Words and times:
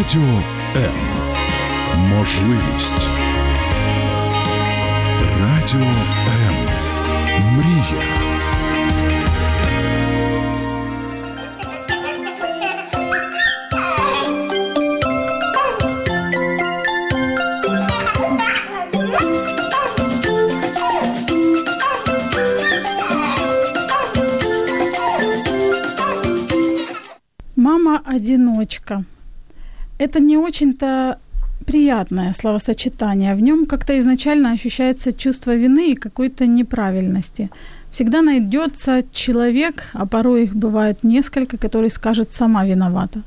Радіо 0.00 0.42
М. 0.76 0.92
Можливість. 1.98 3.08
Радіо 5.40 5.86
М. 6.48 6.54
Мрія. 7.56 8.02
Мама-одиночка. 27.56 29.04
Это 30.01 30.19
не 30.19 30.35
очень-то 30.35 31.19
приятное 31.67 32.33
словосочетание. 32.33 33.35
В 33.35 33.39
нем 33.39 33.67
как-то 33.67 33.99
изначально 33.99 34.51
ощущается 34.51 35.13
чувство 35.13 35.55
вины 35.55 35.91
и 35.91 35.95
какой-то 35.95 36.47
неправильности. 36.47 37.51
Всегда 37.91 38.23
найдется 38.23 39.03
человек, 39.11 39.91
а 39.93 40.07
порой 40.07 40.45
их 40.45 40.55
бывает 40.55 41.03
несколько, 41.03 41.57
который 41.57 41.91
скажет 41.91 42.33
«сама 42.33 42.65
виновата». 42.65 43.21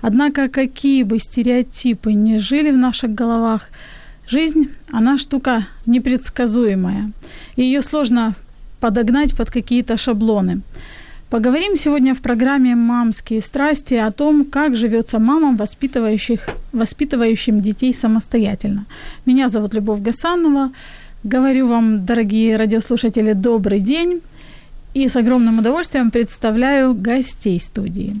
Однако 0.00 0.48
какие 0.48 1.02
бы 1.02 1.18
стереотипы 1.18 2.14
ни 2.14 2.38
жили 2.38 2.70
в 2.70 2.78
наших 2.78 3.14
головах, 3.14 3.68
жизнь, 4.26 4.70
она 4.92 5.18
штука 5.18 5.66
непредсказуемая. 5.84 7.12
И 7.56 7.62
ее 7.62 7.82
сложно 7.82 8.34
подогнать 8.80 9.36
под 9.36 9.50
какие-то 9.50 9.98
шаблоны. 9.98 10.62
Поговорим 11.34 11.76
сегодня 11.76 12.14
в 12.14 12.20
программе 12.20 12.76
«Мамские 12.76 13.40
страсти» 13.40 13.94
о 13.94 14.12
том, 14.12 14.44
как 14.44 14.76
живется 14.76 15.18
мамам, 15.18 15.56
воспитывающих, 15.56 16.48
воспитывающим 16.70 17.60
детей 17.60 17.92
самостоятельно. 17.92 18.86
Меня 19.26 19.48
зовут 19.48 19.74
Любовь 19.74 19.98
Гасанова. 19.98 20.70
Говорю 21.24 21.66
вам, 21.66 22.06
дорогие 22.06 22.54
радиослушатели, 22.54 23.32
добрый 23.32 23.80
день. 23.80 24.22
И 24.94 25.08
с 25.08 25.16
огромным 25.16 25.58
удовольствием 25.58 26.12
представляю 26.12 26.94
гостей 26.94 27.58
студии. 27.58 28.14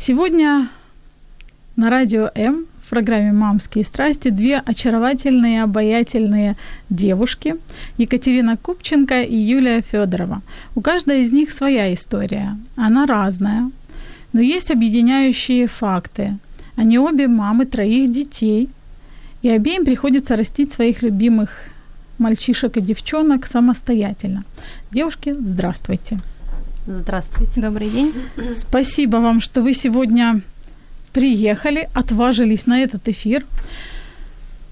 Сегодня 0.00 0.70
на 1.76 1.90
радио 1.90 2.30
М 2.34 2.64
в 2.84 2.90
программе 2.90 3.32
«Мамские 3.32 3.84
страсти» 3.84 4.28
две 4.28 4.58
очаровательные, 4.58 5.62
обаятельные 5.62 6.56
девушки– 6.90 7.56
Екатерина 7.98 8.56
Купченко 8.56 9.22
и 9.22 9.36
Юлия 9.36 9.80
Федорова. 9.80 10.42
У 10.74 10.80
каждой 10.80 11.22
из 11.22 11.32
них 11.32 11.50
своя 11.50 11.92
история. 11.94 12.58
Она 12.76 13.06
разная, 13.06 13.70
но 14.32 14.40
есть 14.40 14.70
объединяющие 14.70 15.66
факты. 15.66 16.36
Они 16.76 16.98
обе 16.98 17.28
мамы 17.28 17.66
троих 17.66 18.10
детей, 18.10 18.68
и 19.42 19.48
обеим 19.48 19.84
приходится 19.84 20.36
растить 20.36 20.72
своих 20.72 21.02
любимых 21.02 21.68
мальчишек 22.18 22.76
и 22.76 22.80
девчонок 22.80 23.46
самостоятельно. 23.46 24.44
Девушки, 24.90 25.34
здравствуйте. 25.38 26.20
Здравствуйте. 26.86 27.60
Добрый 27.60 27.88
день. 27.88 28.12
Спасибо 28.54 29.16
вам, 29.16 29.40
что 29.40 29.62
вы 29.62 29.72
сегодня 29.74 30.42
приехали, 31.14 31.88
отважились 31.94 32.66
на 32.66 32.82
этот 32.82 33.08
эфир. 33.08 33.44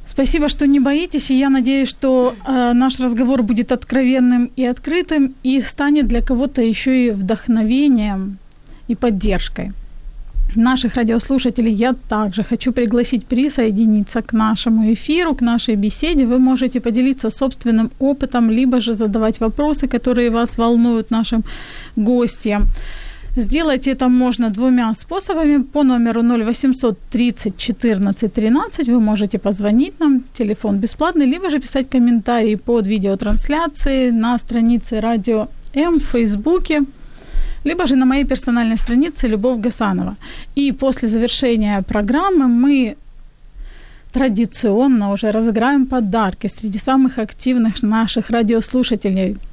Спасибо, 0.06 0.48
что 0.48 0.66
не 0.66 0.80
боитесь, 0.80 1.30
и 1.30 1.38
я 1.38 1.48
надеюсь, 1.50 1.88
что 1.88 2.34
э, 2.46 2.72
наш 2.74 3.00
разговор 3.00 3.42
будет 3.42 3.72
откровенным 3.72 4.50
и 4.56 4.66
открытым, 4.66 5.34
и 5.44 5.62
станет 5.62 6.06
для 6.06 6.20
кого-то 6.20 6.60
еще 6.60 7.06
и 7.06 7.10
вдохновением 7.10 8.36
и 8.88 8.94
поддержкой. 8.94 9.72
Наших 10.56 10.96
радиослушателей 10.96 11.72
я 11.72 11.94
также 12.08 12.42
хочу 12.42 12.72
пригласить 12.72 13.24
присоединиться 13.24 14.20
к 14.20 14.34
нашему 14.34 14.92
эфиру, 14.92 15.34
к 15.34 15.40
нашей 15.40 15.76
беседе. 15.76 16.26
Вы 16.26 16.38
можете 16.38 16.80
поделиться 16.80 17.30
собственным 17.30 17.90
опытом, 18.00 18.50
либо 18.50 18.80
же 18.80 18.94
задавать 18.94 19.40
вопросы, 19.40 19.88
которые 19.88 20.30
вас 20.30 20.58
волнуют 20.58 21.10
нашим 21.10 21.42
гостям. 21.96 22.62
Сделать 23.36 23.88
это 23.88 24.08
можно 24.08 24.50
двумя 24.50 24.94
способами. 24.94 25.62
По 25.62 25.82
номеру 25.82 26.22
0800 26.22 26.98
30 27.10 27.56
14 27.56 28.32
13 28.34 28.88
вы 28.88 29.00
можете 29.00 29.38
позвонить 29.38 30.00
нам, 30.00 30.22
телефон 30.34 30.76
бесплатный, 30.76 31.26
либо 31.26 31.48
же 31.48 31.58
писать 31.58 31.88
комментарии 31.88 32.56
под 32.56 32.86
видеотрансляцией 32.86 34.12
на 34.12 34.38
странице 34.38 35.00
Радио 35.00 35.48
М 35.74 35.98
в 35.98 36.02
Фейсбуке, 36.02 36.82
либо 37.64 37.86
же 37.86 37.96
на 37.96 38.04
моей 38.04 38.24
персональной 38.24 38.76
странице 38.76 39.28
Любовь 39.28 39.60
Гасанова. 39.60 40.16
И 40.54 40.72
после 40.72 41.08
завершения 41.08 41.82
программы 41.82 42.48
мы 42.48 42.96
традиционно 44.12 45.10
уже 45.10 45.30
разыграем 45.30 45.86
подарки 45.86 46.48
среди 46.48 46.78
самых 46.78 47.18
активных 47.18 47.82
наших 47.82 48.30
радиослушателей– 48.30 49.36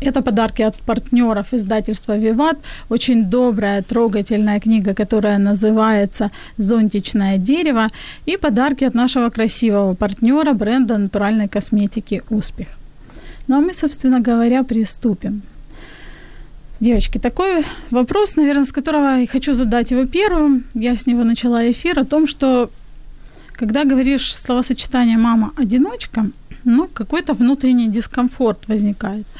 это 0.00 0.22
подарки 0.22 0.62
от 0.62 0.76
партнеров 0.76 1.54
издательства 1.54 2.18
«Виват». 2.18 2.58
Очень 2.90 3.24
добрая, 3.24 3.82
трогательная 3.82 4.60
книга, 4.60 4.94
которая 4.94 5.38
называется 5.38 6.30
«Зонтичное 6.58 7.38
дерево». 7.38 7.86
И 8.26 8.36
подарки 8.36 8.84
от 8.84 8.94
нашего 8.94 9.30
красивого 9.30 9.94
партнера 9.94 10.52
бренда 10.52 10.98
натуральной 10.98 11.48
косметики 11.48 12.22
«Успех». 12.30 12.68
Ну 13.48 13.56
а 13.56 13.60
мы, 13.60 13.72
собственно 13.72 14.20
говоря, 14.20 14.62
приступим. 14.64 15.42
Девочки, 16.80 17.18
такой 17.18 17.64
вопрос, 17.90 18.36
наверное, 18.36 18.64
с 18.64 18.72
которого 18.72 19.20
я 19.20 19.26
хочу 19.26 19.54
задать 19.54 19.92
его 19.92 20.04
первым. 20.04 20.64
Я 20.74 20.94
с 20.94 21.06
него 21.06 21.24
начала 21.24 21.70
эфир 21.70 21.98
о 21.98 22.04
том, 22.04 22.26
что 22.26 22.70
когда 23.52 23.84
говоришь 23.84 24.36
словосочетание 24.36 25.16
«мама-одиночка», 25.16 26.26
ну, 26.64 26.88
какой-то 26.92 27.32
внутренний 27.32 27.88
дискомфорт 27.88 28.68
возникает– 28.68 29.26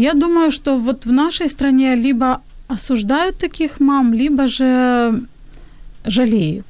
я 0.00 0.14
думаю, 0.14 0.50
что 0.50 0.78
вот 0.78 1.06
в 1.06 1.12
нашей 1.12 1.48
стране 1.48 1.96
либо 1.96 2.40
осуждают 2.68 3.38
таких 3.38 3.80
мам, 3.80 4.14
либо 4.14 4.46
же 4.46 5.22
жалеют. 6.04 6.66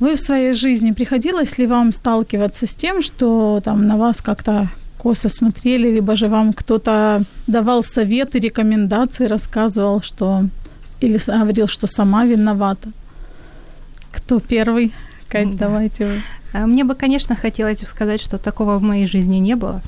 Вы 0.00 0.14
в 0.14 0.20
своей 0.20 0.52
жизни 0.52 0.92
приходилось 0.92 1.58
ли 1.58 1.66
вам 1.66 1.92
сталкиваться 1.92 2.66
с 2.66 2.74
тем, 2.74 3.02
что 3.02 3.60
там 3.64 3.86
на 3.86 3.96
вас 3.96 4.20
как-то 4.20 4.68
косо 4.98 5.28
смотрели, 5.28 5.90
либо 5.94 6.16
же 6.16 6.28
вам 6.28 6.52
кто-то 6.52 7.22
давал 7.46 7.82
советы, 7.82 8.38
рекомендации, 8.38 9.24
рассказывал, 9.24 10.02
что 10.02 10.44
или 11.00 11.18
говорил, 11.26 11.68
что 11.68 11.86
сама 11.86 12.24
виновата? 12.26 12.90
Кто 14.12 14.40
первый? 14.40 14.92
Кать, 15.28 15.52
да. 15.52 15.68
давайте 15.68 16.06
вы. 16.06 16.22
А 16.52 16.66
мне 16.66 16.84
бы, 16.84 16.94
конечно, 16.94 17.36
хотелось 17.36 17.80
сказать, 17.80 18.20
что 18.20 18.38
такого 18.38 18.78
в 18.78 18.82
моей 18.82 19.06
жизни 19.06 19.36
не 19.36 19.56
было. 19.56 19.80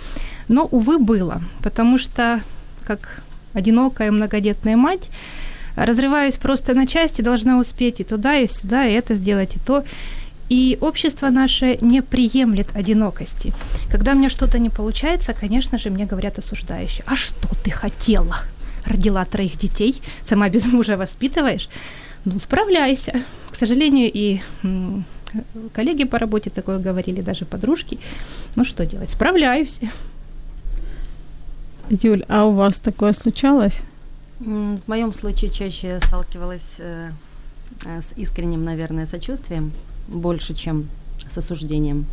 Но, 0.48 0.64
увы, 0.64 0.98
было, 0.98 1.42
потому 1.62 1.98
что, 1.98 2.42
как 2.84 3.22
одинокая 3.53 4.10
многодетная 4.10 4.76
мать, 4.76 5.10
разрываюсь 5.76 6.36
просто 6.36 6.75
на 6.75 6.86
части, 6.86 7.22
должна 7.22 7.59
успеть 7.59 8.00
и 8.00 8.04
туда, 8.04 8.36
и 8.36 8.48
сюда, 8.48 8.86
и 8.86 8.92
это 8.94 9.14
сделать, 9.14 9.56
и 9.56 9.60
то. 9.60 9.84
И 10.48 10.78
общество 10.81 11.28
наше 11.28 11.76
не 11.82 12.03
приемлет 12.03 12.69
одинокости. 12.75 13.53
Когда 13.91 14.12
у 14.12 14.14
меня 14.14 14.31
что-то 14.31 14.59
не 14.59 14.70
получается, 14.70 15.34
конечно 15.34 15.78
же, 15.78 15.91
мне 15.91 16.06
говорят 16.06 16.38
осуждающие. 16.38 17.04
А 17.06 17.16
что 17.16 17.48
ты 17.62 17.70
хотела? 17.70 18.38
Родила 18.86 19.25
троих 19.26 19.59
детей, 19.59 20.00
сама 20.25 20.48
без 20.48 20.65
мужа 20.66 20.97
воспитываешь. 20.97 21.69
Ну, 22.25 22.38
справляйся. 22.38 23.12
К 23.50 23.56
сожалению, 23.56 24.10
и 24.12 24.41
коллеги 25.75 26.04
по 26.04 26.19
работе 26.19 26.48
такое 26.48 26.78
говорили, 26.78 27.20
даже 27.20 27.44
подружки. 27.44 27.98
Ну, 28.56 28.65
что 28.65 28.86
делать? 28.86 29.10
Справляюсь. 29.10 29.80
Юль, 31.91 32.25
а 32.28 32.44
у 32.47 32.53
вас 32.53 32.81
такое 32.81 33.12
случалось? 33.12 33.82
В 34.41 34.81
моем 34.87 35.12
случае 35.12 35.50
чаще 35.50 35.99
сталкивалась 36.06 36.75
э, 36.78 37.10
э, 37.84 38.03
с 38.03 38.12
искренним, 38.16 38.65
наверное, 38.65 39.07
сочувствием 39.07 39.72
больше, 40.07 40.54
чем 40.54 40.89
с 41.28 41.36
осуждением. 41.39 42.07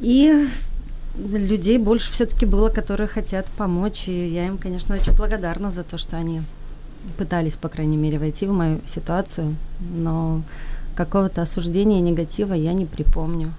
И 0.00 0.48
людей 1.18 1.78
больше 1.78 2.12
все-таки 2.12 2.46
было, 2.46 2.68
которые 2.68 3.08
хотят 3.08 3.46
помочь. 3.46 4.08
И 4.08 4.28
я 4.28 4.46
им, 4.46 4.58
конечно, 4.58 4.94
очень 4.94 5.12
благодарна 5.12 5.70
за 5.70 5.84
то, 5.84 5.98
что 5.98 6.16
они 6.16 6.42
пытались, 7.16 7.54
по 7.54 7.68
крайней 7.68 7.96
мере, 7.96 8.18
войти 8.18 8.46
в 8.46 8.52
мою 8.52 8.80
ситуацию. 8.86 9.54
Но 9.80 10.42
какого-то 10.96 11.42
осуждения, 11.42 12.00
негатива 12.00 12.54
я 12.54 12.72
не 12.72 12.86
припомню. 12.86 13.52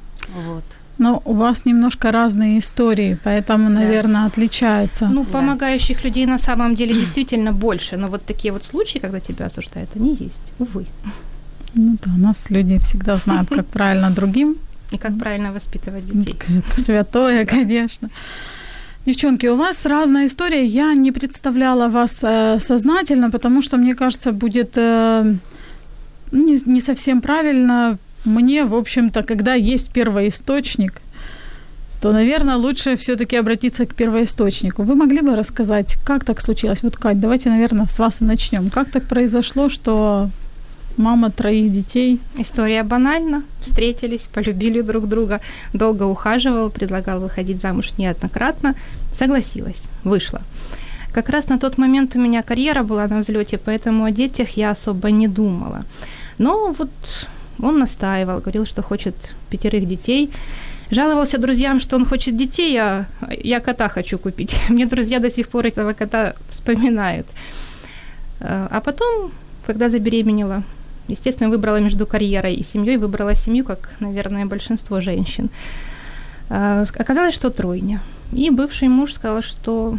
Вот. 0.45 0.63
Но 0.99 1.21
у 1.25 1.33
вас 1.33 1.65
немножко 1.65 2.11
разные 2.11 2.59
истории, 2.59 3.17
поэтому, 3.23 3.69
наверное, 3.69 4.21
да. 4.21 4.25
отличаются. 4.27 5.07
Ну, 5.07 5.23
помогающих 5.23 5.97
да. 5.97 6.03
людей 6.03 6.25
на 6.25 6.37
самом 6.37 6.75
деле 6.75 6.93
действительно 6.93 7.53
больше, 7.53 7.97
но 7.97 8.07
вот 8.07 8.25
такие 8.25 8.51
вот 8.51 8.63
случаи, 8.65 8.99
когда 8.99 9.19
тебя 9.19 9.45
осуждают, 9.45 9.89
они 9.95 10.09
есть, 10.19 10.41
увы. 10.59 10.85
Ну 11.73 11.97
да, 12.05 12.11
нас 12.17 12.49
люди 12.49 12.77
всегда 12.79 13.15
знают, 13.17 13.49
как 13.49 13.65
правильно 13.73 14.09
другим. 14.09 14.57
И 14.91 14.97
как 14.97 15.17
правильно 15.17 15.51
воспитывать 15.51 16.05
детей. 16.05 16.35
Святое, 16.77 17.45
конечно. 17.45 18.09
Девчонки, 19.05 19.47
у 19.47 19.55
вас 19.55 19.85
разная 19.85 20.27
история. 20.27 20.65
Я 20.65 20.93
не 20.93 21.11
представляла 21.11 21.87
вас 21.87 22.17
э, 22.21 22.59
сознательно, 22.59 23.31
потому 23.31 23.61
что, 23.61 23.77
мне 23.77 23.95
кажется, 23.95 24.31
будет 24.31 24.73
э, 24.75 25.35
не, 26.31 26.61
не 26.65 26.81
совсем 26.81 27.21
правильно. 27.21 27.97
Мне, 28.25 28.65
в 28.65 28.75
общем-то, 28.75 29.23
когда 29.23 29.53
есть 29.53 29.91
первоисточник, 29.91 31.01
то, 32.01 32.11
наверное, 32.11 32.55
лучше 32.55 32.95
все-таки 32.95 33.35
обратиться 33.35 33.85
к 33.85 33.93
первоисточнику. 33.93 34.83
Вы 34.83 34.95
могли 34.95 35.21
бы 35.21 35.35
рассказать, 35.35 35.97
как 36.05 36.23
так 36.23 36.41
случилось? 36.41 36.81
Вот, 36.81 36.95
Кать, 36.95 37.19
давайте, 37.19 37.49
наверное, 37.49 37.87
с 37.87 37.99
вас 37.99 38.21
и 38.21 38.25
начнем. 38.25 38.69
Как 38.69 38.89
так 38.89 39.03
произошло, 39.03 39.69
что 39.69 40.29
мама 40.95 41.29
троих 41.29 41.71
детей? 41.71 42.19
История 42.37 42.83
банальна. 42.83 43.43
Встретились, 43.61 44.29
полюбили 44.33 44.81
друг 44.81 45.09
друга, 45.09 45.41
долго 45.73 46.03
ухаживал, 46.03 46.69
предлагал 46.69 47.19
выходить 47.19 47.61
замуж 47.61 47.91
неоднократно. 47.97 48.75
Согласилась, 49.17 49.81
вышла. 50.05 50.41
Как 51.11 51.29
раз 51.29 51.49
на 51.49 51.57
тот 51.57 51.77
момент 51.77 52.15
у 52.15 52.19
меня 52.19 52.43
карьера 52.43 52.83
была 52.83 53.07
на 53.07 53.19
взлете, 53.19 53.57
поэтому 53.57 54.05
о 54.05 54.11
детях 54.11 54.51
я 54.51 54.71
особо 54.71 55.11
не 55.11 55.27
думала. 55.27 55.83
Но 56.37 56.73
вот 56.77 56.89
он 57.61 57.79
настаивал, 57.79 58.39
говорил, 58.39 58.65
что 58.65 58.81
хочет 58.81 59.15
пятерых 59.49 59.85
детей. 59.85 60.29
Жаловался 60.91 61.37
друзьям, 61.37 61.79
что 61.79 61.97
он 61.97 62.05
хочет 62.05 62.37
детей, 62.37 62.77
а 62.77 63.05
я 63.43 63.59
кота 63.59 63.89
хочу 63.89 64.17
купить. 64.17 64.55
Мне 64.69 64.85
друзья 64.85 65.19
до 65.19 65.29
сих 65.29 65.47
пор 65.47 65.65
этого 65.65 65.93
кота 65.93 66.33
вспоминают. 66.49 67.27
Э, 68.39 68.67
а 68.71 68.79
потом, 68.79 69.31
когда 69.67 69.89
забеременела, 69.89 70.63
естественно, 71.07 71.49
выбрала 71.49 71.79
между 71.79 72.05
карьерой 72.05 72.55
и 72.55 72.63
семьей, 72.63 72.97
выбрала 72.97 73.35
семью, 73.35 73.65
как, 73.65 73.89
наверное, 73.99 74.45
большинство 74.45 75.01
женщин. 75.01 75.49
Э, 76.49 76.85
оказалось, 76.95 77.35
что 77.35 77.49
тройня. 77.49 78.01
И 78.31 78.49
бывший 78.49 78.87
муж 78.87 79.13
сказал, 79.13 79.41
что, 79.41 79.97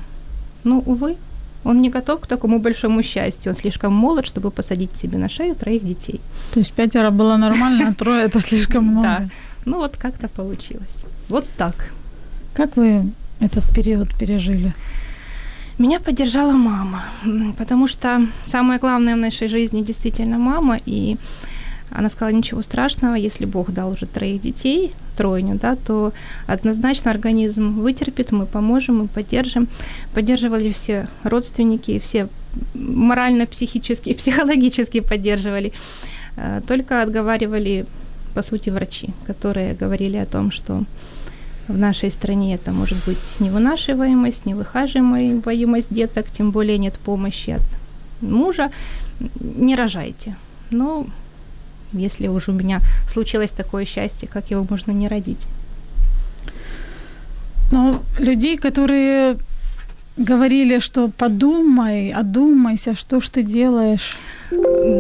ну, 0.65 0.83
увы, 0.87 1.17
он 1.65 1.83
не 1.83 1.91
готов 1.91 2.21
к 2.21 2.27
такому 2.27 2.59
большому 2.59 3.03
счастью. 3.03 3.53
Он 3.53 3.59
слишком 3.59 3.93
молод, 3.93 4.27
чтобы 4.27 4.51
посадить 4.51 4.91
себе 4.97 5.19
на 5.19 5.29
шею 5.29 5.55
троих 5.55 5.85
детей. 5.85 6.21
То 6.53 6.61
есть 6.61 6.73
пятеро 6.73 7.11
было 7.11 7.37
нормально, 7.37 7.89
а 7.89 7.95
трое 7.95 8.25
это 8.25 8.41
слишком 8.41 8.85
много. 8.85 9.07
Да. 9.07 9.29
Ну 9.67 9.79
вот 9.79 9.97
как-то 9.97 10.29
получилось. 10.29 11.05
Вот 11.29 11.47
так. 11.57 11.93
Как 12.55 12.77
вы 12.77 13.13
этот 13.41 13.65
период 13.75 14.09
пережили? 14.19 14.73
Меня 15.79 15.99
поддержала 16.01 16.53
мама, 16.53 17.05
потому 17.57 17.89
что 17.89 18.27
самое 18.45 18.79
главное 18.79 19.15
в 19.15 19.19
нашей 19.19 19.49
жизни 19.49 19.83
действительно 19.83 20.39
мама, 20.39 20.79
и 20.87 21.17
она 21.91 22.11
сказала, 22.11 22.35
ничего 22.35 22.63
страшного, 22.63 23.15
если 23.15 23.45
Бог 23.45 23.73
дал 23.73 23.93
уже 23.93 24.07
троих 24.07 24.43
детей, 24.43 24.93
тройню, 25.17 25.59
да, 25.61 25.77
то 25.77 26.13
однозначно 26.47 27.11
организм 27.11 27.81
вытерпит, 27.81 28.33
мы 28.33 28.47
поможем, 28.47 28.99
мы 28.99 29.09
поддержим. 29.09 29.69
Поддерживали 30.15 30.73
все 30.73 31.09
родственники, 31.25 31.99
все 31.99 32.29
морально, 32.75 33.47
психически, 33.47 34.15
психологически 34.19 35.01
поддерживали. 35.01 35.73
Э, 36.37 36.61
только 36.67 37.03
отговаривали 37.03 37.87
по 38.35 38.43
сути, 38.43 38.71
врачи, 38.71 39.11
которые 39.27 39.75
говорили 39.75 40.17
о 40.17 40.27
том, 40.27 40.51
что 40.51 40.85
в 41.69 41.79
нашей 41.79 42.11
стране 42.11 42.55
это 42.55 42.73
может 42.73 42.99
быть 43.07 43.19
невынашиваемость, 43.41 44.47
невыхаживаемость 44.47 45.93
деток, 45.93 46.27
тем 46.31 46.51
более 46.51 46.79
нет 46.79 46.95
помощи 46.95 47.51
от 47.51 47.63
мужа. 48.21 48.71
Не 49.41 49.77
рожайте. 49.77 50.37
Но 50.71 51.07
если 51.93 52.29
уже 52.29 52.51
у 52.51 52.55
меня 52.55 52.81
случилось 53.13 53.51
такое 53.51 53.85
счастье, 53.85 54.29
как 54.29 54.51
его 54.51 54.67
можно 54.69 54.93
не 54.93 55.09
родить? 55.09 55.41
Но 57.73 58.03
людей, 58.19 58.57
которые 58.57 59.37
говорили, 60.17 60.81
что 60.81 61.09
подумай, 61.09 62.11
одумайся, 62.11 62.95
что 62.95 63.21
ж 63.21 63.29
ты 63.29 63.43
делаешь. 63.43 64.17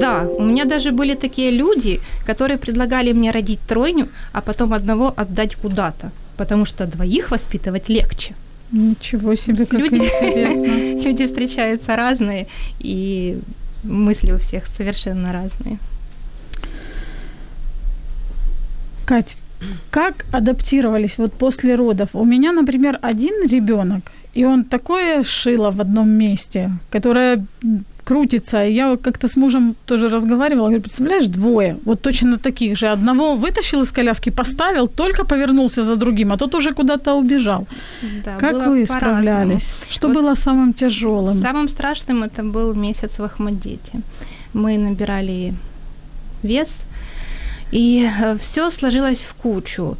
Да, 0.00 0.26
у 0.38 0.42
меня 0.42 0.64
даже 0.64 0.92
были 0.92 1.14
такие 1.14 1.50
люди, 1.50 2.00
которые 2.26 2.58
предлагали 2.58 3.12
мне 3.12 3.32
родить 3.32 3.60
тройню, 3.69 4.08
а 4.32 4.40
потом 4.40 4.72
одного 4.72 5.12
отдать 5.16 5.56
куда-то, 5.56 6.10
потому 6.37 6.64
что 6.64 6.87
двоих 6.87 7.31
воспитывать 7.31 7.88
легче. 7.88 8.34
Ничего 8.72 9.34
себе, 9.34 9.66
как 9.66 9.81
люди, 9.81 9.96
интересно. 9.96 11.02
люди 11.08 11.26
встречаются 11.26 11.96
разные, 11.96 12.46
и 12.78 13.38
мысли 13.82 14.32
у 14.32 14.38
всех 14.38 14.66
совершенно 14.66 15.32
разные. 15.32 15.78
Кать, 19.11 19.37
как 19.91 20.25
адаптировались 20.33 21.19
вот 21.19 21.33
после 21.33 21.75
родов? 21.75 22.09
У 22.12 22.25
меня, 22.25 22.53
например, 22.53 22.99
один 23.03 23.45
ребенок, 23.49 24.12
и 24.35 24.45
он 24.45 24.62
такое 24.62 25.25
шило 25.25 25.73
в 25.73 25.81
одном 25.81 26.09
месте, 26.09 26.71
которое 26.93 27.45
крутится. 28.05 28.59
Я 28.59 28.97
как-то 28.97 29.27
с 29.27 29.37
мужем 29.37 29.75
тоже 29.85 30.09
разговаривала, 30.09 30.69
говорю, 30.69 30.83
представляешь, 30.83 31.27
двое, 31.27 31.77
вот 31.85 32.03
точно 32.03 32.39
таких 32.39 32.79
же. 32.79 32.87
Одного 32.87 33.35
вытащил 33.35 33.83
из 33.83 33.91
коляски, 33.91 34.31
поставил, 34.31 34.87
только 34.87 35.25
повернулся 35.25 35.85
за 35.85 35.97
другим, 35.97 36.31
а 36.33 36.37
тот 36.37 36.55
уже 36.55 36.73
куда-то 36.73 37.15
убежал. 37.15 37.67
Да, 38.25 38.37
как 38.37 38.67
вы 38.67 38.87
справлялись? 38.87 39.69
Что 39.91 40.09
вот 40.09 40.17
было 40.17 40.37
самым 40.37 40.73
тяжелым? 40.73 41.43
Самым 41.43 41.69
страшным 41.69 42.23
это 42.23 42.45
был 42.45 42.75
месяц 42.75 43.19
в 43.19 43.25
Ахмадете. 43.25 44.03
Мы 44.55 44.79
набирали 44.79 45.53
вес, 46.45 46.69
и 47.72 48.08
э, 48.08 48.37
все 48.38 48.70
сложилось 48.70 49.20
в 49.20 49.34
кучу. 49.34 49.96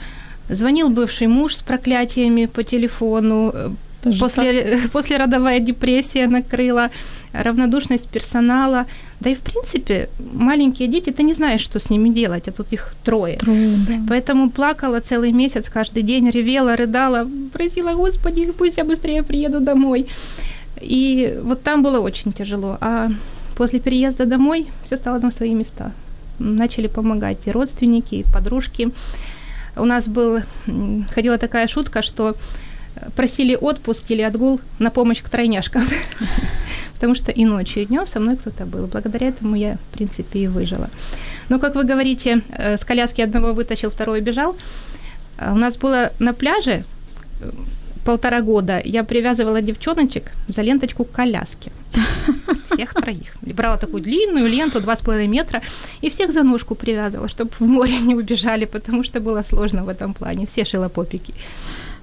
Звонил 0.49 0.91
бывший 0.91 1.27
муж 1.27 1.55
с 1.55 1.63
проклятиями 1.63 2.47
по 2.47 2.63
телефону, 2.63 3.53
э, 3.55 3.71
После, 4.19 4.79
после 4.93 5.17
родовая 5.19 5.61
депрессия 5.61 6.27
накрыла, 6.27 6.91
равнодушность 7.33 8.09
персонала. 8.09 8.87
Да 9.21 9.31
и, 9.31 9.35
в 9.35 9.41
принципе, 9.41 10.09
маленькие 10.33 10.89
дети, 10.89 11.11
ты 11.11 11.23
не 11.23 11.35
знаешь, 11.35 11.61
что 11.61 11.79
с 11.79 11.91
ними 11.91 12.09
делать, 12.09 12.49
а 12.49 12.53
тут 12.53 12.73
их 12.73 12.95
трое. 13.05 13.37
трое 13.37 13.77
да. 13.89 13.95
Поэтому 14.09 14.51
плакала 14.51 15.01
целый 15.01 15.33
месяц, 15.33 15.69
каждый 15.69 16.03
день 16.03 16.31
ревела, 16.31 16.77
рыдала, 16.77 17.29
просила, 17.53 17.93
Господи, 17.93 18.53
пусть 18.53 18.79
я 18.79 18.85
быстрее 18.85 19.23
приеду 19.23 19.61
домой. 19.61 20.07
И 20.81 21.39
вот 21.43 21.63
там 21.63 21.83
было 21.83 22.01
очень 22.01 22.33
тяжело. 22.33 22.79
А 22.81 23.09
после 23.57 23.81
переезда 23.81 24.25
домой 24.25 24.67
все 24.85 24.97
стало 24.97 25.19
на 25.19 25.31
свои 25.31 25.55
места. 25.55 25.93
Начали 26.41 26.89
помогать 26.89 27.47
и 27.47 27.53
родственники, 27.53 28.17
и 28.17 28.25
подружки. 28.25 28.91
У 29.77 29.85
нас 29.85 30.09
был, 30.09 30.41
ходила 31.15 31.39
такая 31.39 31.69
шутка, 31.69 32.03
что 32.03 32.35
просили 33.15 33.55
отпуск 33.55 34.05
или 34.09 34.23
отгул 34.23 34.61
на 34.79 34.91
помощь 34.91 35.23
к 35.23 35.29
тройняшкам. 35.29 35.87
Потому 36.95 37.15
что 37.15 37.31
и 37.31 37.45
ночью, 37.45 37.83
и 37.83 37.87
днем 37.87 38.07
со 38.07 38.21
мной 38.21 38.37
кто-то 38.37 38.67
был. 38.67 38.87
Благодаря 38.87 39.29
этому 39.29 39.57
я, 39.57 39.77
в 39.77 39.95
принципе, 39.95 40.41
и 40.41 40.49
выжила. 40.49 40.91
Но, 41.49 41.59
как 41.59 41.75
вы 41.75 41.85
говорите, 41.85 42.43
э, 42.51 42.77
с 42.77 42.85
коляски 42.85 43.23
одного 43.23 43.53
вытащил, 43.53 43.91
второй 43.91 44.21
бежал. 44.21 44.57
А 45.39 45.53
у 45.53 45.57
нас 45.57 45.77
было 45.77 46.13
на 46.19 46.35
пляже 46.35 46.85
э, 47.41 47.51
полтора 48.05 48.41
года, 48.41 48.81
я 48.85 49.05
привязывала 49.05 49.63
девчоночек 49.63 50.33
за 50.49 50.63
ленточку 50.63 51.05
к 51.05 51.13
коляске. 51.13 51.71
Всех 52.65 52.95
троих. 52.95 53.35
Брала 53.43 53.77
такую 53.77 54.03
длинную 54.03 54.49
ленту, 54.49 54.81
два 54.81 54.95
с 54.95 55.01
половиной 55.01 55.29
метра, 55.29 55.61
и 56.03 56.09
всех 56.09 56.33
за 56.33 56.43
ножку 56.43 56.75
привязывала, 56.75 57.29
чтобы 57.29 57.51
в 57.59 57.67
море 57.67 57.99
не 58.01 58.15
убежали, 58.15 58.65
потому 58.65 59.05
что 59.05 59.21
было 59.21 59.43
сложно 59.43 59.85
в 59.85 59.89
этом 59.89 60.15
плане. 60.15 60.47
Все 60.47 60.65
шилопопики. 60.65 61.35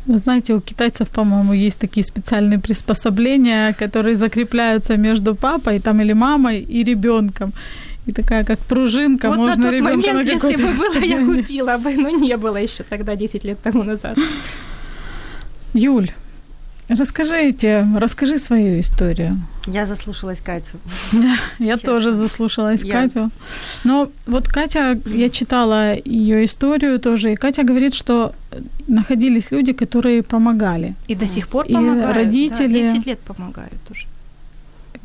Вы 0.08 0.18
знаете, 0.18 0.54
у 0.54 0.62
китайцев, 0.62 1.10
по-моему, 1.10 1.54
есть 1.54 1.80
такие 1.80 2.06
специальные 2.06 2.60
приспособления, 2.60 3.74
которые 3.74 4.16
закрепляются 4.16 4.98
между 4.98 5.36
папой 5.36 5.80
там, 5.80 6.02
или 6.02 6.14
мамой 6.14 6.62
и 6.62 6.84
ребенком. 6.84 7.52
И 8.08 8.14
такая, 8.14 8.46
как 8.46 8.60
пружинка, 8.60 9.28
вот 9.28 9.38
можно 9.38 9.56
на 9.56 9.64
тот 9.64 9.74
ребенка 9.74 9.98
момент, 9.98 10.26
на 10.26 10.50
если 10.50 10.64
бы 10.64 10.74
было, 10.74 11.04
я 11.04 11.26
купила 11.26 11.78
бы, 11.78 11.98
но 11.98 12.10
не 12.10 12.38
было 12.38 12.56
еще 12.56 12.84
тогда, 12.84 13.16
10 13.16 13.44
лет 13.44 13.60
тому 13.62 13.84
назад. 13.84 14.18
Юль, 15.78 16.12
Расскажите, 16.90 17.86
расскажи 17.98 18.40
свою 18.40 18.80
историю. 18.80 19.38
Я 19.68 19.86
заслушалась 19.86 20.40
Катю. 20.40 20.78
Я 21.60 21.74
Честно. 21.74 21.94
тоже 21.94 22.14
заслушалась 22.14 22.82
я... 22.82 23.02
Катю. 23.02 23.30
Но 23.84 24.10
вот 24.26 24.48
Катя, 24.48 24.98
я 25.06 25.30
читала 25.30 25.96
ее 26.06 26.46
историю 26.46 27.00
тоже, 27.00 27.34
и 27.34 27.36
Катя 27.36 27.64
говорит, 27.64 27.94
что 27.94 28.34
находились 28.88 29.52
люди, 29.52 29.74
которые 29.74 30.24
помогали. 30.24 30.96
И 31.10 31.16
до 31.16 31.28
сих 31.28 31.50
пор 31.50 31.66
помогают. 31.66 32.16
И 32.16 32.20
родители. 32.20 32.84
Да, 32.84 32.94
10 32.94 33.06
лет 33.08 33.20
помогают 33.20 33.74
тоже. 33.88 34.08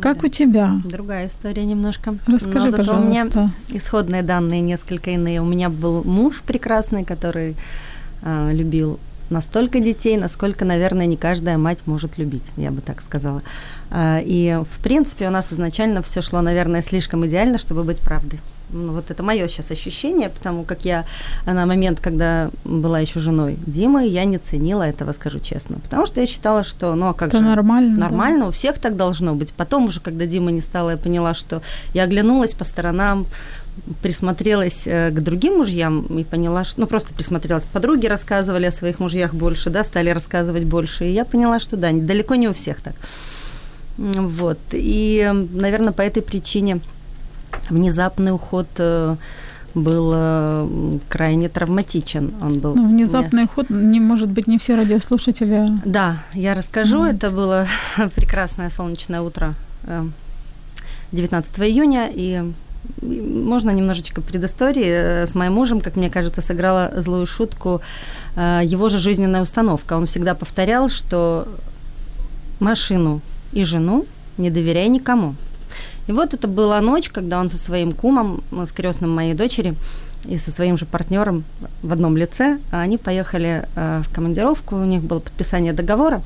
Как 0.00 0.20
да. 0.20 0.26
у 0.26 0.30
тебя? 0.30 0.80
Другая 0.84 1.26
история 1.26 1.64
немножко. 1.66 2.14
Расскажи, 2.28 2.58
Но 2.58 2.70
зато 2.70 2.76
пожалуйста. 2.76 3.06
у 3.06 3.10
меня 3.10 3.50
исходные 3.70 4.22
данные 4.22 4.60
несколько 4.60 5.10
иные. 5.10 5.40
У 5.42 5.46
меня 5.46 5.68
был 5.68 6.04
муж 6.04 6.42
прекрасный, 6.46 7.04
который 7.04 7.56
э, 8.22 8.50
любил 8.54 9.00
настолько 9.32 9.80
детей, 9.80 10.16
насколько, 10.16 10.64
наверное, 10.64 11.06
не 11.06 11.16
каждая 11.16 11.58
мать 11.58 11.78
может 11.86 12.18
любить, 12.18 12.44
я 12.56 12.70
бы 12.70 12.80
так 12.80 13.02
сказала. 13.02 13.42
А, 13.90 14.20
и, 14.24 14.60
в 14.70 14.82
принципе, 14.82 15.26
у 15.26 15.30
нас 15.30 15.52
изначально 15.52 16.02
все 16.02 16.22
шло, 16.22 16.40
наверное, 16.40 16.82
слишком 16.82 17.26
идеально, 17.26 17.58
чтобы 17.58 17.84
быть 17.84 17.98
правдой. 17.98 18.40
ну, 18.72 18.92
вот 18.92 19.10
это 19.10 19.22
мое 19.22 19.48
сейчас 19.48 19.70
ощущение, 19.70 20.28
потому 20.28 20.64
как 20.64 20.84
я 20.84 21.04
на 21.46 21.66
момент, 21.66 22.00
когда 22.00 22.50
была 22.64 23.00
еще 23.00 23.20
женой 23.20 23.58
Димы, 23.66 24.06
я 24.06 24.24
не 24.24 24.38
ценила 24.38 24.82
этого, 24.82 25.12
скажу 25.12 25.40
честно. 25.40 25.76
Потому 25.82 26.06
что 26.06 26.20
я 26.20 26.26
считала, 26.26 26.64
что, 26.64 26.94
ну, 26.94 27.08
а 27.08 27.14
как 27.14 27.28
Это 27.28 27.38
же? 27.38 27.44
нормально. 27.44 27.98
Нормально, 27.98 28.40
да. 28.40 28.46
у 28.46 28.50
всех 28.50 28.78
так 28.78 28.96
должно 28.96 29.34
быть. 29.34 29.52
Потом 29.52 29.84
уже, 29.84 30.00
когда 30.00 30.26
Дима 30.26 30.50
не 30.50 30.62
стала, 30.62 30.90
я 30.90 30.96
поняла, 30.96 31.34
что 31.34 31.62
я 31.94 32.04
оглянулась 32.04 32.54
по 32.54 32.64
сторонам, 32.64 33.26
присмотрелась 34.02 34.82
э, 34.86 35.10
к 35.10 35.20
другим 35.20 35.58
мужьям 35.58 36.02
и 36.18 36.24
поняла, 36.24 36.64
что, 36.64 36.80
ну, 36.80 36.86
просто 36.86 37.14
присмотрелась. 37.14 37.64
Подруги 37.64 38.06
рассказывали 38.06 38.66
о 38.66 38.72
своих 38.72 39.00
мужьях 39.00 39.34
больше, 39.34 39.70
да, 39.70 39.84
стали 39.84 40.10
рассказывать 40.10 40.64
больше. 40.64 41.06
И 41.06 41.12
я 41.12 41.24
поняла, 41.24 41.60
что 41.60 41.76
да, 41.76 41.90
далеко 41.92 42.34
не 42.34 42.48
у 42.48 42.52
всех 42.52 42.80
так. 42.80 42.94
Вот. 43.96 44.58
И, 44.72 45.30
наверное, 45.52 45.92
по 45.92 46.02
этой 46.02 46.22
причине 46.22 46.80
внезапный 47.70 48.32
уход 48.32 48.66
э, 48.78 49.16
был 49.74 50.12
э, 50.14 50.98
крайне 51.08 51.48
травматичен. 51.48 52.32
Он 52.40 52.58
был. 52.58 52.74
Ну, 52.74 52.88
внезапный 52.88 53.46
ход, 53.46 53.70
не 53.70 54.00
может 54.00 54.28
быть, 54.28 54.46
не 54.46 54.58
все 54.58 54.76
радиослушатели. 54.76 55.70
Да, 55.84 56.22
я 56.34 56.54
расскажу. 56.54 57.00
Мгм. 57.00 57.16
Это 57.16 57.30
было 57.30 57.66
прекрасное 58.14 58.70
солнечное 58.70 59.20
утро 59.20 59.54
э, 59.84 60.04
19 61.12 61.58
июня, 61.60 62.10
и 62.12 62.52
можно 63.02 63.70
немножечко 63.70 64.20
предыстории. 64.20 64.86
Э, 64.86 65.26
С 65.26 65.34
моим 65.34 65.54
мужем, 65.54 65.80
как 65.80 65.96
мне 65.96 66.10
кажется, 66.10 66.42
сыграла 66.42 66.92
злую 66.96 67.26
шутку 67.26 67.80
э, 68.36 68.60
его 68.64 68.88
же 68.88 68.98
жизненная 68.98 69.42
установка. 69.42 69.94
Он 69.94 70.06
всегда 70.06 70.34
повторял, 70.34 70.88
что 70.88 71.48
машину 72.60 73.20
и 73.52 73.64
жену 73.64 74.06
не 74.38 74.50
доверяй 74.50 74.88
никому. 74.88 75.34
И 76.06 76.12
вот 76.12 76.34
это 76.34 76.48
была 76.48 76.80
ночь, 76.80 77.08
когда 77.08 77.38
он 77.38 77.48
со 77.48 77.56
своим 77.56 77.92
кумом, 77.92 78.42
э, 78.52 78.66
с 78.68 78.72
крестным 78.72 79.10
моей 79.10 79.34
дочери, 79.34 79.74
и 80.24 80.38
со 80.38 80.52
своим 80.52 80.78
же 80.78 80.86
партнером 80.86 81.42
в 81.82 81.92
одном 81.92 82.16
лице, 82.16 82.60
а 82.70 82.82
они 82.82 82.96
поехали 82.96 83.66
в 83.74 84.04
командировку, 84.14 84.76
у 84.76 84.84
них 84.84 85.02
было 85.02 85.18
подписание 85.18 85.72
договора 85.72 86.22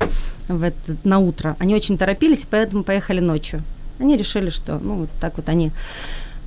в 0.47 0.61
этот, 0.61 1.03
на 1.03 1.17
утро. 1.17 1.55
Они 1.57 1.73
очень 1.73 1.97
торопились, 1.97 2.45
поэтому 2.47 2.83
поехали 2.83 3.21
ночью. 3.21 3.63
Они 3.99 4.15
решили, 4.15 4.51
что 4.51 4.77
ну 4.77 4.97
вот 4.97 5.09
так 5.19 5.37
вот 5.37 5.49
они 5.49 5.71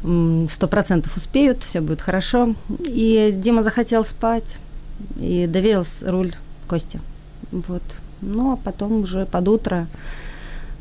сто 0.02 0.68
процентов 0.68 1.16
успеют, 1.16 1.62
все 1.62 1.80
будет 1.80 2.00
хорошо. 2.00 2.54
И 2.80 3.30
Дима 3.34 3.62
захотел 3.62 4.04
спать 4.04 4.58
и 5.18 5.46
доверил 5.46 5.84
руль 6.02 6.34
Косте. 6.68 7.00
Вот. 7.52 7.82
Ну, 8.22 8.52
а 8.52 8.56
потом 8.56 9.02
уже 9.02 9.26
под 9.26 9.48
утро, 9.48 9.86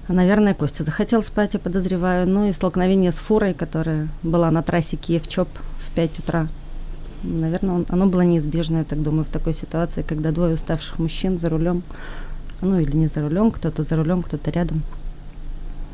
наверное, 0.08 0.54
Костя 0.54 0.84
захотел 0.84 1.24
спать, 1.24 1.54
я 1.54 1.60
подозреваю. 1.60 2.28
Ну 2.28 2.48
и 2.48 2.52
столкновение 2.52 3.12
с 3.12 3.16
фурой, 3.16 3.54
которая 3.54 4.08
была 4.24 4.52
на 4.52 4.62
трассе 4.62 4.98
Киев-Чоп 4.98 5.50
в 5.80 5.96
5 5.96 6.20
утра. 6.20 6.48
Наверное, 7.24 7.76
он- 7.76 7.86
оно 7.90 8.08
было 8.08 8.22
неизбежно, 8.22 8.78
я 8.78 8.84
так 8.84 9.02
думаю, 9.02 9.26
в 9.26 9.30
такой 9.30 9.54
ситуации, 9.54 10.04
когда 10.04 10.32
двое 10.32 10.56
уставших 10.56 11.00
мужчин 11.00 11.38
за 11.38 11.50
рулем, 11.50 11.84
ну 12.62 12.80
или 12.80 12.96
не 12.96 13.08
за 13.08 13.22
рулем, 13.22 13.52
кто-то 13.52 13.84
за 13.84 13.96
рулем, 13.98 14.24
кто-то 14.24 14.52
рядом. 14.52 14.84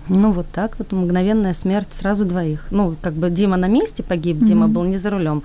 Ну, 0.10 0.32
вот 0.32 0.46
так 0.54 0.78
вот, 0.78 0.92
мгновенная 0.92 1.54
смерть 1.54 1.88
сразу 1.92 2.26
двоих. 2.26 2.68
Ну, 2.72 2.96
как 3.02 3.14
бы 3.14 3.30
Дима 3.30 3.58
на 3.58 3.68
месте 3.68 4.04
погиб, 4.04 4.38
Дима 4.44 4.66
Мгм. 4.68 4.74
был 4.74 4.84
не 4.84 4.98
за 4.98 5.10
рулем, 5.10 5.42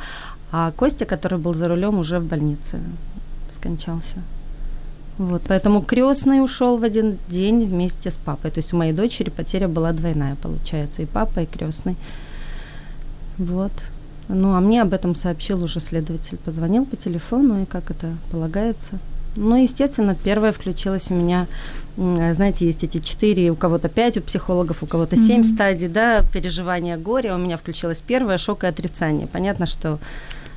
а 0.53 0.73
Костя, 0.73 1.05
который 1.05 1.39
был 1.39 1.55
за 1.55 1.69
рулем, 1.69 1.99
уже 1.99 2.19
в 2.19 2.25
больнице 2.25 2.79
скончался. 3.57 4.17
Вот, 5.19 5.43
поэтому 5.49 5.83
крестный 5.83 6.43
ушел 6.43 6.79
в 6.79 6.83
один 6.85 7.19
день 7.29 7.65
вместе 7.67 8.11
с 8.11 8.17
папой. 8.17 8.51
То 8.51 8.61
есть 8.61 8.73
у 8.73 8.77
моей 8.77 8.93
дочери 8.93 9.29
потеря 9.31 9.69
была 9.69 9.93
двойная, 9.93 10.37
получается, 10.37 11.03
и 11.03 11.07
папа, 11.07 11.41
и 11.41 11.47
крестный. 11.47 11.97
Вот. 13.39 13.73
Ну, 14.29 14.55
а 14.55 14.61
мне 14.61 14.81
об 14.83 14.93
этом 14.93 15.15
сообщил 15.15 15.63
уже 15.63 15.81
следователь. 15.81 16.39
Позвонил 16.39 16.87
по 16.87 16.97
телефону, 16.97 17.63
и 17.63 17.67
как 17.67 17.91
это 17.91 18.15
полагается. 18.31 18.99
Ну, 19.41 19.57
естественно, 19.57 20.15
первая 20.15 20.53
включилась 20.53 21.07
у 21.11 21.15
меня, 21.15 21.47
знаете, 21.97 22.67
есть 22.67 22.85
эти 22.85 22.99
четыре, 22.99 23.51
у 23.51 23.57
кого-то 23.57 23.89
пять, 23.89 24.19
у 24.19 24.21
психологов, 24.21 24.83
у 24.83 24.87
кого-то 24.87 25.17
семь 25.17 25.41
Мгм. 25.41 25.55
стадий, 25.55 25.89
да, 25.89 26.23
переживания 26.33 26.99
горя. 26.99 27.35
У 27.35 27.39
меня 27.39 27.57
включилась 27.57 28.03
первая, 28.07 28.37
шок 28.37 28.65
и 28.65 28.67
отрицание. 28.67 29.27
Понятно, 29.27 29.65
что 29.67 29.99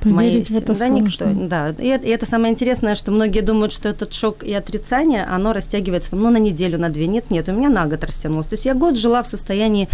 Поверить 0.00 0.50
мои- 0.50 0.60
в 0.60 0.62
это 0.62 0.74
да, 0.74 0.74
сложно. 0.74 0.94
никто, 1.00 1.24
да. 1.48 1.70
И 1.78 1.86
это, 1.86 2.06
и 2.06 2.10
это 2.10 2.26
самое 2.26 2.52
интересное, 2.52 2.94
что 2.94 3.10
многие 3.10 3.40
думают, 3.40 3.72
что 3.72 3.88
этот 3.88 4.12
шок 4.12 4.42
и 4.42 4.52
отрицание, 4.52 5.24
оно 5.24 5.54
растягивается 5.54 6.14
ну, 6.14 6.28
на 6.28 6.36
неделю, 6.36 6.78
на 6.78 6.90
две. 6.90 7.06
Нет, 7.06 7.30
нет, 7.30 7.48
у 7.48 7.52
меня 7.52 7.70
на 7.70 7.86
год 7.86 8.04
растянулось. 8.04 8.46
То 8.48 8.54
есть 8.54 8.66
я 8.66 8.74
год 8.74 8.98
жила 8.98 9.22
в 9.22 9.26
состоянии, 9.26 9.88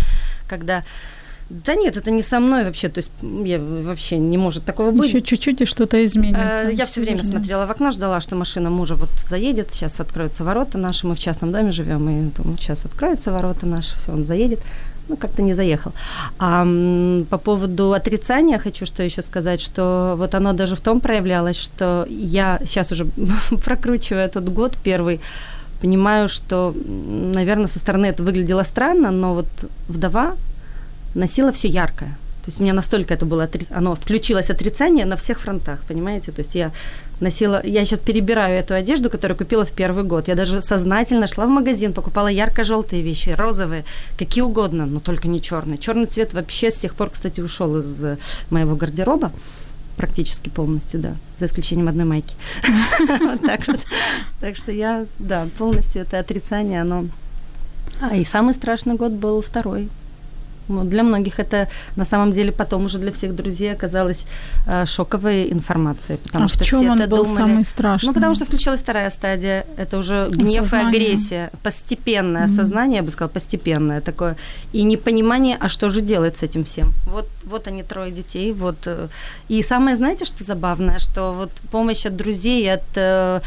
когда 0.48 0.82
да 1.50 1.74
нет, 1.74 1.96
это 1.96 2.12
не 2.12 2.22
со 2.22 2.38
мной 2.38 2.64
вообще, 2.64 2.88
то 2.88 2.98
есть 2.98 3.10
я 3.22 3.58
вообще 3.58 4.18
не 4.18 4.38
может 4.38 4.64
такого 4.64 4.92
быть. 4.92 5.08
Еще 5.08 5.20
чуть-чуть 5.20 5.60
и 5.60 5.64
что-то 5.64 6.04
изменится. 6.04 6.68
Э, 6.68 6.72
Я 6.72 6.86
все 6.86 7.00
время 7.00 7.24
смотрела 7.24 7.66
в 7.66 7.70
окно, 7.70 7.90
ждала, 7.90 8.20
что 8.20 8.36
машина 8.36 8.70
мужа 8.70 8.94
вот 8.94 9.08
заедет, 9.28 9.72
сейчас 9.72 9.98
откроются 9.98 10.44
ворота 10.44 10.78
наши, 10.78 11.08
мы 11.08 11.16
в 11.16 11.18
частном 11.18 11.50
доме 11.50 11.72
живем, 11.72 12.08
и 12.08 12.30
думаю, 12.30 12.56
сейчас 12.56 12.84
откроются 12.84 13.32
ворота 13.32 13.66
наши, 13.66 13.96
все, 13.96 14.12
он 14.12 14.26
заедет. 14.26 14.60
Ну, 15.08 15.16
как-то 15.16 15.42
не 15.42 15.54
заехал. 15.54 15.92
А 16.38 16.64
по 17.28 17.38
поводу 17.38 17.94
отрицания 17.94 18.58
хочу 18.58 18.86
что 18.86 19.02
еще 19.02 19.22
сказать, 19.22 19.60
что 19.60 20.14
вот 20.16 20.36
оно 20.36 20.52
даже 20.52 20.76
в 20.76 20.80
том 20.80 21.00
проявлялось, 21.00 21.56
что 21.56 22.06
я 22.08 22.60
сейчас 22.64 22.92
уже 22.92 23.06
прокручивая 23.64 24.26
этот 24.26 24.52
год 24.52 24.78
первый, 24.84 25.20
понимаю, 25.80 26.28
что, 26.28 26.72
наверное, 26.86 27.66
со 27.66 27.80
стороны 27.80 28.06
это 28.06 28.22
выглядело 28.22 28.62
странно, 28.62 29.10
но 29.10 29.34
вот 29.34 29.48
вдова 29.88 30.36
носила 31.14 31.52
все 31.52 31.68
яркое. 31.68 32.16
То 32.42 32.48
есть 32.48 32.58
у 32.58 32.62
меня 32.62 32.72
настолько 32.72 33.12
это 33.12 33.26
было, 33.26 33.46
отри- 33.46 33.66
оно 33.70 33.94
включилось 33.94 34.48
отрицание 34.48 35.04
на 35.04 35.16
всех 35.16 35.40
фронтах, 35.40 35.80
понимаете? 35.86 36.32
То 36.32 36.40
есть 36.40 36.54
я 36.54 36.72
носила, 37.20 37.60
я 37.64 37.84
сейчас 37.84 37.98
перебираю 37.98 38.58
эту 38.58 38.72
одежду, 38.72 39.10
которую 39.10 39.36
купила 39.36 39.66
в 39.66 39.72
первый 39.72 40.04
год. 40.04 40.28
Я 40.28 40.34
даже 40.34 40.62
сознательно 40.62 41.26
шла 41.26 41.44
в 41.44 41.50
магазин, 41.50 41.92
покупала 41.92 42.28
ярко-желтые 42.28 43.02
вещи, 43.02 43.28
розовые, 43.30 43.84
какие 44.18 44.42
угодно, 44.42 44.86
но 44.86 45.00
только 45.00 45.28
не 45.28 45.42
черные. 45.42 45.76
Черный 45.76 46.06
цвет 46.06 46.32
вообще 46.32 46.70
с 46.70 46.76
тех 46.76 46.94
пор, 46.94 47.10
кстати, 47.10 47.42
ушел 47.42 47.76
из 47.78 48.02
э, 48.02 48.16
моего 48.48 48.74
гардероба 48.74 49.32
практически 49.96 50.48
полностью, 50.48 50.98
да, 51.00 51.14
за 51.38 51.44
исключением 51.44 51.88
одной 51.88 52.06
майки. 52.06 52.34
Так 53.46 53.66
вот. 53.66 53.80
Так 54.40 54.56
что 54.56 54.72
я, 54.72 55.04
да, 55.18 55.46
полностью 55.58 56.02
это 56.02 56.18
отрицание, 56.18 56.80
оно... 56.80 57.04
А, 58.00 58.16
и 58.16 58.24
самый 58.24 58.54
страшный 58.54 58.94
год 58.94 59.12
был 59.12 59.42
второй. 59.42 59.90
Ну, 60.70 60.84
для 60.84 61.02
многих 61.02 61.40
это 61.40 61.68
на 61.96 62.04
самом 62.04 62.32
деле 62.32 62.52
потом 62.52 62.84
уже 62.84 62.98
для 62.98 63.10
всех 63.10 63.34
друзей 63.34 63.72
оказалось 63.72 64.24
э, 64.66 64.86
шоковой 64.86 65.52
информацией, 65.52 66.18
потому 66.22 66.44
а 66.44 66.48
что 66.48 66.58
в 66.64 66.66
чем 66.66 66.80
все 66.82 66.90
он 66.92 67.00
это 67.00 67.10
был 67.10 67.24
думали. 67.24 67.36
самый 67.36 67.64
страшный? 67.64 68.06
Ну, 68.08 68.14
потому 68.14 68.34
что 68.34 68.44
включилась 68.44 68.80
вторая 68.80 69.10
стадия. 69.10 69.64
Это 69.76 69.98
уже 69.98 70.28
гнев 70.30 70.48
и 70.48 70.58
Осознание. 70.60 70.88
агрессия. 70.88 71.50
Постепенное 71.62 72.46
Мгм. 72.46 72.52
осознание, 72.52 72.96
я 72.98 73.02
бы 73.02 73.10
сказала, 73.10 73.28
постепенное 73.32 74.00
такое. 74.00 74.36
И 74.72 74.82
непонимание, 74.84 75.56
а 75.60 75.68
что 75.68 75.90
же 75.90 76.00
делать 76.00 76.36
с 76.36 76.42
этим 76.44 76.62
всем. 76.64 76.92
Вот, 77.06 77.26
вот 77.44 77.66
они, 77.68 77.82
трое 77.82 78.12
детей. 78.12 78.52
Вот. 78.52 78.76
э, 78.86 79.08
И 79.48 79.62
самое, 79.62 79.96
знаете, 79.96 80.24
что 80.24 80.44
забавное? 80.44 80.98
Что 80.98 81.32
вот 81.32 81.50
помощь 81.70 82.06
от 82.06 82.16
друзей, 82.16 82.72
от 82.72 82.82
э, 82.96 83.40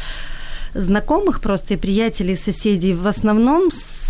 знакомых 0.74 1.40
просто 1.40 1.74
и 1.74 1.76
приятелей, 1.76 2.36
соседей 2.36 2.94
в 2.94 3.06
основном 3.06 3.70
с- 3.70 4.03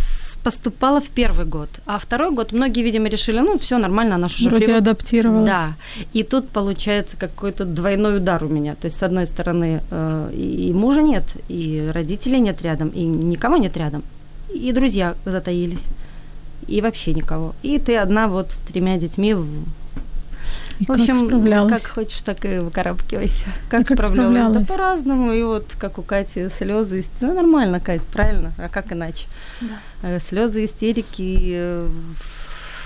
поступала 0.44 1.00
в 1.00 1.08
первый 1.08 1.46
год. 1.46 1.68
А 1.86 1.98
второй 1.98 2.30
год 2.30 2.52
многие, 2.52 2.82
видимо, 2.84 3.08
решили, 3.08 3.40
ну, 3.40 3.58
все 3.58 3.78
нормально, 3.78 4.14
она 4.14 4.26
уже 4.26 4.48
Вроде 4.48 4.66
привык- 4.66 4.78
адаптировалась. 4.78 5.46
да. 5.48 5.74
И 6.12 6.22
тут 6.22 6.48
получается 6.48 7.16
какой-то 7.16 7.64
двойной 7.64 8.18
удар 8.18 8.44
у 8.44 8.48
меня. 8.48 8.74
То 8.74 8.84
есть, 8.86 8.98
с 8.98 9.02
одной 9.02 9.26
стороны, 9.26 9.80
э, 9.90 10.30
и 10.34 10.68
и 10.68 10.72
мужа 10.72 11.02
нет, 11.02 11.24
и 11.48 11.90
родителей 11.94 12.40
нет 12.40 12.62
рядом, 12.62 12.88
и 12.88 13.02
никого 13.04 13.56
нет 13.56 13.76
рядом. 13.76 14.02
И 14.52 14.72
друзья 14.72 15.14
затаились. 15.24 15.84
И 16.68 16.80
вообще 16.80 17.12
никого. 17.14 17.54
И 17.62 17.78
ты 17.78 17.96
одна 17.96 18.28
вот 18.28 18.52
с 18.52 18.56
тремя 18.58 18.96
детьми. 18.98 19.34
В- 20.78 20.82
И 20.82 20.86
В 20.86 20.90
общем, 20.90 21.14
как 21.18 21.24
справлялась? 21.26 21.82
как 21.82 21.92
хочешь, 21.92 22.20
так 22.22 22.44
и 22.44 22.58
выкарабкивайся. 22.58 23.46
Как, 23.68 23.80
И 23.82 23.84
как 23.84 23.96
справлялась? 23.98 24.30
справлялась? 24.32 24.68
Да 24.68 24.74
по-разному. 24.74 25.32
И 25.32 25.42
вот 25.42 25.66
как 25.78 25.98
у 25.98 26.02
Кати 26.02 26.48
слезы. 26.48 26.98
ист- 27.00 27.10
Ну, 27.20 27.34
нормально, 27.34 27.80
Кать, 27.80 28.02
правильно. 28.02 28.52
А 28.58 28.68
как 28.68 28.92
иначе? 28.92 29.26
Э, 30.02 30.18
Слезы, 30.20 30.64
истерики. 30.64 31.84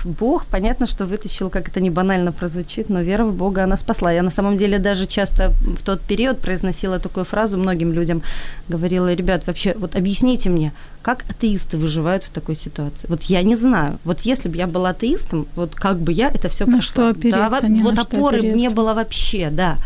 Бог, 0.05 0.45
понятно, 0.45 0.87
что 0.87 1.05
вытащил, 1.05 1.49
как 1.49 1.67
это 1.69 1.79
не 1.81 1.89
банально 1.89 2.31
прозвучит, 2.31 2.89
но 2.89 3.01
вера 3.01 3.25
в 3.25 3.33
Бога, 3.33 3.63
она 3.63 3.77
спасла. 3.77 4.11
Я 4.11 4.23
на 4.23 4.31
самом 4.31 4.57
деле 4.57 4.79
даже 4.79 5.07
часто 5.07 5.51
в 5.61 5.83
тот 5.83 6.01
период 6.01 6.39
произносила 6.39 6.99
такую 6.99 7.25
фразу 7.25 7.57
многим 7.57 7.93
людям, 7.93 8.21
говорила, 8.67 9.13
ребят, 9.13 9.47
вообще, 9.47 9.75
вот 9.77 9.95
объясните 9.95 10.49
мне, 10.49 10.73
как 11.01 11.23
атеисты 11.29 11.77
выживают 11.77 12.23
в 12.23 12.29
такой 12.29 12.55
ситуации? 12.55 13.07
Вот 13.09 13.23
я 13.23 13.43
не 13.43 13.55
знаю. 13.55 13.99
Вот 14.03 14.21
если 14.21 14.49
бы 14.49 14.57
я 14.57 14.67
была 14.67 14.89
атеистом, 14.89 15.47
вот 15.55 15.75
как 15.75 15.99
бы 15.99 16.11
я 16.11 16.29
это 16.29 16.49
все 16.49 16.65
На 16.65 16.73
прошла. 16.73 16.93
что 16.93 17.09
опереться, 17.09 17.39
да, 17.39 17.49
вот, 17.49 17.63
не 17.63 17.83
вот 17.83 17.99
опоры 17.99 18.41
б 18.41 18.47
не 18.47 18.51
опереться. 18.51 18.75
было 18.75 18.93
вообще, 18.93 19.49
да, 19.51 19.77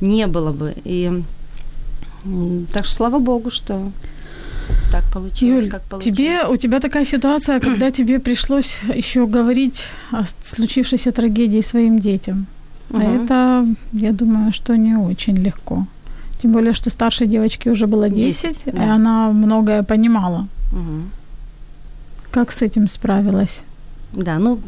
не 0.00 0.26
было 0.26 0.52
бы. 0.52 0.74
И 0.84 1.22
так 2.72 2.84
что 2.84 2.94
слава 2.94 3.18
Богу, 3.18 3.50
что 3.50 3.90
Так 4.90 5.04
получилось, 5.12 5.64
Юль, 5.64 5.70
как 5.70 5.82
получилось. 5.82 6.16
тебе, 6.18 6.44
у 6.48 6.56
тебя 6.56 6.80
такая 6.80 7.04
ситуация, 7.04 7.60
когда 7.64 7.90
тебе 7.90 8.18
пришлось 8.18 8.76
еще 8.94 9.26
говорить 9.26 9.86
о 10.10 10.24
случившейся 10.42 11.12
трагедии 11.12 11.62
своим 11.62 11.98
детям. 11.98 12.46
А 12.92 12.96
Мгм. 12.98 13.24
это, 13.24 13.66
я 13.92 14.12
думаю, 14.12 14.52
что 14.52 14.76
не 14.76 14.96
очень 14.96 15.36
легко. 15.36 15.86
Тем 16.42 16.52
более, 16.52 16.72
что 16.74 16.90
старшей 16.90 17.26
девочке 17.26 17.70
уже 17.70 17.86
было 17.86 18.08
10, 18.08 18.24
Десять, 18.42 18.66
и 18.66 18.70
да. 18.70 18.94
она 18.94 19.30
многое 19.30 19.82
понимала. 19.82 20.46
Мгм. 20.72 21.10
Как 22.30 22.52
с 22.52 22.62
этим 22.62 22.88
справилась? 22.88 23.62
Да, 24.12 24.38
ну, 24.38 24.60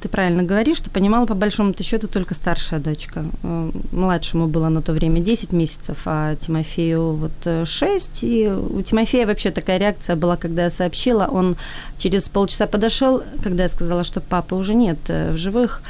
ты 0.00 0.08
правильно 0.08 0.44
говоришь, 0.44 0.78
что 0.78 0.90
понимала 0.90 1.26
по 1.26 1.34
большому 1.34 1.74
счету 1.80 2.06
только 2.06 2.34
старшая 2.34 2.78
дочка. 2.78 3.24
Э, 3.42 3.70
Младшему 3.90 4.46
было 4.46 4.68
на 4.68 4.80
то 4.80 4.92
время 4.92 5.20
10 5.20 5.52
месяцев, 5.52 6.02
а 6.04 6.36
Тимофею 6.36 7.12
вот 7.14 7.66
6. 7.68 8.22
И 8.22 8.48
у 8.48 8.82
Тимофея 8.82 9.26
вообще 9.26 9.50
такая 9.50 9.78
реакция 9.78 10.14
была, 10.14 10.36
когда 10.36 10.64
я 10.64 10.70
сообщила. 10.70 11.26
Он 11.26 11.56
через 11.98 12.28
полчаса 12.28 12.66
подошел, 12.66 13.22
когда 13.42 13.64
я 13.64 13.68
сказала, 13.68 14.04
что 14.04 14.20
папы 14.20 14.54
уже 14.54 14.74
нет 14.74 14.98
э, 15.08 15.32
в 15.32 15.36
живых. 15.36 15.82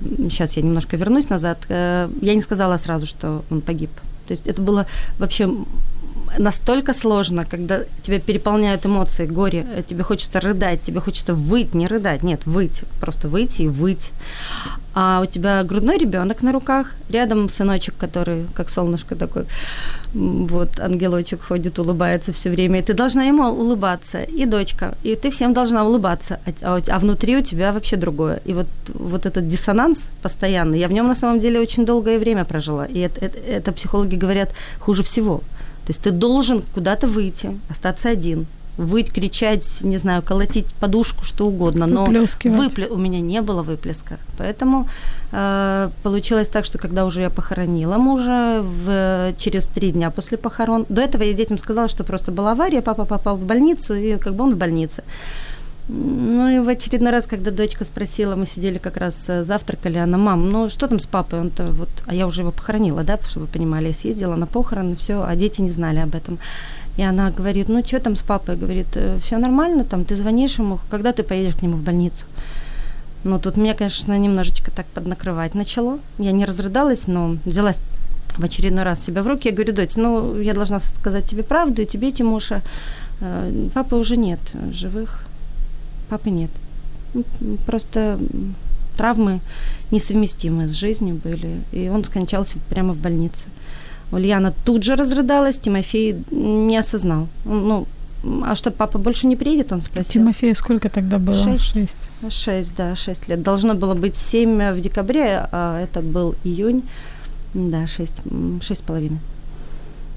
Сейчас 0.00 0.56
я 0.56 0.62
немножко 0.62 0.96
вернусь 0.96 1.28
назад. 1.28 1.58
Э, 1.68 2.08
Я 2.22 2.34
не 2.34 2.40
сказала 2.42 2.78
сразу, 2.78 3.04
что 3.06 3.42
он 3.50 3.60
погиб. 3.60 3.90
То 4.26 4.32
есть 4.32 4.46
это 4.46 4.62
было 4.62 4.86
вообще 5.18 5.50
настолько 6.38 6.94
сложно, 6.94 7.44
когда 7.44 7.80
тебя 8.02 8.18
переполняют 8.18 8.86
эмоции, 8.86 9.26
горе, 9.26 9.66
э, 9.74 9.82
тебе 9.88 10.02
хочется 10.02 10.40
рыдать, 10.40 10.82
тебе 10.82 11.00
хочется 11.00 11.34
выть, 11.34 11.74
не 11.74 11.86
рыдать, 11.86 12.22
нет, 12.22 12.46
выть, 12.46 12.82
просто 13.00 13.28
выйти 13.28 13.62
и 13.62 13.68
выть. 13.68 14.12
А 14.94 15.20
у 15.20 15.26
тебя 15.26 15.62
грудной 15.62 15.98
ребенок 15.98 16.42
на 16.42 16.52
руках, 16.52 16.94
рядом 17.08 17.48
сыночек, 17.48 17.94
который 17.96 18.46
как 18.54 18.68
солнышко 18.68 19.14
такой, 19.14 19.44
вот 20.12 20.80
ангелочек 20.80 21.42
ходит, 21.42 21.78
улыбается 21.78 22.32
все 22.32 22.50
время, 22.50 22.80
и 22.80 22.82
ты 22.82 22.94
должна 22.94 23.24
ему 23.24 23.44
улыбаться, 23.44 24.22
и 24.22 24.46
дочка, 24.46 24.94
и 25.04 25.14
ты 25.14 25.30
всем 25.30 25.52
должна 25.52 25.84
улыбаться, 25.84 26.40
а, 26.46 26.50
а 26.62 26.82
а 26.88 26.98
внутри 26.98 27.36
у 27.36 27.42
тебя 27.42 27.72
вообще 27.72 27.96
другое. 27.96 28.40
И 28.44 28.54
вот, 28.54 28.66
вот 28.88 29.26
этот 29.26 29.46
диссонанс 29.46 30.10
постоянный, 30.22 30.80
я 30.80 30.88
в 30.88 30.92
нем 30.92 31.06
на 31.06 31.14
самом 31.14 31.38
деле 31.38 31.60
очень 31.60 31.86
долгое 31.86 32.18
время 32.18 32.44
прожила, 32.44 32.84
и 32.84 32.98
это, 32.98 33.24
это, 33.24 33.38
это 33.38 33.72
психологи 33.72 34.16
говорят 34.16 34.50
хуже 34.80 35.02
всего. 35.02 35.42
То 35.88 35.92
есть 35.92 36.02
ты 36.02 36.10
должен 36.10 36.62
куда-то 36.74 37.06
выйти, 37.06 37.58
остаться 37.70 38.10
один, 38.10 38.46
выть, 38.76 39.10
кричать, 39.10 39.64
не 39.80 39.96
знаю, 39.96 40.22
колотить 40.22 40.66
подушку, 40.80 41.24
что 41.24 41.46
угодно, 41.46 41.86
но 41.86 42.04
выпле... 42.44 42.88
у 42.88 42.98
меня 42.98 43.20
не 43.20 43.40
было 43.40 43.62
выплеска. 43.62 44.18
Поэтому 44.36 44.86
э, 45.32 45.88
получилось 46.02 46.48
так, 46.48 46.66
что 46.66 46.76
когда 46.76 47.06
уже 47.06 47.22
я 47.22 47.30
похоронила 47.30 47.96
мужа 47.96 48.62
в... 48.62 49.32
через 49.38 49.64
три 49.64 49.92
дня 49.92 50.10
после 50.10 50.36
похорон, 50.36 50.84
до 50.90 51.00
этого 51.00 51.22
я 51.22 51.32
детям 51.32 51.56
сказала, 51.56 51.88
что 51.88 52.04
просто 52.04 52.32
была 52.32 52.52
авария, 52.52 52.82
папа 52.82 53.06
попал 53.06 53.36
в 53.36 53.44
больницу, 53.44 53.94
и 53.94 54.18
как 54.18 54.34
бы 54.34 54.44
он 54.44 54.56
в 54.56 54.58
больнице. 54.58 55.04
Ну 55.88 56.48
и 56.50 56.58
в 56.58 56.68
очередной 56.68 57.12
раз, 57.12 57.26
когда 57.26 57.50
дочка 57.50 57.84
спросила, 57.84 58.36
мы 58.36 58.44
сидели 58.44 58.76
как 58.76 58.98
раз 58.98 59.24
э, 59.28 59.44
завтракали, 59.44 59.96
она, 59.96 60.18
мам, 60.18 60.50
ну 60.50 60.68
что 60.68 60.86
там 60.86 61.00
с 61.00 61.06
папой? 61.06 61.40
Он-то 61.40 61.64
вот, 61.64 61.88
а 62.06 62.14
я 62.14 62.26
уже 62.26 62.42
его 62.42 62.50
похоронила, 62.50 63.04
да, 63.04 63.18
чтобы 63.26 63.46
вы 63.46 63.52
понимали, 63.52 63.88
я 63.88 63.94
съездила 63.94 64.36
на 64.36 64.46
похороны, 64.46 64.96
все, 64.96 65.22
а 65.22 65.34
дети 65.34 65.62
не 65.62 65.70
знали 65.70 66.00
об 66.00 66.14
этом. 66.14 66.38
И 66.98 67.02
она 67.02 67.30
говорит, 67.30 67.68
ну 67.68 67.82
что 67.86 68.00
там 68.00 68.16
с 68.16 68.20
папой? 68.20 68.56
Говорит, 68.56 68.88
все 69.22 69.38
нормально, 69.38 69.84
там 69.84 70.04
ты 70.04 70.14
звонишь 70.14 70.58
ему, 70.58 70.78
когда 70.90 71.12
ты 71.12 71.22
поедешь 71.22 71.54
к 71.54 71.62
нему 71.62 71.76
в 71.76 71.82
больницу? 71.82 72.26
Ну 73.24 73.38
тут 73.38 73.56
меня, 73.56 73.74
конечно, 73.74 74.16
немножечко 74.18 74.70
так 74.70 74.86
поднакрывать 74.86 75.54
начало. 75.54 76.00
Я 76.18 76.32
не 76.32 76.44
разрыдалась, 76.44 77.06
но 77.06 77.36
взялась 77.44 77.78
в 78.36 78.44
очередной 78.44 78.84
раз 78.84 79.04
себя 79.04 79.22
в 79.22 79.26
руки. 79.26 79.48
Я 79.48 79.54
говорю, 79.54 79.72
дочь, 79.72 79.96
ну 79.96 80.38
я 80.38 80.54
должна 80.54 80.80
сказать 80.80 81.24
тебе 81.24 81.42
правду, 81.42 81.82
и 81.82 81.86
тебе, 81.86 82.12
Тимоша, 82.12 82.62
э, 83.20 83.68
папы 83.74 83.96
уже 83.96 84.16
нет 84.16 84.38
живых, 84.72 85.24
папы 86.08 86.30
нет. 86.30 86.50
Ну, 87.14 87.24
Просто 87.66 88.18
травмы 88.96 89.40
несовместимые 89.90 90.68
с 90.68 90.72
жизнью 90.72 91.20
были, 91.22 91.60
и 91.72 91.88
он 91.88 92.04
скончался 92.04 92.58
прямо 92.68 92.92
в 92.92 92.98
больнице. 92.98 93.44
Ульяна 94.10 94.52
тут 94.64 94.84
же 94.84 94.96
разрыдалась, 94.96 95.58
Тимофей 95.58 96.16
не 96.30 96.76
осознал. 96.76 97.28
Ну, 97.44 97.86
а 98.44 98.56
что, 98.56 98.70
папа 98.70 98.98
больше 98.98 99.26
не 99.26 99.36
приедет, 99.36 99.72
он 99.72 99.82
спросил. 99.82 100.12
Тимофею 100.12 100.54
сколько 100.54 100.88
тогда 100.88 101.18
было? 101.18 101.36
Шесть. 101.36 101.72
Шесть. 101.72 102.08
Шесть, 102.28 102.74
да, 102.76 102.96
шесть 102.96 103.28
лет. 103.28 103.42
Должно 103.42 103.74
было 103.74 103.94
быть 103.94 104.16
семь 104.16 104.72
в 104.72 104.80
декабре, 104.80 105.48
а 105.52 105.80
это 105.80 106.00
был 106.00 106.34
июнь. 106.42 106.82
Да, 107.54 107.86
шесть, 107.86 108.14
шесть 108.60 108.80
с 108.80 108.82
половиной. 108.82 109.18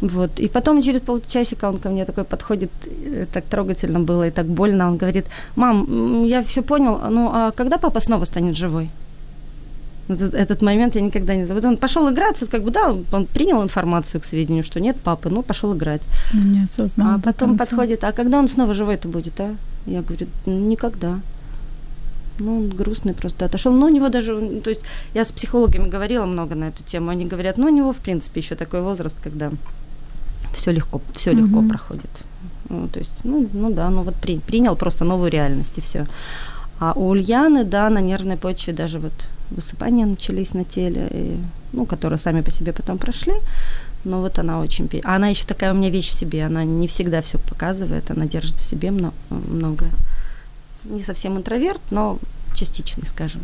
Вот. 0.01 0.39
И 0.39 0.47
потом 0.47 0.81
через 0.81 1.01
полчасика 1.01 1.69
он 1.69 1.77
ко 1.77 1.89
мне 1.89 2.05
такой 2.05 2.23
подходит, 2.23 2.71
э, 2.85 3.25
так 3.31 3.45
трогательно 3.45 3.99
было 3.99 4.27
и 4.27 4.31
так 4.31 4.45
больно. 4.47 4.87
Он 4.87 4.97
говорит, 4.97 5.25
мам, 5.55 6.25
я 6.25 6.41
все 6.41 6.61
понял, 6.61 6.99
ну 7.09 7.29
а 7.31 7.51
когда 7.51 7.77
папа 7.77 7.99
снова 7.99 8.25
станет 8.25 8.57
живой? 8.57 8.89
Этот, 10.09 10.33
этот 10.33 10.61
момент 10.61 10.95
я 10.95 11.01
никогда 11.01 11.35
не 11.35 11.45
забуду. 11.45 11.67
Он 11.67 11.77
пошел 11.77 12.09
играться, 12.09 12.45
как 12.45 12.63
бы, 12.63 12.71
да, 12.71 12.95
он 13.11 13.25
принял 13.25 13.63
информацию 13.63 14.19
к 14.19 14.25
сведению, 14.25 14.63
что 14.63 14.79
нет 14.79 14.97
папы, 14.97 15.29
ну, 15.29 15.43
пошел 15.43 15.73
играть. 15.73 16.01
Ну, 16.33 16.41
Не 16.41 16.63
осознал 16.63 17.15
А 17.15 17.19
потом 17.19 17.57
подходит, 17.57 18.03
а 18.03 18.11
когда 18.11 18.39
он 18.39 18.47
снова 18.47 18.73
живой-то 18.73 19.07
будет, 19.07 19.39
а? 19.39 19.55
Я 19.85 20.01
говорю, 20.01 20.27
никогда. 20.45 21.19
Ну, 22.39 22.57
он 22.57 22.69
грустный 22.69 23.13
просто 23.13 23.45
отошел. 23.45 23.71
Но 23.71 23.85
у 23.85 23.89
него 23.89 24.09
даже, 24.09 24.35
то 24.63 24.69
есть 24.69 24.81
я 25.13 25.23
с 25.23 25.31
психологами 25.31 25.87
говорила 25.87 26.25
много 26.25 26.55
на 26.55 26.65
эту 26.65 26.83
тему, 26.83 27.09
они 27.09 27.25
говорят, 27.25 27.57
ну, 27.57 27.67
у 27.67 27.69
него, 27.69 27.93
в 27.93 27.97
принципе, 27.97 28.41
еще 28.41 28.55
такой 28.55 28.81
возраст, 28.81 29.15
когда 29.23 29.51
все 30.53 30.71
легко, 30.71 31.01
все 31.15 31.33
легко 31.33 31.59
Мгм. 31.59 31.69
проходит. 31.69 32.09
Ну, 32.69 32.87
то 32.87 32.99
есть, 32.99 33.25
ну, 33.25 33.49
ну 33.53 33.73
да, 33.73 33.89
ну 33.89 34.03
вот 34.03 34.15
при, 34.15 34.39
принял 34.39 34.75
просто 34.75 35.03
новую 35.05 35.29
реальность 35.31 35.77
и 35.77 35.81
все. 35.81 36.05
А 36.79 36.93
у 36.95 37.09
Ульяны, 37.09 37.63
да, 37.63 37.89
на 37.89 38.01
нервной 38.01 38.37
почве 38.37 38.73
даже 38.73 38.99
вот 38.99 39.13
высыпания 39.51 40.05
начались 40.05 40.53
на 40.53 40.63
теле, 40.63 41.07
и, 41.11 41.37
ну, 41.73 41.85
которые 41.85 42.17
сами 42.17 42.41
по 42.41 42.51
себе 42.51 42.71
потом 42.73 42.97
прошли. 42.97 43.33
Но 44.03 44.19
вот 44.21 44.39
она 44.39 44.59
очень... 44.59 44.89
А 45.03 45.15
она 45.15 45.27
еще 45.27 45.45
такая 45.45 45.73
у 45.73 45.75
меня 45.75 45.89
вещь 45.89 46.09
в 46.09 46.13
себе, 46.15 46.45
она 46.45 46.63
не 46.63 46.87
всегда 46.87 47.21
все 47.21 47.37
показывает, 47.37 48.09
она 48.09 48.25
держит 48.25 48.55
в 48.55 48.65
себе 48.65 48.89
мно- 48.89 49.13
многое. 49.29 49.91
Не 50.85 51.03
совсем 51.03 51.37
интроверт, 51.37 51.81
но 51.91 52.17
частичный, 52.55 53.07
скажем. 53.07 53.41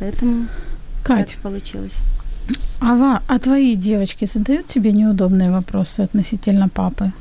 Поэтому 0.00 0.46
Кать, 1.04 1.32
так 1.32 1.42
получилось. 1.42 1.92
А, 2.80 2.94
ва- 2.94 3.22
а 3.28 3.38
твои 3.38 3.74
девочки 3.76 4.24
задают 4.26 4.66
тебе 4.66 4.92
неудобные 4.92 5.50
вопросы 5.50 6.00
относительно 6.00 6.68
папы? 6.68 7.12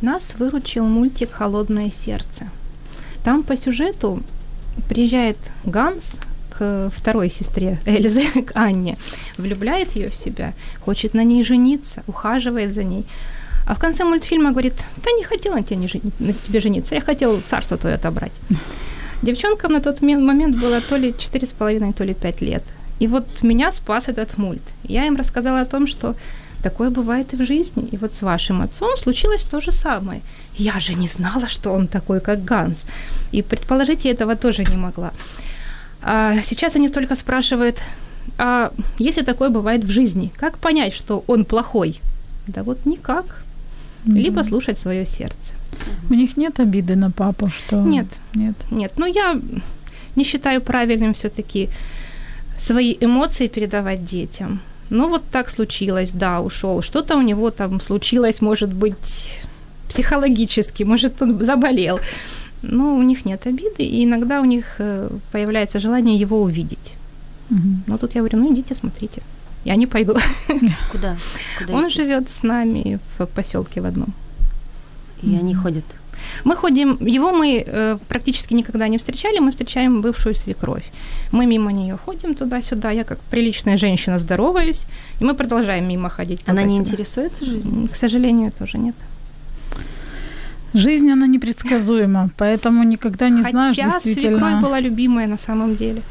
Нас 0.00 0.34
выручил 0.38 0.84
мультик 0.86 1.30
«Холодное 1.32 1.90
сердце». 1.90 2.46
Там 3.24 3.42
по 3.42 3.56
сюжету 3.56 4.20
приезжает 4.88 5.36
Ганс 5.64 6.16
к 6.50 6.90
второй 6.96 7.30
сестре 7.30 7.78
Эльзы, 7.86 8.42
к 8.46 8.52
Анне, 8.56 8.96
влюбляет 9.38 9.96
ее 9.96 10.08
в 10.10 10.14
себя, 10.16 10.52
хочет 10.84 11.14
на 11.14 11.24
ней 11.24 11.44
жениться, 11.44 12.02
ухаживает 12.06 12.74
за 12.74 12.82
ней. 12.84 13.04
А 13.66 13.74
в 13.74 13.78
конце 13.78 14.04
мультфильма 14.04 14.50
говорит, 14.50 14.74
да 15.04 15.10
не 15.12 15.22
хотела 15.24 15.54
на 15.54 15.62
тебе, 15.62 15.76
не 15.76 15.86
жени- 15.86 16.12
на 16.18 16.32
тебе 16.32 16.60
жениться, 16.60 16.94
я 16.96 17.00
хотел 17.00 17.40
царство 17.48 17.76
твое 17.76 17.94
отобрать. 17.94 18.32
Девчонкам 19.22 19.72
на 19.72 19.80
тот 19.80 20.02
ме- 20.02 20.18
момент 20.18 20.56
было 20.56 20.80
то 20.80 20.96
ли 20.96 21.12
4,5, 21.12 21.92
то 21.92 22.04
ли 22.04 22.12
5 22.12 22.40
лет. 22.42 22.64
И 23.00 23.06
вот 23.08 23.42
меня 23.42 23.72
спас 23.72 24.08
этот 24.08 24.38
мульт. 24.38 24.62
Я 24.84 25.06
им 25.06 25.16
рассказала 25.16 25.60
о 25.60 25.64
том, 25.66 25.86
что 25.86 26.14
такое 26.62 26.90
бывает 26.90 27.34
и 27.34 27.36
в 27.36 27.46
жизни. 27.46 27.88
И 27.92 27.96
вот 27.96 28.14
с 28.14 28.22
вашим 28.22 28.60
отцом 28.62 28.96
случилось 28.96 29.42
то 29.42 29.60
же 29.60 29.72
самое. 29.72 30.20
Я 30.54 30.80
же 30.80 30.94
не 30.94 31.08
знала, 31.08 31.48
что 31.48 31.72
он 31.72 31.86
такой, 31.86 32.20
как 32.20 32.44
Ганс. 32.44 32.78
И 33.32 33.42
предположить 33.42 34.04
я 34.04 34.12
этого 34.12 34.36
тоже 34.36 34.64
не 34.64 34.76
могла. 34.76 35.12
А 36.02 36.34
сейчас 36.42 36.76
они 36.76 36.88
только 36.88 37.16
спрашивают, 37.16 37.80
а 38.38 38.70
если 38.98 39.22
такое 39.22 39.48
бывает 39.50 39.84
в 39.84 39.90
жизни, 39.90 40.32
как 40.36 40.58
понять, 40.58 40.92
что 40.94 41.24
он 41.26 41.44
плохой? 41.44 42.00
Да 42.46 42.62
вот 42.62 42.86
никак. 42.86 43.42
Либо 44.04 44.42
Да. 44.42 44.48
слушать 44.48 44.78
свое 44.78 45.06
сердце. 45.06 45.36
У 46.10 46.14
них 46.14 46.36
нет 46.36 46.60
обиды 46.60 46.96
на 46.96 47.10
папу, 47.10 47.48
что... 47.48 47.76
Нет. 47.76 48.06
Нет. 48.34 48.56
Нет, 48.70 48.92
ну 48.96 49.06
я 49.06 49.40
не 50.16 50.24
считаю 50.24 50.60
правильным 50.60 51.12
все-таки 51.14 51.68
свои 52.58 52.96
эмоции 53.00 53.48
передавать 53.48 54.04
детям. 54.04 54.60
Ну 54.90 55.08
вот 55.08 55.24
так 55.30 55.50
случилось, 55.50 56.10
да, 56.12 56.40
ушел. 56.40 56.82
Что-то 56.82 57.16
у 57.16 57.22
него 57.22 57.50
там 57.50 57.80
случилось, 57.80 58.40
может 58.40 58.72
быть, 58.72 59.40
психологически, 59.88 60.84
может, 60.84 61.22
он 61.22 61.44
заболел. 61.44 61.98
Но 62.62 62.96
у 62.96 63.02
них 63.02 63.24
нет 63.24 63.46
обиды, 63.46 63.82
и 63.84 64.04
иногда 64.04 64.40
у 64.40 64.44
них 64.44 64.76
э, 64.78 65.08
появляется 65.32 65.80
желание 65.80 66.16
его 66.16 66.42
увидеть. 66.42 66.94
Мгм. 67.50 67.82
Но 67.86 67.98
тут 67.98 68.14
я 68.14 68.20
говорю, 68.20 68.38
ну 68.38 68.52
идите, 68.52 68.74
смотрите. 68.74 69.22
Я 69.64 69.76
не 69.76 69.86
пойду. 69.86 70.14
Куда? 70.92 71.16
Куда 71.58 71.74
Он 71.74 71.90
живет 71.90 72.28
с 72.28 72.42
нами 72.42 72.98
в 73.18 73.26
поселке 73.26 73.80
в 73.80 73.86
одном. 73.86 74.12
И 75.22 75.36
они 75.36 75.54
ходят. 75.54 75.84
Мы 76.44 76.56
ходим, 76.56 76.98
его 77.06 77.32
мы 77.32 77.64
э, 77.66 77.98
практически 78.08 78.54
никогда 78.54 78.88
не 78.88 78.98
встречали, 78.98 79.38
мы 79.38 79.50
встречаем 79.50 80.00
бывшую 80.02 80.34
свекровь. 80.34 80.84
Мы 81.32 81.46
мимо 81.46 81.72
нее 81.72 81.96
ходим 81.96 82.34
туда-сюда, 82.34 82.90
я 82.90 83.04
как 83.04 83.18
приличная 83.30 83.76
женщина 83.76 84.18
здороваюсь, 84.18 84.86
и 85.20 85.24
мы 85.24 85.34
продолжаем 85.34 85.88
мимо 85.88 86.08
ходить. 86.08 86.40
Она 86.46 86.62
не 86.64 86.76
интересуется 86.76 87.44
жизнью? 87.44 87.88
К 87.92 87.96
сожалению, 87.96 88.52
тоже 88.52 88.78
нет. 88.78 88.94
Жизнь, 90.74 91.10
она 91.10 91.26
непредсказуема, 91.26 92.30
поэтому 92.36 92.82
никогда 92.84 93.28
не 93.28 93.42
знаешь 93.42 93.76
Хотя 93.76 93.90
действительно. 93.90 94.38
свекровь 94.38 94.62
была 94.62 94.80
любимая 94.80 95.26
на 95.26 95.38
самом 95.38 95.76
деле. 95.76 96.02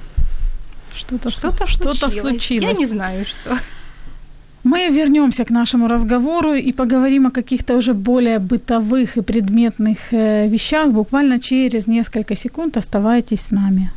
Что-то, 0.94 1.32
Что-то, 1.32 1.66
что-то 1.68 2.10
случилось. 2.10 2.22
случилось. 2.22 2.64
Я 2.64 2.74
не 2.74 2.86
знаю, 2.86 3.26
что. 3.26 3.58
Мы 4.65 4.91
вернемся 4.91 5.45
к 5.45 5.51
нашему 5.51 5.87
разговору 5.89 6.55
и 6.55 6.73
поговорим 6.73 7.27
о 7.27 7.31
каких-то 7.31 7.77
уже 7.77 7.95
более 7.95 8.39
бытовых 8.39 9.17
и 9.17 9.23
предметных 9.23 9.99
э, 10.13 10.49
вещах 10.49 10.91
буквально 10.91 11.39
через 11.39 11.87
несколько 11.87 12.35
секунд. 12.35 12.77
Оставайтесь 12.77 13.41
с 13.41 13.51
нами. 13.51 13.91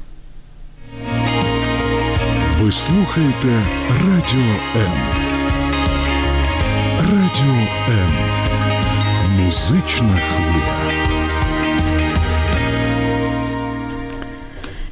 Ви 2.61 2.71
слухаєте 2.71 3.61
Радіо 3.89 4.55
М. 4.75 4.91
Радіо 6.99 7.55
М. 7.89 8.11
Музична 9.45 10.19
хвиля. 10.29 10.79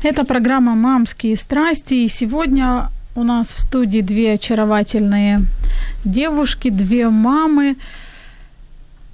Это 0.03 0.25
программа 0.25 0.73
«Мамские 0.75 1.35
страсти». 1.35 2.05
И 2.05 2.07
сегодня 2.07 2.89
у 3.14 3.22
нас 3.22 3.48
в 3.48 3.60
студии 3.60 4.00
две 4.00 4.34
очаровательные 4.34 5.42
девушки, 6.04 6.70
две 6.70 7.08
мамы. 7.08 7.76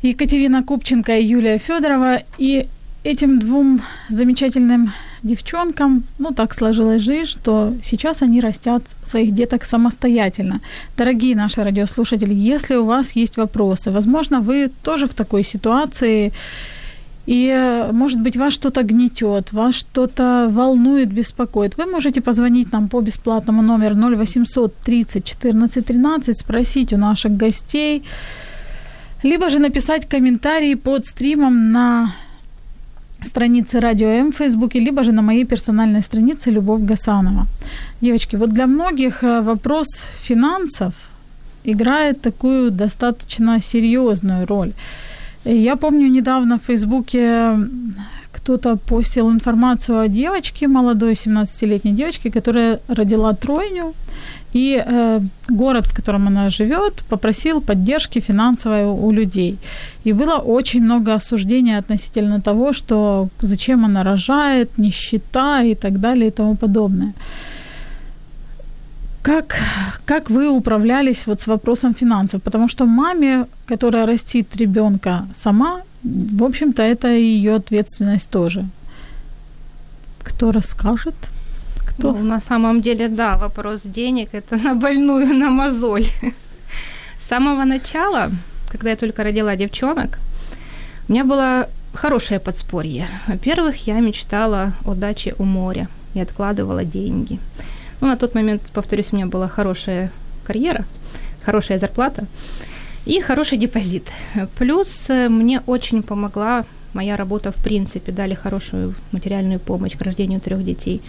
Екатерина 0.03 0.63
Купченко 0.63 1.17
и 1.19 1.25
Юлия 1.25 1.59
Федорова. 1.59 2.21
И 2.39 2.69
этим 3.03 3.41
двум 3.41 3.83
замечательным 4.09 4.93
девчонкам, 5.23 6.05
ну 6.19 6.31
так 6.31 6.55
сложилась 6.55 7.03
жизнь, 7.03 7.29
что 7.29 7.75
сейчас 7.83 8.23
они 8.23 8.41
растят 8.41 8.83
своих 9.05 9.33
деток 9.33 9.65
самостоятельно. 9.65 10.61
Дорогие 10.97 11.35
наши 11.35 11.65
радиослушатели, 11.65 12.35
если 12.35 12.77
у 12.77 12.85
вас 12.85 13.13
есть 13.17 13.37
вопросы, 13.37 13.91
возможно, 13.91 14.41
вы 14.41 14.71
тоже 14.83 15.09
в 15.09 15.15
такой 15.15 15.43
ситуации, 15.43 16.33
и, 17.29 17.53
э, 17.55 17.93
может 17.93 18.21
быть, 18.23 18.37
вас 18.37 18.55
что-то 18.55 18.83
гнетет, 18.83 19.53
вас 19.53 19.75
что-то 19.75 20.49
волнует, 20.51 21.13
беспокоит. 21.13 21.79
Вы 21.79 21.85
можете 21.85 22.21
позвонить 22.21 22.73
нам 22.73 22.89
по 22.89 23.01
бесплатному 23.01 23.63
номеру 23.63 23.95
0800 23.95 24.75
30 24.85 25.25
14 25.25 25.85
13, 25.85 26.39
спросить 26.39 26.93
у 26.93 26.97
наших 26.97 27.37
гостей, 27.37 28.03
либо 29.23 29.51
же 29.51 29.59
написать 29.59 30.09
комментарии 30.09 30.75
под 30.75 31.05
стримом 31.05 31.71
на 31.73 32.13
странице 33.27 33.81
Радио 33.81 34.09
М 34.09 34.33
в 34.33 34.37
Фейсбуке, 34.37 34.81
либо 34.81 35.03
же 35.03 35.13
на 35.13 35.23
моей 35.23 35.45
персональной 35.45 36.03
странице 36.03 36.51
Любовь 36.51 36.81
Гасанова. 36.81 37.47
Девочки, 38.01 38.37
вот 38.37 38.51
для 38.51 38.67
многих 38.67 39.23
э, 39.23 39.43
вопрос 39.43 39.87
финансов 40.23 40.95
играет 41.65 42.23
такую 42.23 42.71
достаточно 42.71 43.61
серьезную 43.61 44.47
роль. 44.47 44.73
Я 45.45 45.77
помню, 45.77 46.09
недавно 46.09 46.59
в 46.59 46.67
Фейсбуке 46.67 47.57
кто-то 48.33 48.77
постил 48.77 49.31
информацию 49.31 49.99
о 50.01 50.09
девочке, 50.09 50.69
молодой 50.69 51.13
17-летней 51.13 51.93
девочке, 51.93 52.31
которая 52.31 52.79
родила 52.89 53.35
тройню, 53.35 53.95
и 54.55 54.83
э, 54.87 55.21
город, 55.49 55.87
в 55.87 55.95
котором 55.95 56.27
она 56.27 56.49
живет, 56.49 57.05
попросил 57.09 57.61
поддержки 57.61 58.21
финансовой 58.21 58.85
у 58.85 59.13
людей. 59.13 59.59
И 60.05 60.13
было 60.13 60.37
очень 60.37 60.83
много 60.83 61.15
осуждения 61.15 61.79
относительно 61.79 62.41
того, 62.41 62.73
что 62.73 63.29
зачем 63.41 63.85
она 63.85 64.03
рожает, 64.03 64.79
нищета 64.79 65.63
и 65.63 65.75
так 65.75 66.01
далее 66.01 66.29
и 66.29 66.31
тому 66.31 66.57
подобное. 66.57 67.13
Как, 69.29 69.57
как 70.07 70.31
вы 70.31 70.49
управлялись 70.49 71.27
вот 71.27 71.41
с 71.43 71.47
вопросом 71.47 71.95
финансов? 71.95 72.43
Потому 72.43 72.67
что 72.69 72.87
маме, 72.87 73.47
которая 73.67 74.07
растит 74.07 74.57
ребенка 74.57 75.27
сама, 75.35 75.83
в 76.03 76.43
общем-то, 76.43 76.83
это 76.83 77.09
ее 77.09 77.57
ответственность 77.57 78.31
тоже. 78.31 78.65
Кто 80.23 80.51
расскажет? 80.51 81.15
Кто? 81.85 82.13
Ну, 82.13 82.25
на 82.25 82.41
самом 82.41 82.81
деле, 82.81 83.09
да, 83.09 83.37
вопрос 83.37 83.83
денег– 83.85 84.29
это 84.33 84.57
на 84.57 84.75
больную, 84.75 85.35
на 85.35 85.51
мозоль. 85.51 86.07
С 87.21 87.29
самого 87.29 87.65
начала, 87.65 88.31
когда 88.73 88.91
я 88.91 88.97
только 88.97 89.25
родила 89.25 89.57
девчонок, 89.57 90.19
у 91.07 91.13
меня 91.13 91.25
было 91.25 91.69
хорошее 91.93 92.41
подспорье. 92.41 93.09
Во-первых, 93.27 93.87
я 93.87 94.01
мечтала 94.01 94.73
о 94.87 94.95
даче 94.95 95.35
у 95.39 95.45
моря 95.45 95.89
и 96.15 96.21
откладывала 96.21 96.85
деньги. 96.85 97.39
Ну, 98.01 98.07
на 98.09 98.17
тот 98.17 98.35
момент, 98.35 98.63
повторюсь, 98.73 99.09
у 99.13 99.17
меня 99.17 99.27
была 99.27 99.49
хорошая 99.49 100.13
карьера, 100.45 100.85
хорошая 101.45 101.79
зарплата 101.79 102.27
и 103.07 103.21
хороший 103.21 103.59
депозит. 103.59 104.05
Плюс 104.59 105.05
э, 105.09 105.29
мне 105.29 105.63
очень 105.67 106.03
помогла 106.03 106.65
моя 106.93 107.17
работа 107.17 107.53
в 107.53 107.57
принципе, 107.57 108.13
дали 108.13 108.35
хорошую 108.35 108.95
материальную 109.13 109.61
помощь 109.61 109.97
к 109.97 110.03
рождению 110.03 110.41
трех 110.41 110.65
детей. 110.65 111.01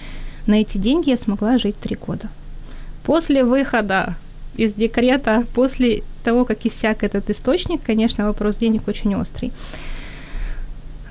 На 0.46 0.62
эти 0.62 0.78
деньги 0.78 1.10
я 1.10 1.18
смогла 1.18 1.58
жить 1.58 1.80
три 1.80 1.96
года. 1.96 2.30
После 3.04 3.44
выхода 3.44 4.16
из 4.56 4.74
декрета, 4.74 5.46
после 5.54 6.04
того, 6.24 6.46
как 6.46 6.66
иссяк 6.66 7.04
этот 7.04 7.30
источник, 7.30 7.82
конечно, 7.84 8.28
вопрос 8.28 8.58
денег 8.58 8.88
очень 8.88 9.16
острый. 9.16 9.52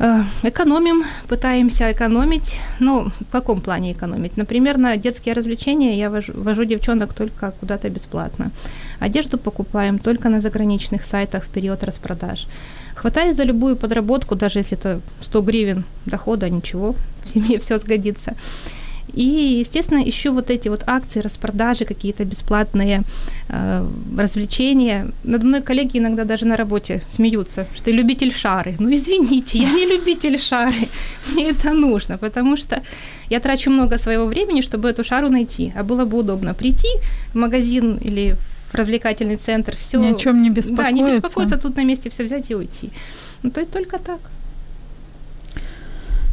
Э, 0.00 0.22
Экономим, 0.42 1.04
пытаемся 1.28 1.90
экономить. 1.90 2.56
Ну, 2.78 3.10
в 3.20 3.32
каком 3.32 3.60
плане 3.60 3.92
экономить? 3.92 4.36
Например, 4.36 4.78
на 4.78 4.96
детские 4.96 5.34
развлечения 5.34 5.98
я 5.98 6.08
вожу, 6.08 6.32
вожу 6.34 6.64
девчонок 6.64 7.14
только 7.14 7.52
куда-то 7.60 7.90
бесплатно. 7.90 8.50
Одежду 9.00 9.38
покупаем 9.38 9.98
только 9.98 10.28
на 10.28 10.40
заграничных 10.40 11.04
сайтах 11.04 11.44
в 11.44 11.48
период 11.48 11.82
распродаж. 11.84 12.46
Хватаюсь 12.94 13.36
за 13.36 13.44
любую 13.44 13.76
подработку, 13.76 14.36
даже 14.36 14.60
если 14.60 14.78
это 14.78 15.00
100 15.22 15.42
гривен 15.42 15.84
дохода, 16.06 16.48
ничего, 16.48 16.94
в 17.24 17.30
семье 17.30 17.58
все 17.58 17.78
сгодится. 17.78 18.34
И, 19.18 19.58
естественно, 19.58 20.00
ищу 20.08 20.32
вот 20.32 20.48
эти 20.48 20.68
вот 20.68 20.84
акции, 20.86 21.18
распродажи, 21.18 21.84
какие-то 21.84 22.24
бесплатные 22.24 23.02
э, 23.48 23.86
развлечения. 24.16 25.08
Надо 25.24 25.44
мной 25.44 25.60
коллеги 25.60 25.98
иногда 25.98 26.24
даже 26.24 26.46
на 26.46 26.56
работе 26.56 27.02
смеются, 27.08 27.66
что 27.74 27.84
ты 27.86 27.90
любитель 27.90 28.32
шары. 28.32 28.76
Ну, 28.78 28.94
извините, 28.94 29.58
я 29.58 29.72
не 29.72 29.86
любитель 29.86 30.38
шары. 30.38 30.88
Мне 31.32 31.50
это 31.50 31.72
нужно, 31.72 32.16
потому 32.16 32.56
что 32.56 32.80
я 33.28 33.40
трачу 33.40 33.70
много 33.70 33.98
своего 33.98 34.26
времени, 34.26 34.60
чтобы 34.60 34.88
эту 34.88 35.02
шару 35.02 35.28
найти. 35.28 35.72
А 35.74 35.82
было 35.82 36.04
бы 36.04 36.18
удобно 36.18 36.54
прийти 36.54 36.88
в 37.32 37.38
магазин 37.38 37.96
или 37.96 38.36
в 38.70 38.74
развлекательный 38.76 39.36
центр, 39.36 39.74
все. 39.76 39.98
Ни 39.98 40.12
о 40.12 40.14
чем 40.14 40.42
не 40.42 40.50
беспокоиться. 40.50 40.84
Да, 40.84 40.90
не 40.92 41.02
беспокоиться, 41.02 41.56
тут 41.56 41.76
на 41.76 41.84
месте 41.84 42.08
все 42.08 42.22
взять 42.22 42.50
и 42.50 42.54
уйти. 42.54 42.90
Ну, 43.42 43.50
то 43.50 43.60
есть 43.60 43.72
только 43.72 43.98
так. 43.98 44.20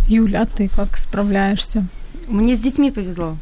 Юля, 0.08 0.42
а 0.42 0.46
ты 0.46 0.68
как 0.68 0.98
справляешься? 0.98 1.84
Мне 2.28 2.56
с 2.56 2.60
детьми 2.60 2.92
повезло. 2.92 3.38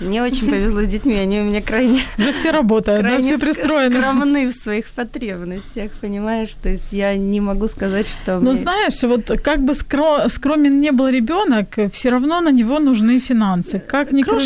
Мне 0.00 0.22
очень 0.22 0.48
повезло 0.48 0.82
с 0.84 0.86
детьми, 0.86 1.16
они 1.16 1.40
у 1.40 1.44
меня 1.44 1.60
крайне, 1.60 2.00
Уже 2.16 2.32
все 2.32 2.50
работают, 2.50 3.02
да, 3.02 3.20
все 3.20 3.36
пристроены. 3.36 4.00
скромны 4.00 4.46
в 4.48 4.52
своих 4.54 4.86
потребностях, 4.90 5.92
понимаешь? 6.00 6.54
То 6.62 6.70
есть 6.70 6.84
я 6.92 7.14
не 7.16 7.42
могу 7.42 7.68
сказать, 7.68 8.08
что... 8.08 8.40
Ну, 8.40 8.52
мне- 8.52 8.60
знаешь, 8.60 9.02
вот 9.02 9.30
как 9.42 9.62
бы 9.62 9.74
скро- 9.74 10.30
скромен 10.30 10.80
не 10.80 10.92
был 10.92 11.08
ребенок, 11.08 11.66
все 11.92 12.08
равно 12.08 12.40
на 12.40 12.50
него 12.52 12.78
нужны 12.78 13.18
финансы. 13.18 13.80
Как 13.86 14.12
ни 14.12 14.22
крути. 14.22 14.44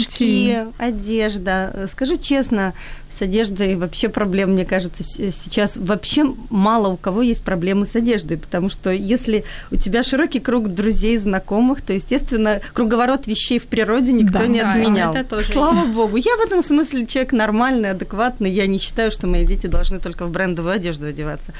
Кружки, 0.56 0.56
одежда. 0.78 1.70
Э, 1.74 1.86
Скажу 1.88 2.16
честно, 2.16 2.72
с 3.18 3.22
одеждой 3.22 3.74
вообще 3.76 4.08
проблем, 4.08 4.52
мне 4.52 4.64
кажется, 4.64 5.02
с- 5.02 5.16
сейчас 5.34 5.76
вообще 5.76 6.24
мало 6.50 6.88
у 6.88 6.96
кого 6.96 7.22
есть 7.22 7.42
проблемы 7.42 7.86
с 7.86 7.96
одеждой, 7.96 8.36
потому 8.36 8.70
что 8.70 8.90
если 8.90 9.44
у 9.70 9.76
тебя 9.76 10.02
широкий 10.02 10.38
круг 10.40 10.68
друзей, 10.68 11.18
знакомых, 11.18 11.82
то, 11.82 11.92
естественно, 11.92 12.60
круговорот 12.74 13.26
вещей 13.26 13.58
в 13.58 13.64
природе 13.66 14.12
никто 14.12 14.38
Да. 14.38 14.46
не 14.46 14.60
Да, 14.60 14.72
отменял. 14.72 15.14
это 15.14 15.28
тоже 15.28 15.46
Слава 15.46 15.86
богу. 15.86 16.16
Я 16.16 16.36
в 16.36 16.40
этом 16.46 16.62
смысле 16.62 17.06
человек 17.06 17.32
нормальный, 17.32 17.90
адекватный. 17.90 18.50
Я 18.50 18.66
не 18.66 18.78
считаю, 18.78 19.10
что 19.10 19.26
мои 19.26 19.44
дети 19.44 19.66
должны 19.66 19.98
только 19.98 20.26
в 20.26 20.30
брендовую 20.30 20.74
одежду 20.74 21.06
одеваться. 21.06 21.52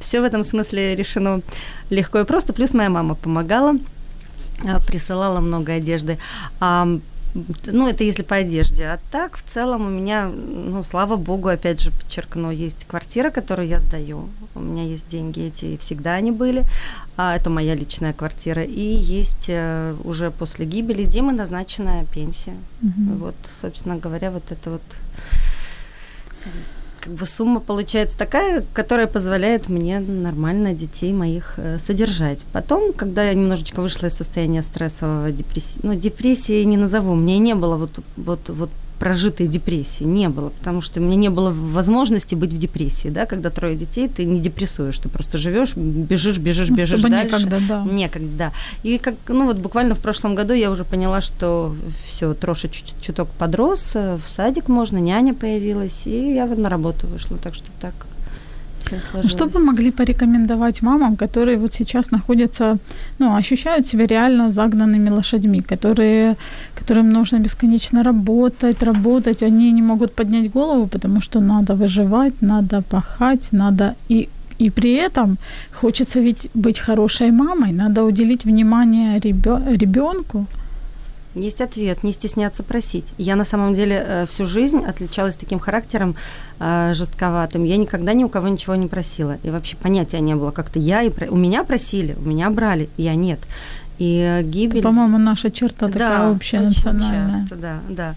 Все 0.00 0.20
в 0.20 0.24
этом 0.24 0.44
смысле 0.44 0.94
решено 0.94 1.40
легко 1.90 2.20
и 2.20 2.24
просто. 2.24 2.52
Плюс 2.52 2.74
моя 2.74 2.90
мама 2.90 3.14
помогала 3.14 3.76
а, 4.66 4.80
присылала 4.80 5.40
много 5.40 5.72
одежды. 5.72 6.18
Ну, 7.66 7.88
это 7.88 8.04
если 8.04 8.22
по 8.22 8.36
одежде. 8.36 8.84
А 8.84 8.98
так, 9.10 9.36
в 9.36 9.42
целом, 9.42 9.86
у 9.86 9.90
меня, 9.90 10.28
ну, 10.28 10.84
слава 10.84 11.16
богу, 11.16 11.48
опять 11.48 11.80
же, 11.80 11.90
подчеркну, 11.90 12.50
есть 12.50 12.84
квартира, 12.86 13.30
которую 13.30 13.68
я 13.68 13.80
сдаю. 13.80 14.28
У 14.54 14.60
меня 14.60 14.84
есть 14.84 15.08
деньги 15.08 15.42
эти, 15.42 15.64
и 15.64 15.76
всегда 15.76 16.14
они 16.14 16.32
были. 16.32 16.64
А, 17.16 17.36
это 17.36 17.50
моя 17.50 17.74
личная 17.74 18.12
квартира. 18.12 18.62
И 18.62 18.80
есть 18.80 19.46
э, 19.48 19.94
уже 20.04 20.30
после 20.30 20.66
гибели 20.66 21.04
Димы 21.04 21.32
назначенная 21.32 22.04
пенсия. 22.04 22.56
Мгм. 22.80 23.16
Вот, 23.18 23.36
собственно 23.60 23.96
говоря, 23.96 24.30
вот 24.30 24.50
это 24.50 24.70
вот 24.70 24.82
как 27.06 27.14
бы 27.14 27.24
сумма 27.24 27.60
получается 27.60 28.18
такая, 28.18 28.64
которая 28.72 29.06
позволяет 29.06 29.68
мне 29.68 30.00
нормально 30.00 30.72
детей 30.72 31.12
моих 31.12 31.54
э, 31.56 31.78
содержать. 31.78 32.40
Потом, 32.52 32.92
когда 32.92 33.22
я 33.22 33.34
немножечко 33.34 33.80
вышла 33.80 34.08
из 34.08 34.14
состояния 34.14 34.62
стрессового 34.64 35.30
депрессии, 35.30 35.78
ну, 35.84 35.94
депрессии 35.94 36.64
не 36.64 36.76
назову, 36.76 37.12
у 37.12 37.16
и 37.36 37.38
не 37.38 37.54
было 37.54 37.76
вот, 37.76 38.00
вот, 38.16 38.40
вот 38.48 38.70
прожитой 38.98 39.46
депрессии, 39.46 40.04
не 40.04 40.28
было, 40.28 40.48
потому 40.50 40.80
что 40.80 41.00
у 41.00 41.02
меня 41.02 41.16
не 41.16 41.28
было 41.30 41.50
возможности 41.50 42.34
быть 42.34 42.52
в 42.52 42.58
депрессии, 42.58 43.08
да, 43.08 43.26
когда 43.26 43.50
трое 43.50 43.76
детей, 43.76 44.08
ты 44.08 44.24
не 44.24 44.40
депрессуешь, 44.40 44.98
ты 44.98 45.08
просто 45.08 45.38
живешь, 45.38 45.76
бежишь, 45.76 46.38
бежишь, 46.38 46.68
Ну, 46.70 46.76
бежишь 46.76 46.98
особо 46.98 47.10
дальше. 47.10 47.36
некогда, 47.36 47.58
да. 47.68 47.84
Некогда, 47.84 48.36
да. 48.38 48.52
И 48.82 48.98
как, 48.98 49.14
ну 49.28 49.44
вот 49.46 49.56
буквально 49.58 49.94
в 49.94 49.98
прошлом 49.98 50.34
году 50.34 50.54
я 50.54 50.70
уже 50.70 50.84
поняла, 50.84 51.20
что 51.20 51.74
все, 52.06 52.32
Троша 52.34 52.68
чуть- 52.68 52.94
чуток 53.02 53.28
подрос, 53.38 53.90
э, 53.94 54.16
в 54.16 54.36
садик 54.36 54.68
можно, 54.68 54.98
няня 54.98 55.34
появилась, 55.34 56.06
и 56.06 56.34
я 56.34 56.46
на 56.46 56.68
работу 56.68 57.06
вышла, 57.06 57.36
так 57.36 57.54
что 57.54 57.66
так 57.80 57.94
всё 58.86 59.00
сложилось. 59.10 59.32
Что 59.32 59.46
вы 59.46 59.60
могли 59.60 59.90
порекомендовать 59.90 60.82
мамам, 60.82 61.16
которые 61.16 61.58
вот 61.58 61.74
сейчас 61.74 62.10
находятся, 62.10 62.76
ну, 63.18 63.34
ощущают 63.36 63.86
себя 63.86 64.06
реально 64.06 64.50
загнанными 64.50 65.10
лошадьми, 65.10 65.60
которые, 65.60 66.36
которым 66.74 67.12
нужно 67.12 67.38
бесконечно 67.38 68.02
работать, 68.02 68.82
работать, 68.82 69.42
они 69.42 69.72
не 69.72 69.82
могут 69.82 70.14
поднять 70.14 70.50
голову, 70.50 70.86
потому 70.86 71.20
что 71.20 71.40
надо 71.40 71.74
выживать, 71.74 72.42
надо 72.42 72.82
пахать, 72.82 73.48
надо 73.52 73.94
и 74.10 74.28
и 74.58 74.70
при 74.70 75.06
этом 75.06 75.36
хочется 75.80 76.20
ведь 76.20 76.48
быть 76.54 76.78
хорошей 76.78 77.30
мамой, 77.30 77.72
надо 77.72 78.04
уделить 78.04 78.44
внимание 78.44 79.20
ребенку. 79.20 80.46
Есть 81.36 81.60
ответ, 81.60 82.02
не 82.02 82.12
стесняться 82.12 82.62
просить. 82.62 83.04
Я 83.18 83.36
на 83.36 83.44
самом 83.44 83.74
деле 83.74 84.02
э, 84.06 84.26
всю 84.26 84.46
жизнь 84.46 84.82
отличалась 84.86 85.36
таким 85.36 85.58
характером 85.58 86.16
э, 86.58 86.92
жестковатым. 86.94 87.64
Я 87.64 87.76
никогда 87.76 88.14
ни 88.14 88.24
у 88.24 88.30
кого 88.30 88.48
ничего 88.48 88.74
не 88.74 88.86
просила. 88.86 89.36
И 89.42 89.50
вообще 89.50 89.76
понятия 89.76 90.20
не 90.20 90.34
было. 90.34 90.50
Как-то 90.50 90.78
я 90.78 91.02
и... 91.02 91.10
Про... 91.10 91.30
У 91.30 91.36
меня 91.36 91.62
просили, 91.62 92.16
у 92.18 92.26
меня 92.26 92.48
брали, 92.48 92.88
я 92.96 93.14
нет. 93.14 93.40
И 93.98 94.18
э, 94.18 94.42
гибель... 94.44 94.78
Это, 94.78 94.88
по-моему, 94.88 95.18
наша 95.18 95.50
черта 95.50 95.88
такая 95.88 96.18
да, 96.18 96.30
общая 96.30 96.60
национальная. 96.60 97.30
часто, 97.30 97.54
да, 97.54 97.80
да. 97.90 98.14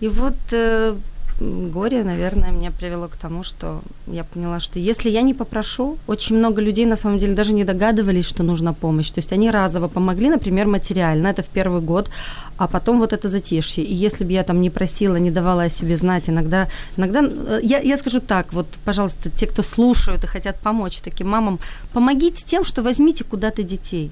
И 0.00 0.08
вот 0.08 0.36
э, 0.52 0.94
горе, 1.40 2.04
наверное, 2.04 2.50
меня 2.50 2.70
привело 2.70 3.08
к 3.08 3.16
тому, 3.16 3.44
что 3.44 3.80
я 4.06 4.24
поняла, 4.24 4.60
что 4.60 4.78
если 4.78 5.10
я 5.10 5.22
не 5.22 5.34
попрошу, 5.34 5.96
очень 6.06 6.36
много 6.36 6.60
людей 6.60 6.86
на 6.86 6.96
самом 6.96 7.18
деле 7.18 7.34
даже 7.34 7.52
не 7.52 7.64
догадывались, 7.64 8.26
что 8.26 8.42
нужна 8.42 8.72
помощь. 8.72 9.10
То 9.10 9.20
есть 9.20 9.32
они 9.32 9.50
разово 9.50 9.88
помогли, 9.88 10.30
например, 10.30 10.66
материально, 10.66 11.28
это 11.28 11.42
в 11.42 11.46
первый 11.46 11.80
год, 11.80 12.10
а 12.56 12.66
потом 12.66 12.98
вот 12.98 13.12
это 13.12 13.28
затишье. 13.28 13.84
И 13.84 13.94
если 13.94 14.24
бы 14.24 14.32
я 14.32 14.42
там 14.42 14.60
не 14.60 14.70
просила, 14.70 15.16
не 15.16 15.30
давала 15.30 15.64
о 15.64 15.70
себе 15.70 15.96
знать, 15.96 16.28
иногда, 16.28 16.68
иногда 16.96 17.22
э, 17.22 17.60
я, 17.62 17.78
я 17.78 17.96
скажу 17.96 18.20
так, 18.20 18.52
вот, 18.52 18.66
пожалуйста, 18.84 19.30
те, 19.30 19.46
кто 19.46 19.62
слушают 19.62 20.24
и 20.24 20.26
хотят 20.26 20.58
помочь 20.60 21.00
таким 21.00 21.28
мамам, 21.28 21.60
помогите 21.92 22.44
тем, 22.44 22.64
что 22.64 22.82
возьмите 22.82 23.24
куда-то 23.24 23.62
детей. 23.62 24.10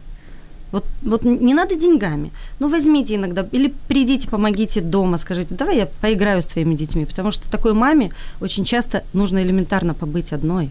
Вот, 0.73 0.85
вот 1.03 1.25
не 1.25 1.55
надо 1.55 1.77
деньгами. 1.77 2.33
Ну, 2.59 2.69
возьмите 2.69 3.15
иногда, 3.15 3.47
или 3.53 3.73
придите, 3.89 4.29
помогите 4.29 4.81
дома, 4.81 5.19
скажите, 5.19 5.55
давай 5.55 5.77
я 5.77 5.87
поиграю 6.01 6.43
с 6.43 6.47
твоими 6.47 6.75
детьми. 6.75 7.05
Потому 7.05 7.31
что 7.31 7.51
такой 7.51 7.73
маме 7.73 8.11
очень 8.41 8.65
часто 8.65 9.05
нужно 9.13 9.43
элементарно 9.43 9.95
побыть 9.95 10.33
одной. 10.33 10.71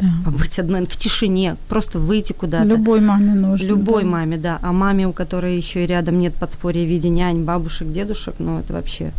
Да. 0.00 0.08
Побыть 0.24 0.58
одной 0.58 0.84
в 0.84 0.96
тишине, 0.96 1.56
просто 1.68 1.98
выйти 1.98 2.32
куда-то. 2.32 2.66
Любой 2.66 3.00
маме 3.00 3.34
нужно. 3.34 3.66
Любой 3.66 4.02
да. 4.02 4.08
маме, 4.08 4.36
да. 4.36 4.58
А 4.62 4.72
маме, 4.72 5.06
у 5.06 5.12
которой 5.12 5.56
еще 5.56 5.84
и 5.84 5.86
рядом 5.86 6.18
нет 6.18 6.34
подспорья 6.34 6.84
в 6.84 6.88
виде 6.88 7.08
нянь, 7.08 7.44
бабушек, 7.44 7.90
дедушек, 7.90 8.34
ну, 8.38 8.58
это 8.58 8.72
вообще... 8.72 9.12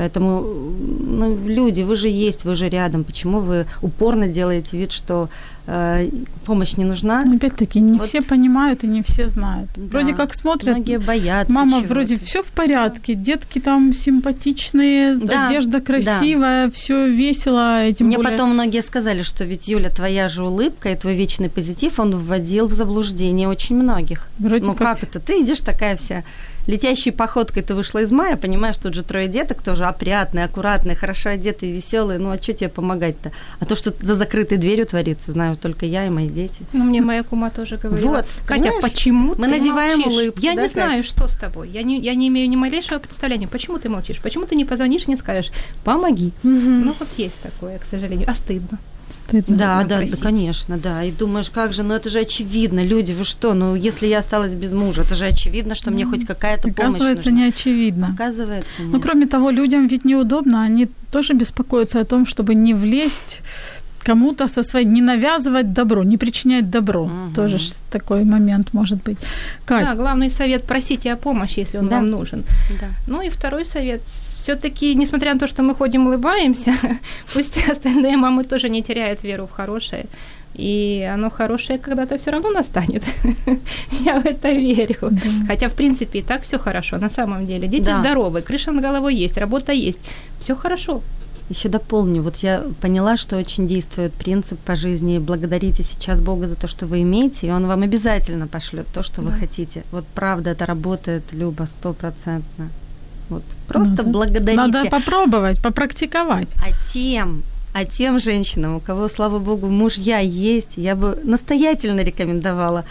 Поэтому, 0.00 0.40
ну, 0.40 1.36
люди, 1.46 1.82
вы 1.82 1.94
же 1.94 2.08
есть, 2.08 2.44
вы 2.46 2.54
же 2.54 2.70
рядом. 2.70 3.04
Почему 3.04 3.40
вы 3.40 3.66
упорно 3.82 4.28
делаете 4.28 4.78
вид, 4.78 4.92
что 4.92 5.28
э, 5.66 6.08
помощь 6.46 6.78
не 6.78 6.86
нужна? 6.86 7.22
Ну, 7.26 7.36
Опять-таки, 7.36 7.80
не 7.80 7.98
Вот. 7.98 8.06
все 8.08 8.22
понимают 8.22 8.82
и 8.82 8.86
не 8.86 9.02
все 9.02 9.28
знают. 9.28 9.68
Да. 9.76 9.82
Вроде 9.98 10.14
как 10.14 10.32
смотрят, 10.34 10.74
Многие 10.76 10.98
боятся. 10.98 11.52
мама 11.52 11.80
вроде 11.80 12.16
все 12.16 12.42
в 12.42 12.46
порядке, 12.46 13.12
детки 13.14 13.58
там 13.60 13.92
симпатичные, 13.92 15.16
Да, 15.16 15.48
одежда 15.48 15.80
красивая, 15.82 16.70
все 16.70 17.06
весело, 17.06 17.86
и 17.86 17.92
тем 17.92 18.06
Мне 18.06 18.16
более... 18.16 18.32
потом 18.32 18.54
многие 18.54 18.82
сказали, 18.82 19.20
что 19.20 19.44
ведь, 19.44 19.68
Юля, 19.68 19.90
твоя 19.90 20.30
же 20.30 20.44
улыбка 20.44 20.88
и 20.92 20.96
твой 20.96 21.14
вечный 21.14 21.50
позитив, 21.50 22.00
он 22.00 22.16
вводил 22.16 22.68
в 22.68 22.72
заблуждение 22.72 23.48
очень 23.48 23.76
многих. 23.76 24.28
Вроде 24.38 24.64
ну 24.64 24.74
как- 24.74 24.98
как 25.00 25.02
это? 25.02 25.20
Ты 25.20 25.42
идешь 25.42 25.60
такая 25.60 25.98
вся 25.98 26.24
летящей 26.66 27.12
походкой 27.12 27.62
ты 27.62 27.74
вышла 27.74 28.00
из 28.00 28.10
мая, 28.10 28.36
понимаешь, 28.36 28.76
тут 28.76 28.94
же 28.94 29.02
трое 29.02 29.28
деток 29.28 29.62
тоже 29.62 29.84
опрятные, 29.86 30.44
аккуратные, 30.44 30.96
хорошо 30.96 31.30
одетые, 31.30 31.72
веселые. 31.72 32.18
Ну 32.18 32.30
а 32.30 32.36
что 32.40 32.52
тебе 32.52 32.68
помогать-то? 32.68 33.32
А 33.58 33.64
то, 33.64 33.74
что 33.74 33.92
за 34.00 34.14
закрытой 34.14 34.58
дверью 34.58 34.86
творится, 34.86 35.32
знаю 35.32 35.56
только 35.56 35.86
я 35.86 36.06
и 36.06 36.10
мои 36.10 36.28
дети. 36.28 36.62
Ну, 36.72 36.84
мне 36.84 37.00
моя 37.00 37.22
кума 37.22 37.50
тоже 37.50 37.76
говорила. 37.76 38.08
Вот, 38.16 38.26
Катя, 38.46 38.62
понимаешь? 38.62 38.82
почему 38.82 39.28
Мы 39.36 39.44
ты 39.46 39.50
надеваем 39.58 39.98
молчишь? 40.00 40.12
улыбку, 40.18 40.40
Я 40.40 40.54
да, 40.54 40.62
не 40.62 40.68
Кать? 40.68 40.72
знаю, 40.72 41.04
что 41.04 41.28
с 41.28 41.36
тобой. 41.36 41.68
Я 41.70 41.82
не, 41.82 41.98
я 42.00 42.14
не 42.14 42.28
имею 42.28 42.48
ни 42.48 42.56
малейшего 42.56 42.98
представления. 42.98 43.48
Почему 43.48 43.78
ты 43.78 43.88
молчишь? 43.88 44.18
Почему 44.20 44.46
ты 44.46 44.54
не 44.56 44.64
позвонишь 44.64 45.04
и 45.06 45.10
не 45.10 45.16
скажешь, 45.16 45.50
помоги? 45.84 46.32
Ну, 46.42 46.94
вот 46.98 47.08
есть 47.16 47.40
такое, 47.40 47.78
к 47.78 47.84
сожалению. 47.90 48.28
А 48.28 48.34
стыдно. 48.34 48.78
Стыдно. 49.30 49.56
Да, 49.56 49.84
да, 49.84 50.00
да, 50.00 50.16
конечно, 50.20 50.76
да. 50.76 51.04
И 51.04 51.12
думаешь, 51.12 51.50
как 51.50 51.72
же, 51.72 51.82
ну 51.82 51.94
это 51.94 52.10
же 52.10 52.18
очевидно, 52.20 52.84
люди, 52.84 53.12
вы 53.12 53.24
что, 53.24 53.54
ну 53.54 53.74
если 53.76 54.06
я 54.06 54.18
осталась 54.18 54.54
без 54.54 54.72
мужа, 54.72 55.02
это 55.02 55.14
же 55.14 55.26
очевидно, 55.26 55.74
что 55.74 55.90
мне 55.90 56.04
хоть 56.04 56.26
какая-то 56.26 56.62
помощь 56.72 56.96
Оказывается, 56.96 57.30
нужна. 57.30 57.44
не 57.44 57.48
очевидно. 57.48 58.10
Оказывается, 58.14 58.70
нет. 58.82 58.92
Ну, 58.92 59.00
кроме 59.00 59.26
того, 59.26 59.50
людям 59.50 59.86
ведь 59.86 60.04
неудобно, 60.04 60.62
они 60.62 60.88
тоже 61.12 61.32
беспокоятся 61.34 62.00
о 62.00 62.04
том, 62.04 62.26
чтобы 62.26 62.54
не 62.54 62.74
влезть 62.74 63.40
кому-то 64.02 64.48
со 64.48 64.62
своей, 64.62 64.86
не 64.86 65.02
навязывать 65.02 65.72
добро, 65.72 66.02
не 66.04 66.16
причинять 66.16 66.70
добро. 66.70 67.04
Мгм. 67.06 67.34
Тоже 67.34 67.58
ж 67.58 67.72
такой 67.90 68.24
момент 68.24 68.72
может 68.72 69.02
быть. 69.02 69.18
Кать, 69.64 69.84
Да, 69.84 69.94
главный 69.94 70.30
совет– 70.30 70.64
просите 70.66 71.12
о 71.12 71.16
помощи, 71.16 71.60
если 71.60 71.78
он 71.78 71.88
Да. 71.88 71.96
вам 71.96 72.10
нужен. 72.10 72.44
Да. 72.80 72.86
Ну 73.06 73.20
и 73.22 73.28
второй 73.28 73.64
совет. 73.66 74.00
Все-таки, 74.40 74.94
несмотря 74.94 75.34
на 75.34 75.38
то, 75.40 75.46
что 75.46 75.62
мы 75.62 75.74
ходим, 75.74 76.06
улыбаемся, 76.06 76.72
пусть 77.34 77.68
остальные 77.70 78.16
мамы 78.16 78.44
тоже 78.44 78.70
не 78.70 78.82
теряют 78.82 79.22
веру 79.22 79.46
в 79.46 79.50
хорошее. 79.50 80.04
И 80.54 81.08
оно 81.14 81.30
хорошее 81.30 81.78
когда-то 81.78 82.16
все 82.18 82.30
равно 82.30 82.50
настанет. 82.50 83.02
Я 84.04 84.18
в 84.20 84.26
это 84.26 84.50
верю. 84.50 84.96
Хотя, 85.46 85.68
в 85.68 85.74
принципе, 85.74 86.18
и 86.18 86.22
так 86.22 86.42
все 86.42 86.58
хорошо 86.58 86.98
на 86.98 87.10
самом 87.10 87.46
деле. 87.46 87.68
Дети 87.68 87.84
Да. 87.84 88.00
здоровы, 88.00 88.40
крыша 88.40 88.72
над 88.72 88.82
головой 88.82 89.14
есть, 89.14 89.36
работа 89.38 89.72
есть. 89.72 90.00
Все 90.40 90.54
хорошо. 90.56 91.02
Еще 91.50 91.68
дополню, 91.68 92.22
вот 92.22 92.36
я 92.36 92.62
поняла, 92.80 93.16
что 93.16 93.36
очень 93.36 93.66
действует 93.68 94.12
принцип 94.12 94.58
по 94.60 94.74
жизни 94.76 95.18
«благодарите 95.18 95.82
сейчас 95.82 96.20
Бога 96.22 96.46
за 96.46 96.54
то, 96.54 96.68
что 96.68 96.86
вы 96.86 97.02
имеете, 97.02 97.46
и 97.46 97.50
Он 97.50 97.66
вам 97.66 97.82
обязательно 97.82 98.46
пошлет 98.46 98.86
то, 98.94 99.02
что 99.02 99.20
вы 99.22 99.30
Да. 99.32 99.36
хотите». 99.38 99.82
Вот 99.92 100.04
правда, 100.14 100.50
это 100.50 100.64
работает, 100.66 101.22
Люба, 101.32 101.66
стопроцентно. 101.66 102.68
Вот 103.30 103.42
просто 103.68 103.96
Надо- 103.96 104.10
благодарите. 104.10 104.56
надо 104.56 104.90
попробовать, 104.90 105.62
попрактиковать. 105.62 106.48
А 106.56 106.72
тем, 106.92 107.42
а 107.72 107.84
тем 107.84 108.18
женщинам, 108.18 108.76
у 108.76 108.80
кого, 108.80 109.08
слава 109.08 109.38
богу, 109.38 109.68
мужья 109.68 110.18
есть, 110.18 110.76
я 110.76 110.94
бы 110.94 111.18
настоятельно 111.24 112.02
рекомендовала 112.02 112.84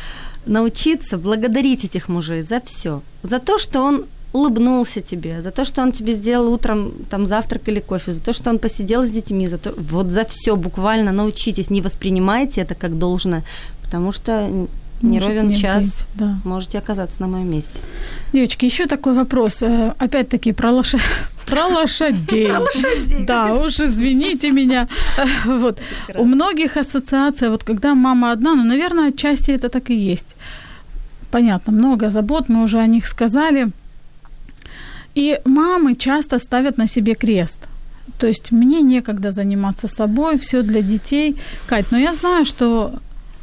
научиться 0.45 1.17
благодарить 1.17 1.86
этих 1.86 2.10
мужей 2.10 2.41
за 2.43 2.60
все. 2.60 3.02
За 3.23 3.39
то, 3.39 3.58
что 3.60 3.82
он 3.84 4.06
улыбнулся 4.34 5.02
тебе, 5.02 5.41
за 5.41 5.52
то, 5.52 5.65
что 5.65 5.82
он 5.82 5.91
тебе 5.91 6.13
сделал 6.13 6.54
утром 6.54 6.91
там 7.10 7.28
завтрак 7.28 7.67
или 7.67 7.80
кофе, 7.80 8.13
за 8.13 8.21
то, 8.21 8.34
что 8.34 8.49
он 8.49 8.60
посидел 8.60 9.04
с 9.04 9.10
детьми, 9.10 9.47
за 9.47 9.58
то, 9.58 9.73
вот 9.78 10.08
за 10.12 10.23
все 10.23 10.56
буквально 10.56 11.12
научитесь, 11.12 11.69
не 11.71 11.82
воспринимайте 11.82 12.62
это 12.62 12.75
как 12.75 12.97
должное, 12.97 13.43
потому 13.84 14.13
что 14.13 14.67
не 15.01 15.19
ровен 15.19 15.47
не 15.47 15.55
час 15.55 15.85
быть, 15.85 16.05
да. 16.15 16.38
можете 16.43 16.77
оказаться 16.77 17.21
на 17.21 17.27
моем 17.27 17.49
месте. 17.51 17.79
Девочки, 18.33 18.65
еще 18.65 18.85
такой 18.85 19.13
вопрос. 19.13 19.62
Э, 19.62 19.93
Опять-таки 19.97 20.51
про, 20.53 20.71
лоша... 20.71 20.99
про 21.45 21.67
лошадей. 21.67 22.47
Про 22.47 22.59
лошадей, 22.59 23.25
Да, 23.25 23.53
уж 23.55 23.79
извините 23.79 24.51
меня. 24.51 24.88
Вот. 25.45 25.79
У 26.15 26.25
многих 26.25 26.77
ассоциация, 26.77 27.49
вот 27.49 27.63
когда 27.63 27.95
мама 27.95 28.31
одна, 28.31 28.55
ну, 28.55 28.63
наверное, 28.63 29.09
отчасти 29.09 29.51
это 29.51 29.69
так 29.69 29.89
и 29.89 29.95
есть. 29.95 30.35
Понятно, 31.31 31.73
много 31.73 32.09
забот, 32.09 32.49
мы 32.49 32.63
уже 32.63 32.79
о 32.79 32.88
них 32.88 33.07
сказали. 33.07 33.69
И 35.15 35.39
мамы 35.45 35.95
часто 35.95 36.39
ставят 36.39 36.77
на 36.77 36.88
себе 36.88 37.15
крест. 37.15 37.59
То 38.19 38.27
есть 38.27 38.51
мне 38.51 38.81
некогда 38.81 39.31
заниматься 39.31 39.88
собой, 39.88 40.38
все 40.38 40.62
для 40.62 40.81
детей. 40.81 41.35
Кать, 41.67 41.91
но 41.91 41.97
я 41.97 42.13
знаю, 42.15 42.45
что 42.45 42.93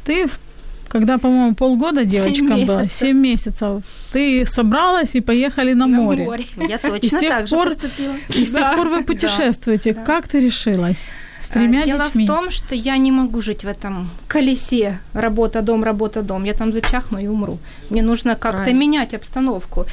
ты, 0.05 0.27
в- 0.27 0.39
когда, 0.87 1.17
по-моему, 1.17 1.55
полгода 1.55 2.05
девочка 2.05 2.43
была, 2.43 2.81
месяцев. 2.81 2.91
7 2.93 3.17
месяцев, 3.17 3.83
ты 4.11 4.45
собралась 4.45 5.15
и 5.15 5.21
поехали 5.21 5.73
на, 5.73 5.87
море. 5.87 6.27
Я 6.57 6.75
И 6.75 6.79
точно 6.79 7.17
с 7.17 7.21
тех 7.21 7.29
так 7.29 7.47
же 7.47 7.55
пор- 7.55 7.69
поступила. 7.69 8.15
И 8.29 8.45
с 8.45 8.51
тех 8.51 8.75
пор 8.75 8.87
вы 8.89 9.03
путешествуете. 9.03 9.93
да. 9.93 10.03
Как 10.03 10.27
ты 10.27 10.39
решилась? 10.39 11.07
С 11.41 11.49
тремя 11.49 11.81
А, 11.81 11.85
Дело 11.85 12.03
детьми? 12.05 12.25
в 12.25 12.27
том, 12.27 12.51
что 12.51 12.75
я 12.75 12.97
не 12.97 13.11
могу 13.11 13.41
жить 13.41 13.63
в 13.63 13.67
этом 13.67 14.09
колесе 14.27 14.99
работа-дом, 15.13 15.83
работа-дом. 15.83 16.43
Я 16.45 16.53
там 16.53 16.73
зачахну 16.73 17.19
и 17.19 17.27
умру. 17.27 17.57
Мне 17.89 18.01
нужно 18.01 18.35
как-то 18.35 18.57
Правильно. 18.63 18.79
менять 18.79 19.13
обстановку. 19.13 19.85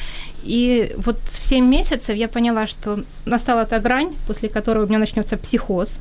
И 0.43 0.93
вот 0.97 1.17
в 1.33 1.43
7 1.45 1.65
месяцев 1.65 2.17
я 2.17 2.29
поняла, 2.29 2.67
что 2.67 3.05
настала 3.27 3.65
та 3.67 3.79
грань, 3.79 4.15
после 4.27 4.49
которой 4.49 4.85
у 4.85 4.89
меня 4.89 4.99
начнется 4.99 5.37
психоз. 5.37 5.99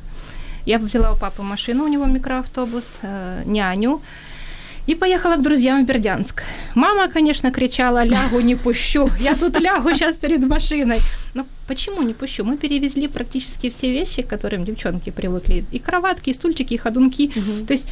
Я 0.66 0.78
взяла 0.78 1.12
у 1.12 1.16
папы 1.16 1.42
машину, 1.42 1.84
у 1.84 1.88
него 1.88 2.06
микроавтобус, 2.06 2.96
э, 3.02 3.42
няню, 3.46 4.00
и 4.86 4.94
поехала 4.94 5.36
к 5.36 5.42
друзьям 5.42 5.84
в 5.84 5.86
Бердянск. 5.86 6.42
Мама, 6.74 7.08
конечно, 7.08 7.50
кричала, 7.50 8.04
лягу, 8.04 8.40
не 8.40 8.54
пущу, 8.54 9.10
я 9.20 9.34
тут 9.34 9.60
лягу 9.60 9.94
сейчас 9.94 10.16
перед 10.16 10.40
машиной. 10.40 11.00
Но 11.34 11.46
почему 11.66 12.02
не 12.02 12.12
пущу? 12.12 12.44
Мы 12.44 12.56
перевезли 12.56 13.08
практически 13.08 13.70
все 13.70 13.92
вещи, 13.92 14.22
к 14.22 14.28
которым 14.28 14.64
девчонки 14.64 15.10
привыкли. 15.10 15.64
И 15.72 15.78
кроватки, 15.78 16.30
и 16.30 16.34
стульчики, 16.34 16.74
и 16.74 16.76
ходунки. 16.76 17.32
Мгм. 17.34 17.66
То 17.66 17.72
есть 17.72 17.88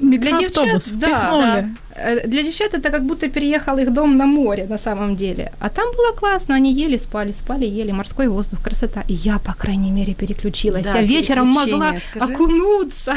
для 0.00 0.32
девчат, 0.38 0.82
впихнули. 0.82 0.98
да, 1.00 1.68
э, 1.94 2.26
для 2.26 2.42
девчат 2.42 2.74
это 2.74 2.90
как 2.90 3.04
будто 3.04 3.28
переехал 3.28 3.78
их 3.78 3.92
дом 3.92 4.16
на 4.16 4.26
море 4.26 4.66
на 4.68 4.78
самом 4.78 5.16
деле. 5.16 5.52
А 5.60 5.68
там 5.68 5.86
было 5.96 6.12
классно, 6.12 6.54
они 6.54 6.72
ели, 6.72 6.96
спали, 6.96 7.32
спали, 7.32 7.66
ели, 7.66 7.92
морской 7.92 8.28
воздух, 8.28 8.62
красота. 8.62 9.02
И 9.08 9.12
я, 9.12 9.38
по 9.38 9.54
крайней 9.54 9.90
мере, 9.90 10.14
переключилась. 10.14 10.84
Да, 10.84 10.98
я 10.98 11.02
вечером 11.02 11.48
могла 11.48 11.98
скажи. 12.00 12.32
окунуться. 12.32 13.14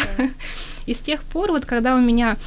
И 0.85 0.93
с 0.93 0.99
тех 0.99 1.23
пор, 1.23 1.51
вот 1.51 1.65
когда 1.65 1.95
у 1.95 1.99
меня 1.99 2.37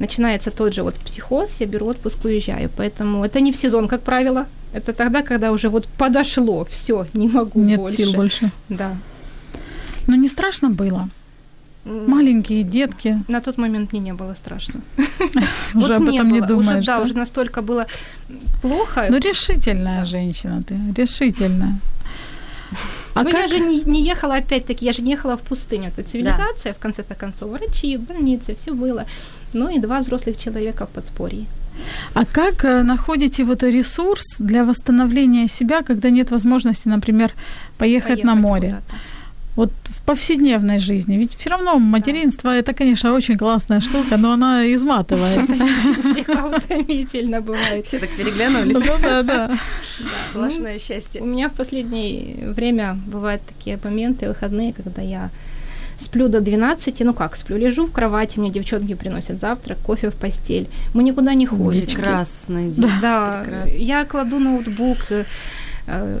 начинается 0.00 0.50
тот 0.50 0.74
же 0.74 0.82
вот 0.82 0.94
психоз, 0.96 1.60
я 1.60 1.66
беру 1.66 1.86
отпуск, 1.86 2.24
уезжаю. 2.24 2.70
Поэтому 2.76 3.24
это 3.24 3.40
не 3.40 3.52
в 3.52 3.56
сезон, 3.56 3.86
как 3.86 4.02
правило. 4.02 4.46
Это 4.72 4.92
тогда, 4.92 5.22
когда 5.22 5.52
уже 5.52 5.68
вот 5.68 5.86
подошло, 5.86 6.64
все, 6.64 7.06
не 7.14 7.28
могу 7.28 7.60
Нет 7.60 7.80
больше. 7.80 7.96
сил 7.96 8.12
больше. 8.12 8.50
Да. 8.68 8.96
Но 10.06 10.16
не 10.16 10.28
страшно 10.28 10.70
было. 10.70 11.08
Маленькие 11.84 12.62
детки. 12.62 13.22
На 13.28 13.40
тот 13.40 13.58
момент 13.58 13.92
мне 13.92 14.00
не 14.00 14.12
было 14.12 14.34
страшно. 14.34 14.80
Уже 15.74 15.96
об 15.96 16.08
этом 16.08 16.30
не 16.30 16.40
думаешь, 16.40 16.84
да? 16.84 17.00
уже 17.00 17.16
настолько 17.16 17.62
было 17.62 17.86
плохо. 18.60 19.06
Ну, 19.10 19.18
решительная 19.18 20.04
женщина 20.04 20.62
ты, 20.62 20.76
решительная. 20.96 21.78
А 23.14 23.22
ну, 23.22 23.30
как... 23.30 23.40
я 23.40 23.46
же 23.48 23.58
не, 23.58 23.82
не 23.84 24.02
ехала, 24.02 24.36
опять-таки, 24.36 24.86
я 24.86 24.92
же 24.92 25.02
не 25.02 25.10
ехала 25.12 25.36
в 25.36 25.40
пустыню. 25.40 25.88
Это 25.88 26.02
цивилизация, 26.02 26.72
в 26.72 26.78
конце-то 26.78 27.14
концов. 27.14 27.50
Врачи, 27.50 27.96
больницы, 27.96 28.54
все 28.54 28.72
было. 28.72 29.04
Ну 29.52 29.68
и 29.68 29.78
два 29.78 29.98
взрослых 30.00 30.38
человека 30.38 30.86
в 30.86 30.88
подспорье. 30.90 31.46
А 32.14 32.24
как 32.24 32.64
э, 32.64 32.82
находите 32.82 33.44
вот 33.44 33.62
ресурс 33.62 34.24
для 34.38 34.64
восстановления 34.64 35.48
себя, 35.48 35.82
когда 35.82 36.10
нет 36.10 36.30
возможности, 36.30 36.88
например, 36.88 37.32
поехать, 37.78 38.24
на 38.24 38.32
Поехать 38.32 38.42
море? 38.42 38.68
куда-то. 38.68 39.02
Вот 39.60 39.72
в 39.84 40.02
повседневной 40.06 40.78
жизни. 40.78 41.18
Ведь 41.18 41.36
все 41.36 41.50
равно 41.50 41.78
материнство 41.78 42.48
это, 42.48 42.72
конечно, 42.72 43.12
очень 43.12 43.36
классная 43.36 43.80
штука, 43.80 44.16
но 44.16 44.32
она 44.32 44.64
изматывает. 44.74 45.50
Утомительно 45.50 47.42
бывает. 47.42 47.86
Все 47.86 47.98
так 47.98 48.08
переглянулись. 48.16 48.76
Ну 48.86 48.98
да, 49.02 49.22
да. 49.22 49.50
Сплошное 50.30 50.76
У 50.76 50.80
счастье. 50.80 51.20
меня 51.20 51.48
в 51.48 51.52
последнее 51.52 52.52
время 52.52 52.96
бывают 53.06 53.42
такие 53.46 53.78
моменты, 53.84 54.28
выходные, 54.28 54.72
когда 54.72 55.02
я 55.02 55.30
сплю 56.00 56.28
до 56.28 56.40
12, 56.40 57.00
ну 57.00 57.12
как 57.12 57.36
сплю, 57.36 57.58
лежу 57.58 57.86
в 57.86 57.92
кровати, 57.92 58.38
мне 58.38 58.50
девчонки 58.50 58.94
приносят 58.94 59.40
завтрак, 59.40 59.76
кофе 59.84 60.08
в 60.08 60.14
постель. 60.14 60.68
Мы 60.94 61.02
никуда 61.02 61.34
не 61.34 61.44
ходим. 61.44 61.84
Прекрасный 61.84 62.70
день. 62.70 62.90
Да, 63.02 63.42
прекрасно. 63.44 63.76
я 63.76 64.04
кладу 64.06 64.38
ноутбук, 64.38 64.98
э, 65.10 65.24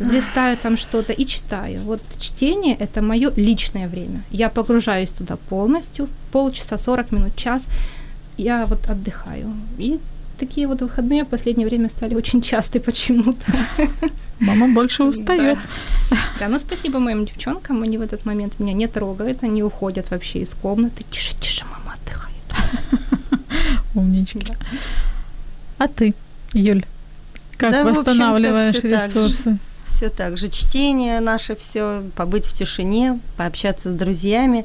листаю 0.00 0.56
там 0.56 0.76
что-то 0.76 1.12
и 1.12 1.26
читаю. 1.26 1.80
Вот 1.82 2.00
чтение– 2.18 2.76
это 2.80 3.02
мое 3.02 3.32
личное 3.36 3.88
время. 3.88 4.22
Я 4.30 4.48
погружаюсь 4.48 5.10
туда 5.10 5.36
полностью, 5.36 6.08
полчаса, 6.32 6.78
40 6.78 7.12
минут, 7.12 7.36
час. 7.36 7.62
Я 8.36 8.66
вот 8.66 8.90
отдыхаю. 8.90 9.54
И 9.78 9.98
такие 10.38 10.66
вот 10.66 10.80
выходные 10.80 11.24
в 11.24 11.28
последнее 11.28 11.68
время 11.68 11.88
стали 11.88 12.14
очень 12.14 12.42
частые 12.42 12.82
почему-то. 12.82 13.52
Мама 14.40 14.68
больше 14.68 15.04
устает. 15.04 15.58
Да. 16.10 16.16
да, 16.40 16.48
ну 16.48 16.58
спасибо 16.58 16.98
моим 16.98 17.26
девчонкам, 17.26 17.82
они 17.82 17.98
в 17.98 18.02
этот 18.02 18.24
момент 18.24 18.58
меня 18.58 18.72
не 18.72 18.88
трогают, 18.88 19.44
они 19.44 19.62
уходят 19.62 20.10
вообще 20.10 20.40
из 20.40 20.54
комнаты. 20.54 21.04
Тише, 21.10 21.36
тише, 21.38 21.64
мама 21.66 21.94
отдыхает. 21.94 23.44
Умнички. 23.94 24.54
А 25.78 25.88
ты, 25.88 26.14
Юль, 26.52 26.84
как 27.60 27.72
Да, 27.72 27.84
восстанавливаешь 27.84 28.74
всё 28.76 28.90
так 28.90 29.10
же. 29.10 29.18
ресурсы? 29.18 29.58
Все 29.84 30.08
так 30.08 30.38
же. 30.38 30.48
Чтение 30.48 31.20
наше 31.20 31.54
все, 31.54 32.02
побыть 32.16 32.46
в 32.46 32.54
тишине, 32.54 33.20
пообщаться 33.36 33.90
с 33.90 33.92
друзьями, 33.92 34.64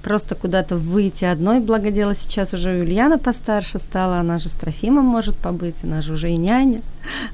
просто 0.00 0.34
куда-то 0.34 0.76
выйти 0.76 1.24
одной. 1.24 1.60
Благо 1.60 1.90
дело 1.90 2.14
сейчас 2.14 2.54
уже 2.54 2.80
Ульяна 2.80 3.18
постарше 3.18 3.78
стала, 3.78 4.18
она 4.18 4.38
же 4.38 4.48
с 4.48 4.52
Трофимом 4.52 5.04
может 5.04 5.36
побыть, 5.36 5.76
она 5.82 6.02
же 6.02 6.14
уже 6.14 6.30
и 6.30 6.36
няня. 6.36 6.80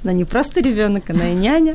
Она 0.05 0.13
не 0.13 0.25
просто 0.25 0.61
ребенок, 0.61 1.11
она 1.11 1.31
и 1.31 1.35
няня. 1.35 1.75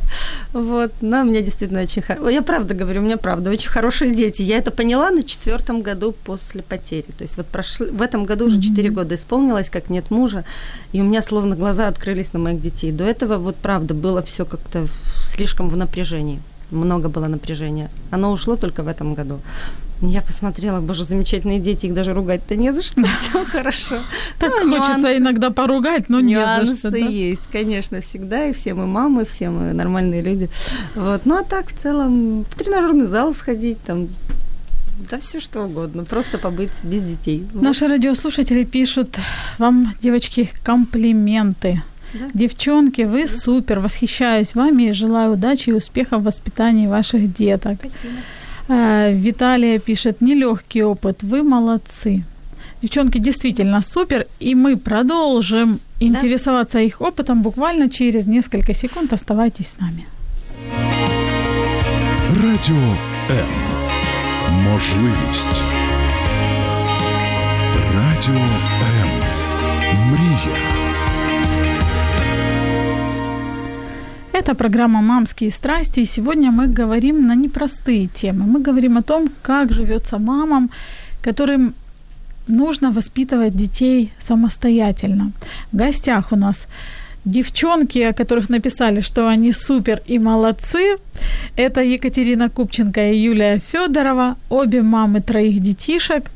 Вот. 0.54 0.92
Но 1.02 1.22
у 1.22 1.24
меня 1.24 1.42
действительно 1.42 1.82
очень 1.82 2.02
хорошо. 2.02 2.30
Я 2.30 2.42
правда 2.42 2.74
говорю, 2.74 3.02
у 3.02 3.06
меня 3.06 3.18
правда 3.18 3.50
очень 3.50 3.70
хорошие 3.70 4.16
дети. 4.16 4.42
Я 4.42 4.58
это 4.58 4.72
поняла 4.72 5.10
на 5.12 5.24
четвертом 5.24 5.82
году 5.82 6.14
после 6.24 6.62
потери. 6.62 7.08
То 7.18 7.24
есть 7.24 7.38
вот 7.38 7.48
прошли, 7.48 7.88
в 7.88 8.02
этом 8.02 8.26
году 8.26 8.46
уже 8.46 8.62
4 8.62 8.90
года 8.90 9.16
исполнилось, 9.16 9.70
как 9.70 9.90
нет 9.90 10.12
мужа, 10.12 10.44
и 10.92 11.02
у 11.02 11.04
меня 11.04 11.22
словно 11.22 11.56
глаза 11.56 11.88
открылись 11.88 12.34
на 12.34 12.40
моих 12.40 12.62
детей. 12.62 12.92
До 12.92 13.04
этого 13.04 13.38
вот 13.38 13.56
правда 13.56 13.94
было 13.94 14.22
все 14.22 14.46
как-то 14.46 14.88
слишком 15.22 15.70
в 15.70 15.78
напряжении. 15.78 16.42
Много 16.72 17.10
было 17.10 17.28
напряжения. 17.28 17.90
Оно 18.12 18.32
ушло 18.32 18.56
только 18.56 18.82
в 18.84 18.88
этом 18.88 19.14
году. 19.14 19.40
Я 20.04 20.22
посмотрела, 20.22 20.82
боже, 20.82 21.04
замечательные 21.06 21.60
дети, 21.60 21.86
их 21.86 21.94
даже 21.94 22.14
ругать-то 22.14 22.56
не 22.56 22.74
за 22.74 22.82
что, 22.82 23.04
все 23.06 23.46
хорошо. 23.46 24.00
Так 24.40 24.50
Ну, 24.64 24.72
хочется 24.72 24.98
нюансы- 24.98 25.18
иногда 25.18 25.50
поругать, 25.52 26.10
но 26.10 26.20
не 26.22 26.34
за 26.36 26.42
Нюансы 26.42 26.78
что. 26.78 26.92
да? 26.92 26.98
есть, 26.98 27.42
конечно, 27.52 28.00
всегда, 28.02 28.46
и 28.48 28.54
все 28.54 28.74
мы 28.74 28.88
мамы, 28.88 29.26
все 29.26 29.50
мы 29.52 29.74
нормальные 29.74 30.22
люди. 30.24 30.50
Вот. 30.96 31.22
Ну 31.26 31.36
а 31.36 31.44
так, 31.44 31.68
в 31.68 31.78
целом, 31.80 32.46
в 32.50 32.56
тренажерный 32.56 33.06
зал 33.06 33.36
сходить, 33.36 33.78
там, 33.86 34.08
да 35.10 35.20
все 35.20 35.40
что 35.40 35.66
угодно, 35.66 36.04
просто 36.04 36.38
побыть 36.40 36.72
без 36.84 37.04
детей. 37.04 37.46
Вот. 37.54 37.62
Наши 37.62 37.88
радиослушатели 37.88 38.64
пишут 38.64 39.20
вам, 39.60 39.94
девочки, 40.02 40.50
комплименты. 40.64 41.84
Да. 42.15 42.25
Девчонки, 42.35 43.03
вы 43.03 43.27
супер, 43.29 43.81
восхищаюсь 43.81 44.55
вами 44.55 44.83
и 44.85 44.93
желаю 44.93 45.33
удачи 45.33 45.71
и 45.71 45.73
успеха 45.73 46.19
в 46.19 46.23
воспитании 46.23 46.87
ваших 46.87 47.33
деток. 47.39 47.79
Спасибо. 47.81 48.21
Э, 48.69 49.13
Виталия 49.13 49.79
пишет, 49.79 50.21
нелегкий 50.21 50.83
опыт, 50.85 51.23
вы 51.23 51.43
молодцы. 51.43 52.25
Девчонки 52.83 53.19
действительно 53.19 53.83
супер, 53.83 54.27
и 54.41 54.55
мы 54.55 54.77
продолжим 54.77 55.81
интересоваться 56.01 56.79
их 56.79 57.01
опытом 57.01 57.43
буквально 57.43 57.89
через 57.89 58.27
несколько 58.27 58.73
секунд. 58.73 59.13
Оставайтесь 59.13 59.67
с 59.67 59.81
нами. 59.81 60.05
Радіо 62.43 62.97
М. 63.31 63.47
Можливість. 64.65 65.61
Радіо 67.95 68.41
М. 68.83 69.11
Мрія. 70.11 70.70
Это 74.34 74.56
программа 74.56 75.02
«Мамские 75.02 75.52
страсти», 75.52 76.00
и 76.00 76.06
сегодня 76.06 76.52
мы 76.52 76.68
говорим 76.68 77.28
на 77.28 77.36
непростые 77.36 78.08
темы. 78.08 78.46
Мы 78.46 78.62
говорим 78.62 78.98
о 78.98 79.02
том, 79.02 79.30
как 79.42 79.72
живется 79.74 80.20
мамам, 80.20 80.70
которым 81.22 81.74
нужно 82.48 82.92
воспитывать 82.92 83.56
детей 83.56 84.14
самостоятельно. 84.20 85.32
В 85.74 85.76
гостях 85.76 86.32
у 86.32 86.36
нас 86.38 86.68
девчонки, 87.26 88.00
о 88.00 88.14
которых 88.14 88.50
написали, 88.50 89.02
что 89.02 89.28
они 89.28 89.52
супер 89.52 90.02
и 90.08 90.18
молодцы. 90.18 90.98
Это 91.58 91.82
Екатерина 91.82 92.50
Купченко 92.50 93.12
и 93.12 93.18
Юлия 93.18 93.60
Федорова, 93.60 94.36
обе 94.50 94.82
мамы 94.82 95.22
троих 95.22 95.60
детишек. 95.60 96.32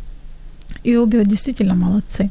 И 0.83 0.97
обе 0.97 1.23
действительно 1.23 1.75
молодцы. 1.75 2.29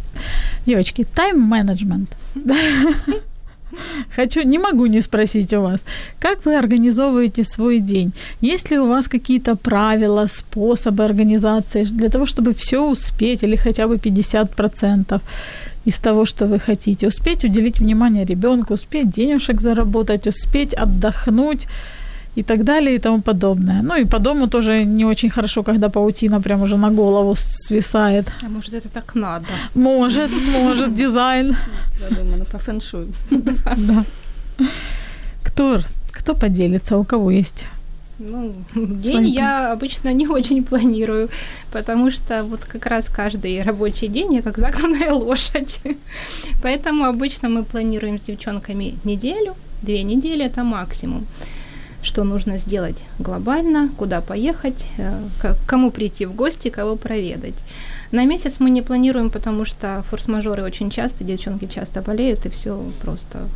Девочки, 0.66 1.06
тайм-менеджмент. 1.14 2.16
Хочу, 4.16 4.42
не 4.42 4.58
могу 4.58 4.86
не 4.86 5.02
спросить 5.02 5.52
у 5.52 5.60
вас, 5.60 5.84
как 6.18 6.44
вы 6.46 6.58
организовываете 6.58 7.44
свой 7.44 7.80
день? 7.80 8.12
Есть 8.40 8.70
ли 8.70 8.78
у 8.78 8.86
вас 8.86 9.08
какие-то 9.08 9.56
правила, 9.56 10.26
способы 10.28 11.04
организации 11.04 11.84
для 11.84 12.08
того, 12.08 12.26
чтобы 12.26 12.52
все 12.54 12.78
успеть 12.78 13.42
или 13.42 13.56
хотя 13.56 13.86
бы 13.86 13.96
50% 13.96 15.20
из 15.86 15.98
того, 15.98 16.24
что 16.24 16.46
вы 16.46 16.58
хотите? 16.58 17.08
Успеть 17.08 17.44
уделить 17.44 17.80
внимание 17.80 18.24
ребенку, 18.24 18.74
успеть 18.74 19.10
денежек 19.10 19.60
заработать, 19.60 20.26
успеть 20.26 20.74
отдохнуть 20.74 21.66
и 22.36 22.42
так 22.42 22.64
далее 22.64 22.94
и 22.94 22.98
тому 22.98 23.22
подобное. 23.22 23.82
Ну 23.82 23.96
и 23.96 24.04
по 24.04 24.18
дому 24.18 24.46
тоже 24.46 24.84
не 24.84 25.04
очень 25.04 25.30
хорошо, 25.30 25.62
когда 25.62 25.88
паутина 25.88 26.40
прям 26.40 26.62
уже 26.62 26.76
на 26.76 26.90
голову 26.90 27.34
свисает. 27.36 28.26
А 28.42 28.48
может, 28.48 28.74
это 28.74 28.88
так 28.88 29.14
надо? 29.14 29.46
Может, 29.74 30.30
может, 30.52 30.94
дизайн. 31.00 31.56
Задумано 32.00 32.44
по 32.44 32.58
фэншую. 32.58 33.08
Да. 33.30 34.04
Кто, 35.42 35.80
кто 36.12 36.34
поделится, 36.34 36.96
у 36.96 37.04
кого 37.04 37.30
есть? 37.30 37.66
Ну, 38.18 38.54
день 38.74 39.28
я 39.28 39.72
обычно 39.72 40.12
не 40.12 40.28
очень 40.28 40.62
планирую, 40.62 41.28
потому 41.72 42.12
что 42.12 42.44
вот 42.44 42.60
как 42.60 42.86
раз 42.86 43.06
каждый 43.06 43.62
рабочий 43.62 44.08
день 44.08 44.34
я 44.34 44.42
как 44.42 44.58
загнанная 44.58 45.12
лошадь. 45.24 45.80
Поэтому 46.62 47.04
обычно 47.04 47.48
мы 47.48 47.64
планируем 47.64 48.18
с 48.18 48.20
девчонками 48.22 48.94
неделю, 49.04 49.54
две 49.82 50.04
недели 50.04 50.44
это 50.44 50.62
максимум. 50.62 51.26
Что 52.04 52.22
нужно 52.22 52.58
сделать 52.58 52.98
глобально, 53.18 53.88
куда 53.96 54.20
поехать, 54.20 54.86
э, 54.98 55.18
к 55.40 55.56
кому 55.66 55.90
прийти 55.90 56.26
в 56.26 56.34
гости, 56.34 56.68
кого 56.68 56.96
проведать. 56.96 57.54
На 58.12 58.26
месяц 58.26 58.56
мы 58.58 58.70
не 58.70 58.82
планируем, 58.82 59.30
потому 59.30 59.64
что 59.64 60.04
форс-мажоры 60.10 60.62
очень 60.62 60.90
часто, 60.90 61.24
девчонки 61.24 61.66
часто 61.66 62.02
болеют, 62.02 62.44
и 62.46 62.50
все 62.50 62.78
просто 63.00 63.48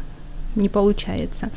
не 0.56 0.68
получается. 0.68 1.50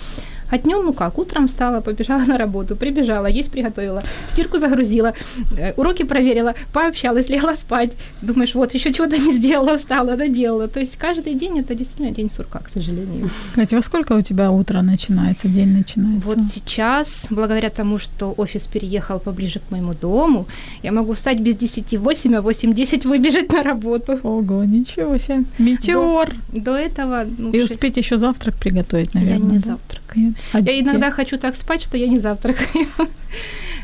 А 0.52 0.58
днем, 0.58 0.86
ну 0.86 0.94
как, 0.94 1.18
утром 1.18 1.48
встала, 1.48 1.80
побежала 1.82 2.26
на 2.26 2.38
работу, 2.38 2.76
прибежала, 2.76 3.26
есть 3.26 3.52
приготовила, 3.52 4.04
стирку 4.32 4.58
загрузила, 4.58 5.14
э, 5.58 5.74
уроки 5.78 6.04
проверила, 6.04 6.54
пообщалась, 6.74 7.30
легла 7.30 7.56
спать. 7.56 7.94
Думаешь, 8.22 8.54
вот 8.54 8.74
еще 8.74 8.94
чего-то 8.94 9.18
не 9.18 9.32
сделала, 9.32 9.78
встала, 9.78 10.18
доделала. 10.18 10.68
То 10.68 10.82
есть 10.82 10.98
каждый 10.98 11.36
день 11.36 11.60
это 11.60 11.74
действительно 11.74 12.12
день 12.12 12.30
сурка, 12.30 12.60
к 12.60 12.70
сожалению. 12.74 13.30
Катя, 13.56 13.78
во 13.78 13.82
сколько 13.82 14.12
у 14.14 14.22
тебя 14.22 14.52
утро 14.52 14.82
начинается, 14.82 15.48
день 15.48 15.70
начинается? 15.70 16.28
Вот 16.28 16.40
сейчас, 16.42 17.28
благодаря 17.30 17.70
тому, 17.70 17.98
что 17.98 18.34
офис 18.38 18.68
переехал 18.68 19.20
поближе 19.20 19.60
к 19.60 19.72
моему 19.72 19.94
дому, 19.94 20.48
я 20.84 20.92
могу 20.92 21.14
встать 21.14 21.40
без 21.40 21.56
10 21.56 21.98
8, 21.98 22.36
а 22.36 22.42
8-10 22.42 23.08
выбежать 23.08 23.54
на 23.54 23.64
работу. 23.64 24.20
Ого, 24.24 24.66
ничего 24.66 25.18
себе. 25.18 25.46
Метеор. 25.60 26.30
До, 26.52 26.62
до 26.62 26.78
этого... 26.78 27.26
Ну, 27.38 27.52
И 27.52 27.62
успеть 27.62 27.98
еще 27.98 28.18
завтрак 28.18 28.56
приготовить, 28.56 29.14
наверное. 29.14 29.38
Я 29.38 29.54
не 29.54 29.60
да? 29.60 29.66
завтракаю. 29.72 30.34
А 30.54 30.60
я 30.60 30.80
иногда 30.80 31.12
хочу 31.12 31.38
так 31.38 31.56
спать, 31.56 31.82
что 31.82 31.98
я 31.98 32.08
не 32.08 32.20
завтракаю. 32.20 32.88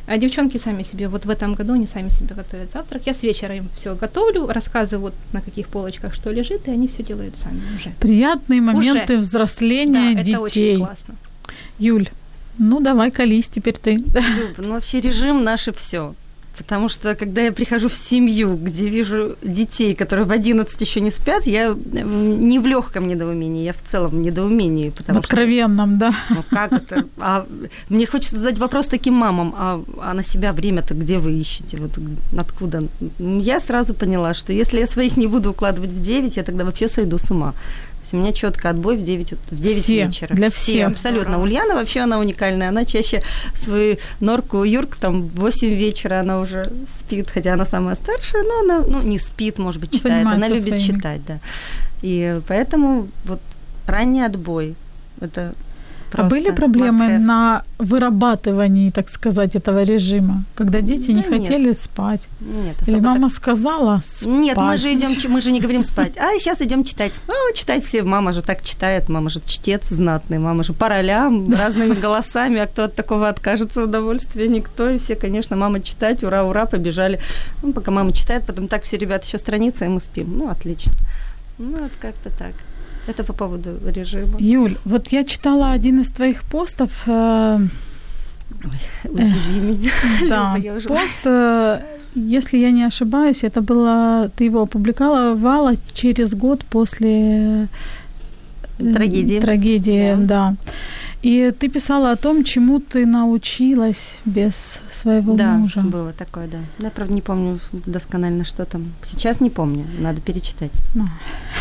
А 0.10 0.18
девчонки 0.18 0.58
сами 0.58 0.84
себе, 0.84 1.10
вот 1.10 1.26
в 1.26 1.30
этом 1.30 1.54
году 1.54 1.74
они 1.74 1.86
сами 1.86 2.08
себе 2.08 2.34
готовят 2.34 2.72
завтрак. 2.72 3.02
Я 3.06 3.14
с 3.14 3.24
вечера 3.24 3.56
им 3.56 3.68
все 3.76 3.94
готовлю, 3.94 4.48
рассказываю, 4.48 5.12
вот 5.12 5.14
на 5.34 5.42
каких 5.42 5.68
полочках 5.68 6.14
что 6.14 6.32
лежит, 6.32 6.66
и 6.70 6.72
они 6.72 6.88
все 6.88 7.04
делают 7.04 7.36
сами 7.36 7.60
уже. 7.76 7.92
Приятные 8.00 8.62
моменты 8.62 9.16
Уже. 9.16 9.22
взросления 9.22 10.16
да, 10.16 10.24
детей. 10.24 10.34
это 10.34 10.42
очень 10.42 10.78
классно. 10.78 11.16
Юль, 11.78 12.10
ну 12.58 12.80
давай 12.80 13.12
колись 13.12 13.50
теперь 13.50 13.76
ты. 13.76 13.96
Люб, 13.96 14.58
ну 14.58 14.70
вообще 14.70 15.02
режим 15.02 15.44
наше 15.44 15.74
все. 15.74 16.16
Потому 16.58 16.90
что, 16.90 17.16
когда 17.16 17.42
я 17.42 17.52
прихожу 17.52 17.88
в 17.88 17.94
семью, 17.94 18.56
где 18.56 18.88
вижу 18.88 19.36
детей, 19.44 19.96
которые 19.96 20.26
в 20.26 20.32
11 20.32 20.82
еще 20.82 21.02
не 21.02 21.12
спят, 21.12 21.46
я 21.46 21.76
не 21.76 22.60
в 22.60 22.66
легком 22.66 23.08
недоумении, 23.08 23.64
я 23.64 23.74
в 23.74 23.82
целом 23.84 24.12
в 24.12 24.16
недоумении. 24.16 24.90
В 24.90 24.96
Потому 24.96 25.22
что, 25.22 25.28
откровенном, 25.28 25.98
да. 25.98 26.14
ну 26.30 26.44
как 26.50 26.74
это? 26.74 27.06
А 27.20 27.46
мне 27.90 28.08
хочется 28.08 28.38
задать 28.38 28.60
вопрос 28.60 28.88
таким 28.88 29.14
мамам, 29.14 29.54
а, 29.58 29.84
а 30.02 30.14
на 30.14 30.24
себя 30.24 30.52
время-то 30.52 30.94
где 30.94 31.20
вы 31.20 31.34
ищете? 31.34 31.78
Вот 31.78 31.92
откуда? 32.38 32.80
Я 33.20 33.60
сразу 33.60 33.94
поняла, 33.94 34.34
что 34.34 34.52
если 34.54 34.80
я 34.80 34.88
своих 34.88 35.18
не 35.18 35.28
буду 35.28 35.52
укладывать 35.52 35.92
в 35.92 36.02
9, 36.02 36.38
я 36.38 36.44
тогда 36.44 36.66
вообще 36.66 36.88
сойду 36.88 37.18
с 37.18 37.30
ума. 37.30 37.54
Есть 38.08 38.14
у 38.14 38.18
меня 38.18 38.32
четко 38.32 38.70
отбой 38.70 38.96
в 38.96 39.04
9, 39.04 39.34
ут- 39.34 39.40
в 39.52 39.60
9 39.62 39.84
Все, 39.84 40.06
вечера. 40.06 40.34
для 40.34 40.50
Все, 40.50 40.56
всех. 40.60 40.88
абсолютно. 40.88 41.32
Здорово. 41.34 41.44
Ульяна 41.44 41.76
вообще 41.76 42.00
она 42.00 42.20
уникальная. 42.20 42.70
Она 42.70 42.86
чаще 42.86 43.22
свою 43.54 43.98
норку 44.22 44.64
Юрк 44.64 44.96
там 44.96 45.24
в 45.28 45.36
8 45.42 45.68
вечера 45.74 46.22
она 46.22 46.40
уже 46.40 46.72
спит, 46.98 47.30
хотя 47.30 47.54
она 47.54 47.66
самая 47.66 47.96
старшая, 47.96 48.44
но 48.44 48.60
она 48.62 48.80
ну, 48.88 49.02
не 49.02 49.20
спит, 49.20 49.58
может 49.58 49.82
быть, 49.82 49.92
читает. 49.92 50.22
Она 50.26 50.36
Занимается 50.36 50.66
любит 50.70 50.82
своими. 50.82 50.98
читать, 50.98 51.22
да. 51.28 51.40
И 52.02 52.40
поэтому 52.48 53.10
вот 53.26 53.42
ранний 53.86 54.22
отбой 54.24 54.76
это 55.20 55.54
А 56.14 56.24
были 56.24 56.46
просто 56.46 56.62
проблемы 56.62 57.18
на 57.18 57.64
вырабатывании, 57.80 58.90
так 58.92 59.10
сказать, 59.10 59.56
этого 59.56 59.84
режима, 59.84 60.44
когда 60.56 60.82
дети 60.82 61.12
не 61.12 61.22
Да 61.22 61.30
нет. 61.30 61.42
хотели 61.42 61.74
спать? 61.74 62.22
Нет, 62.40 62.76
Или 62.88 63.00
мама 63.00 63.30
сказала 63.30 64.02
спать? 64.06 64.28
Нет, 64.32 64.58
мы 64.58 64.78
же 64.78 64.94
идем, 64.94 65.32
мы 65.32 65.42
же 65.42 65.52
не 65.52 65.60
говорим 65.60 65.84
спать. 65.92 66.14
А 66.18 66.38
сейчас 66.40 66.62
идем 66.62 66.84
читать. 66.84 67.14
А, 67.28 67.54
читать 67.54 67.84
все. 67.84 68.04
Мама 68.04 68.34
же 68.34 68.42
так 68.42 68.62
читает, 68.62 69.10
мама 69.10 69.30
же 69.30 69.42
чтец 69.46 69.90
знатный, 69.90 70.40
мама 70.40 70.64
же 70.64 70.74
по 70.74 70.90
ролям, 70.90 71.54
разными 71.54 71.94
голосами. 72.00 72.60
А 72.62 72.68
кто 72.68 72.86
от 72.86 72.96
такого 72.96 73.30
откажется 73.30 73.84
удовольствия? 73.84 74.48
Никто. 74.48 74.90
И 74.90 74.98
все, 74.98 75.16
конечно, 75.16 75.56
мама 75.56 75.82
читать, 75.82 76.24
ура, 76.24 76.44
ура, 76.44 76.66
побежали. 76.66 77.20
Ну, 77.64 77.74
пока 77.74 77.92
мама 77.92 78.12
читает, 78.14 78.44
потом 78.46 78.68
так 78.68 78.84
все, 78.84 78.98
ребята, 78.98 79.26
еще 79.26 79.38
страница, 79.38 79.86
и 79.86 79.88
мы 79.88 80.00
спим. 80.02 80.38
Ну, 80.38 80.50
отлично. 80.50 80.94
Ну, 81.58 81.78
вот 81.80 81.92
как-то 82.00 82.30
так. 82.38 82.54
Это 83.08 83.24
по 83.24 83.34
поводу 83.34 83.70
режима. 83.96 84.38
Юль, 84.40 84.76
вот 84.86 85.08
я 85.14 85.24
читала 85.24 85.72
один 85.72 86.02
из 86.02 86.12
твоих 86.12 86.44
постов, 86.44 86.92
э, 87.08 87.60
Удиви 89.04 89.60
меня. 89.62 89.92
да, 90.30 90.54
Люба, 90.56 90.66
я 90.66 90.74
уже- 90.74 90.88
пост, 90.88 91.26
э, 91.26 91.80
если 92.16 92.58
я 92.58 92.72
не 92.72 92.84
ошибаюсь, 92.88 93.44
это 93.44 93.62
было, 93.62 94.30
ты 94.36 94.46
его 94.46 94.62
опубликовала 94.62 95.74
через 95.94 96.34
год 96.34 96.64
после 96.70 97.68
э, 98.80 98.94
Трагедии. 98.94 99.40
Трагедии, 99.40 100.16
Да. 100.18 100.26
да. 100.28 100.56
И 101.28 101.52
ты 101.60 101.68
писала 101.70 102.12
о 102.12 102.16
том, 102.16 102.44
чему 102.44 102.80
ты 102.80 103.06
научилась 103.06 104.20
без 104.26 104.80
своего 104.94 105.34
Да, 105.34 105.58
мужа. 105.58 105.82
было 105.82 106.12
такое, 106.14 106.48
да. 106.48 106.58
Я, 106.80 106.90
правда, 106.90 107.14
не 107.14 107.22
помню 107.22 107.60
досконально, 107.86 108.46
что 108.46 108.64
там. 108.66 108.82
Сейчас 109.04 109.42
не 109.42 109.50
помню, 109.50 109.84
надо 110.00 110.22
перечитать. 110.22 110.72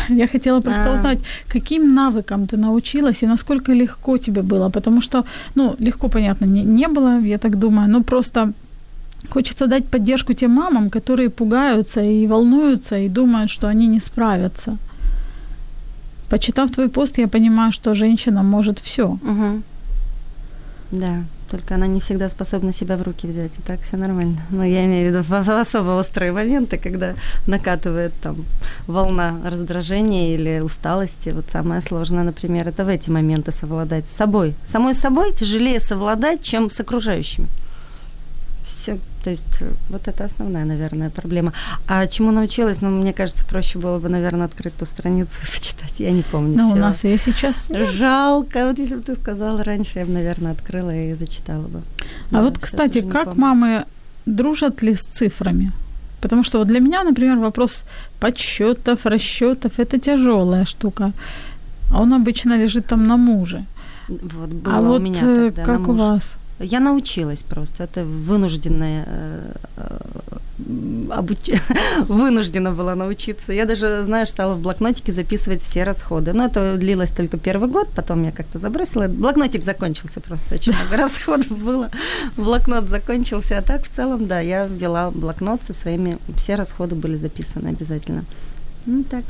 Я 0.09 0.27
хотела 0.27 0.61
просто 0.61 0.91
А. 0.91 0.93
узнать, 0.93 1.19
каким 1.53 1.93
навыкам 1.95 2.47
ты 2.47 2.55
научилась 2.57 3.23
и 3.23 3.27
насколько 3.27 3.73
легко 3.73 4.17
тебе 4.17 4.41
было, 4.41 4.69
потому 4.69 5.01
что, 5.01 5.23
ну, 5.55 5.75
легко, 5.79 6.07
понятно, 6.07 6.45
не, 6.45 6.63
не 6.63 6.87
было, 6.87 7.19
я 7.19 7.37
так 7.37 7.59
думаю, 7.59 7.89
но 7.89 8.01
просто 8.03 8.53
хочется 9.29 9.67
дать 9.67 9.85
поддержку 9.85 10.33
тем 10.33 10.51
мамам, 10.51 10.89
которые 10.89 11.29
пугаются 11.29 12.01
и 12.01 12.27
волнуются 12.27 12.95
и 12.97 13.09
думают, 13.09 13.49
что 13.51 13.67
они 13.67 13.87
не 13.87 13.99
справятся. 13.99 14.77
Почитав 16.29 16.71
твой 16.71 16.89
пост, 16.89 17.17
я 17.17 17.27
понимаю, 17.27 17.71
что 17.71 17.93
женщина 17.93 18.43
может 18.43 18.79
все. 18.79 19.05
Угу. 19.05 19.61
Да, 20.91 21.23
только 21.49 21.75
она 21.75 21.87
не 21.87 21.99
всегда 21.99 22.29
способна 22.29 22.73
себя 22.73 22.97
в 22.97 23.03
руки 23.03 23.27
взять, 23.27 23.51
и 23.57 23.61
так 23.61 23.79
все 23.81 23.97
нормально. 23.97 24.41
Но 24.49 24.65
я 24.65 24.85
имею 24.85 25.09
в 25.09 25.13
виду 25.13 25.23
в, 25.23 25.43
в 25.43 25.49
особо 25.49 25.99
острые 25.99 26.31
моменты, 26.31 26.77
когда 26.77 27.13
накатывает 27.47 28.13
там 28.21 28.45
волна 28.87 29.37
раздражения 29.45 30.33
или 30.33 30.59
усталости. 30.59 31.29
Вот 31.29 31.45
самое 31.51 31.81
сложное, 31.81 32.23
например, 32.23 32.67
это 32.67 32.83
в 32.83 32.89
эти 32.89 33.09
моменты 33.09 33.51
совладать 33.51 34.07
с 34.07 34.15
собой. 34.15 34.53
Самой 34.65 34.93
собой 34.93 35.33
тяжелее 35.33 35.79
совладать, 35.79 36.41
чем 36.41 36.69
с 36.69 36.79
окружающими. 36.79 37.47
Все, 38.67 38.97
то 39.23 39.29
есть 39.29 39.61
э, 39.61 39.71
вот 39.89 40.07
это 40.07 40.25
основная, 40.25 40.65
наверное, 40.65 41.09
проблема. 41.09 41.53
А 41.87 42.05
чему 42.07 42.31
научилась? 42.31 42.81
Ну, 42.81 42.89
мне 42.89 43.13
кажется, 43.13 43.45
проще 43.45 43.79
было 43.79 43.99
бы, 43.99 44.09
наверное, 44.09 44.45
открыть 44.45 44.75
ту 44.77 44.85
страницу 44.85 45.35
и 45.43 45.51
почитать. 45.51 45.93
Я 45.99 46.11
не 46.11 46.23
помню. 46.23 46.57
Но 46.57 46.67
у 46.67 46.71
всего. 46.71 46.79
нас 46.79 47.03
ее 47.03 47.17
сейчас. 47.17 47.71
Жалко. 47.93 48.67
Вот 48.67 48.79
если 48.79 48.95
бы 48.95 49.01
ты 49.01 49.15
сказала 49.15 49.63
раньше, 49.63 49.99
я 49.99 50.05
бы, 50.05 50.11
наверное, 50.11 50.51
открыла 50.51 50.91
и 50.95 51.15
зачитала 51.15 51.67
бы. 51.67 51.79
А 51.79 51.83
Да, 52.31 52.41
вот, 52.41 52.59
кстати, 52.59 53.01
как 53.01 53.25
помню. 53.25 53.41
мамы 53.41 53.85
дружат 54.25 54.83
ли 54.83 54.95
с 54.95 55.05
цифрами? 55.05 55.71
Потому 56.21 56.43
что 56.43 56.57
вот 56.59 56.67
для 56.67 56.79
меня, 56.79 57.03
например, 57.03 57.37
вопрос 57.37 57.83
подсчетов, 58.19 59.05
расчетов 59.05 59.79
это 59.79 59.97
тяжелая 59.97 60.65
штука. 60.65 61.11
А 61.91 62.01
он 62.01 62.13
обычно 62.13 62.57
лежит 62.57 62.87
там 62.87 63.07
на 63.07 63.17
муже. 63.17 63.65
Вот 64.07 64.49
было 64.49 64.77
а 64.77 64.81
у 64.81 64.85
вот 64.85 65.01
меня 65.01 65.19
э, 65.21 65.51
тогда 65.51 65.63
как 65.63 65.87
у 65.87 65.93
вас? 65.93 66.33
Я 66.59 66.79
научилась 66.79 67.39
просто. 67.39 67.83
Это 67.83 68.03
вынужденная 68.03 69.03
э, 69.07 69.51
э, 69.77 69.99
обуч- 71.09 71.61
вынуждена 72.07 72.71
была 72.71 72.95
научиться. 72.95 73.53
Я 73.53 73.65
даже, 73.65 74.03
знаешь, 74.05 74.29
стала 74.29 74.55
в 74.55 74.61
блокнотике 74.61 75.11
записывать 75.11 75.61
все 75.61 75.83
расходы. 75.83 76.33
Но 76.33 76.45
это 76.45 76.77
длилось 76.77 77.11
только 77.11 77.37
первый 77.37 77.69
год, 77.69 77.89
потом 77.95 78.23
я 78.23 78.31
как-то 78.31 78.57
забросила. 78.59 79.07
Блокнотик 79.07 79.63
закончился 79.63 80.19
просто, 80.19 80.55
очень 80.55 80.73
много 80.73 80.97
расходов 81.03 81.55
было. 81.57 81.91
Блокнот 82.37 82.89
закончился, 82.89 83.59
а 83.59 83.61
так 83.61 83.83
в 83.83 83.89
целом, 83.95 84.25
да, 84.25 84.39
я 84.39 84.65
ввела 84.65 85.11
блокнот 85.11 85.61
со 85.63 85.73
своими, 85.73 86.17
все 86.37 86.55
расходы 86.55 86.95
были 86.95 87.17
записаны 87.17 87.67
обязательно. 87.69 88.23
Ну 88.87 89.03
так, 89.03 89.25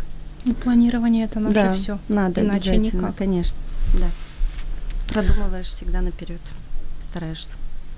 Ну, 0.45 0.53
планирование 0.53 1.25
это 1.25 1.41
наше 1.41 1.53
да, 1.55 1.73
все. 1.73 1.99
надо 2.07 2.39
Иначе 2.41 2.71
обязательно, 2.71 3.01
никак. 3.01 3.15
конечно, 3.17 3.57
да. 3.95 4.07
Продумываешь 5.13 5.67
всегда 5.67 6.01
наперед, 6.01 6.39
стараешься. 7.09 7.49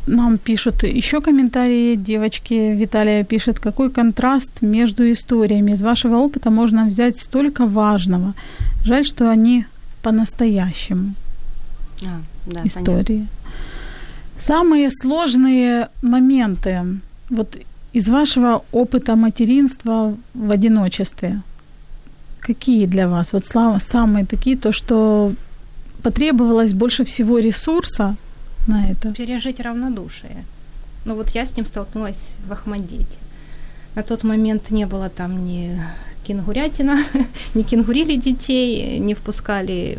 Нам 0.07 0.37
пишут 0.37 0.83
еще 0.83 1.21
комментарии. 1.21 1.95
Девочки 1.95 2.53
Виталия 2.53 3.23
пишет, 3.23 3.59
какой 3.59 3.91
контраст 3.91 4.61
между 4.61 5.11
историями. 5.11 5.73
Из 5.73 5.81
вашего 5.81 6.17
опыта 6.17 6.49
можно 6.49 6.85
взять 6.85 7.17
столько 7.17 7.65
важного. 7.65 8.33
Жаль, 8.83 9.05
что 9.05 9.29
они 9.29 9.65
по-настоящему 10.01 11.13
А, 12.01 12.21
да, 12.45 12.61
понятно. 12.61 12.67
истории. 12.67 13.27
Самые 14.37 14.89
сложные 14.89 15.89
моменты 16.01 16.85
вот 17.29 17.57
из 17.93 18.07
вашего 18.07 18.63
опыта 18.71 19.15
материнства 19.15 20.15
в 20.33 20.51
одиночестве. 20.51 21.41
Какие 22.39 22.85
для 22.87 23.07
вас? 23.07 23.33
Вот 23.33 23.45
самые 23.79 24.25
такие, 24.25 24.57
то, 24.57 24.71
что 24.71 25.33
потребовалось 26.01 26.73
больше 26.73 27.03
всего 27.03 27.39
ресурса 27.39 28.15
на 28.67 28.91
это. 28.91 29.13
Пережить 29.13 29.59
равнодушие. 29.59 30.45
Ну 31.05 31.15
вот 31.15 31.29
я 31.29 31.45
с 31.45 31.55
ним 31.55 31.65
столкнулась 31.65 32.33
в 32.47 32.51
Ахмадете. 32.51 33.17
На 33.95 34.03
тот 34.03 34.23
момент 34.23 34.71
не 34.71 34.85
было 34.85 35.09
там 35.09 35.45
ни 35.45 35.81
кенгурятина, 36.23 37.03
не 37.55 37.63
кенгурили 37.63 38.15
детей, 38.15 38.99
не 38.99 39.13
впускали 39.13 39.97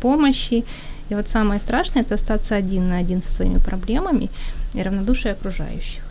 помощи. 0.00 0.64
И 1.10 1.14
вот 1.14 1.28
самое 1.28 1.60
страшное 1.60 2.02
это 2.02 2.14
остаться 2.14 2.56
один 2.56 2.88
на 2.88 2.98
один 2.98 3.22
со 3.22 3.32
своими 3.32 3.58
проблемами 3.58 4.30
и 4.74 4.82
равнодушие 4.82 5.32
окружающих. 5.32 6.02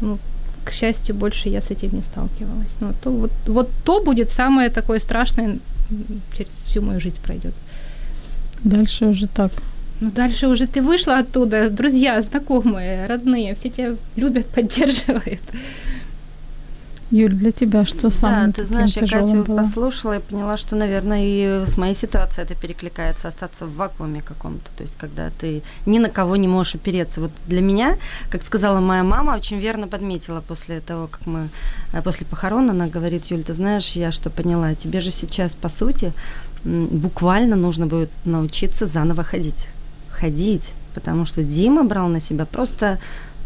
Ну, 0.00 0.18
к 0.64 0.72
счастью, 0.72 1.14
больше 1.14 1.48
я 1.48 1.60
с 1.60 1.70
этим 1.70 1.94
не 1.94 2.02
сталкивалась. 2.02 2.76
Ну, 2.80 2.92
то, 3.02 3.10
вот, 3.10 3.30
вот 3.46 3.70
то 3.84 4.02
будет 4.02 4.30
самое 4.30 4.70
такое 4.70 5.00
страшное, 5.00 5.58
через 6.36 6.50
всю 6.66 6.82
мою 6.82 7.00
жизнь 7.00 7.18
пройдет. 7.22 7.54
Дальше 8.64 9.06
уже 9.06 9.28
так. 9.28 9.52
Ну, 10.00 10.10
дальше 10.10 10.46
уже 10.46 10.66
ты 10.66 10.80
вышла 10.80 11.18
оттуда, 11.18 11.70
друзья, 11.70 12.22
знакомые, 12.22 13.06
родные, 13.06 13.54
все 13.54 13.68
тебя 13.68 13.96
любят, 14.16 14.46
поддерживают. 14.54 15.40
Юль, 17.10 17.32
для 17.32 17.52
тебя 17.52 17.86
что 17.86 18.10
самое 18.10 18.48
Да, 18.48 18.52
ты 18.52 18.66
знаешь, 18.66 18.94
я 18.94 19.06
Катю 19.06 19.42
было? 19.42 19.56
послушала 19.56 20.18
и 20.18 20.20
поняла, 20.20 20.58
что, 20.58 20.76
наверное, 20.76 21.22
и 21.22 21.66
с 21.66 21.78
моей 21.78 21.94
ситуацией 21.94 22.44
это 22.44 22.54
перекликается, 22.54 23.28
остаться 23.28 23.64
в 23.64 23.74
вакууме 23.76 24.20
каком-то, 24.20 24.70
то 24.76 24.82
есть 24.82 24.94
когда 24.98 25.30
ты 25.30 25.62
ни 25.86 25.98
на 25.98 26.10
кого 26.10 26.36
не 26.36 26.48
можешь 26.48 26.74
опереться. 26.74 27.22
Вот 27.22 27.30
для 27.46 27.62
меня, 27.62 27.96
как 28.30 28.42
сказала 28.42 28.80
моя 28.80 29.04
мама, 29.04 29.36
очень 29.36 29.58
верно 29.58 29.88
подметила 29.88 30.42
после 30.42 30.80
того, 30.80 31.06
как 31.06 31.26
мы, 31.26 31.48
э, 31.94 32.02
после 32.02 32.26
похорон, 32.26 32.68
она 32.68 32.88
говорит, 32.88 33.24
Юль, 33.30 33.42
ты 33.42 33.54
знаешь, 33.54 33.92
я 33.92 34.12
что 34.12 34.28
поняла, 34.28 34.74
тебе 34.74 35.00
же 35.00 35.10
сейчас, 35.10 35.54
по 35.54 35.70
сути, 35.70 36.12
буквально 36.64 37.56
нужно 37.56 37.86
будет 37.86 38.10
научиться 38.26 38.84
заново 38.84 39.24
ходить. 39.24 39.68
Ходить, 40.20 40.64
потому 40.94 41.26
что 41.26 41.42
Дима 41.42 41.84
брал 41.84 42.08
на 42.08 42.20
себя 42.20 42.44
просто, 42.44 42.98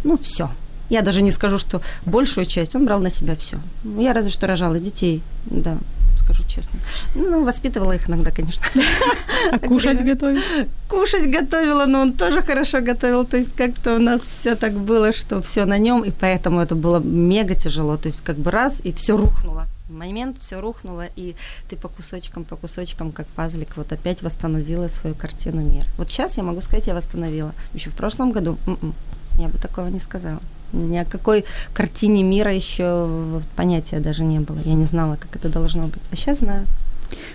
ну, 0.04 0.18
все– 0.18 0.50
я 0.92 1.00
даже 1.00 1.22
не 1.22 1.30
скажу, 1.30 1.58
что 1.58 1.80
большую 2.04 2.44
часть 2.44 2.76
он 2.76 2.84
брал 2.84 3.00
на 3.00 3.10
себя 3.10 3.34
все. 3.34 3.56
Я 3.98 4.12
разве 4.12 4.30
что 4.30 4.46
рожала 4.46 4.78
детей, 4.78 5.22
да, 5.46 5.78
скажу 6.18 6.42
честно. 6.46 6.78
Ну, 7.14 7.44
воспитывала 7.44 7.92
их 7.92 8.10
иногда, 8.10 8.30
конечно. 8.30 8.64
А 9.52 9.58
кушать 9.58 10.04
готовила? 10.04 10.42
Кушать 10.88 11.30
готовила, 11.30 11.86
но 11.86 12.02
он 12.02 12.12
тоже 12.12 12.42
хорошо 12.42 12.82
готовил. 12.82 13.24
То 13.24 13.38
есть 13.38 13.56
как-то 13.56 13.96
у 13.96 13.98
нас 13.98 14.20
все 14.20 14.54
так 14.54 14.72
было, 14.72 15.12
что 15.12 15.40
все 15.40 15.64
на 15.64 15.78
нем, 15.78 16.04
и 16.04 16.10
поэтому 16.10 16.60
это 16.60 16.74
было 16.74 17.00
мега 17.00 17.54
тяжело. 17.54 17.96
То 17.96 18.08
есть 18.08 18.20
как 18.22 18.36
бы 18.36 18.50
раз, 18.50 18.76
и 18.84 18.92
все 18.92 19.16
рухнуло. 19.16 19.66
Момент 19.92 20.40
все 20.40 20.60
рухнуло, 20.60 21.06
и 21.16 21.36
ты 21.68 21.76
по 21.76 21.88
кусочкам, 21.88 22.44
по 22.44 22.56
кусочкам, 22.56 23.12
как 23.12 23.26
пазлик, 23.28 23.76
вот 23.76 23.92
опять 23.92 24.22
восстановила 24.22 24.88
свою 24.88 25.14
картину 25.14 25.62
мира. 25.62 25.86
Вот 25.98 26.10
сейчас 26.10 26.36
я 26.36 26.42
могу 26.42 26.60
сказать, 26.60 26.86
я 26.86 26.94
восстановила. 26.94 27.52
Еще 27.74 27.90
в 27.90 27.94
прошлом 27.94 28.32
году 28.32 28.58
м-м, 28.66 28.94
я 29.38 29.48
бы 29.48 29.58
такого 29.58 29.88
не 29.88 30.00
сказала. 30.00 30.40
Ни 30.72 30.96
о 30.96 31.04
какой 31.04 31.44
картине 31.74 32.22
мира 32.22 32.52
еще 32.52 33.40
понятия 33.56 34.00
даже 34.00 34.24
не 34.24 34.40
было. 34.40 34.58
Я 34.64 34.74
не 34.74 34.86
знала, 34.86 35.16
как 35.16 35.36
это 35.36 35.48
должно 35.50 35.86
быть. 35.86 36.02
А 36.10 36.16
сейчас 36.16 36.38
знаю. 36.38 36.66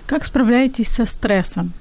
Как 0.08 0.24
справляетесь 0.24 0.88
со 0.88 1.06
стрессом? 1.06 1.74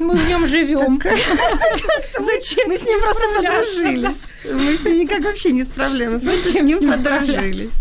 Мы 0.00 0.16
в 0.16 0.28
нем 0.28 0.46
живем. 0.48 1.00
Зачем? 2.18 2.68
Мы 2.68 2.78
с 2.78 2.82
ним 2.82 3.00
просто 3.00 3.22
подружились. 3.36 4.24
Мы 4.44 4.76
с 4.76 4.84
ним 4.84 4.98
никак 4.98 5.20
вообще 5.20 5.52
не 5.52 5.62
справляемся. 5.62 6.26
Мы 6.26 6.42
с 6.42 6.54
ним 6.54 6.90
подружились. 6.90 7.72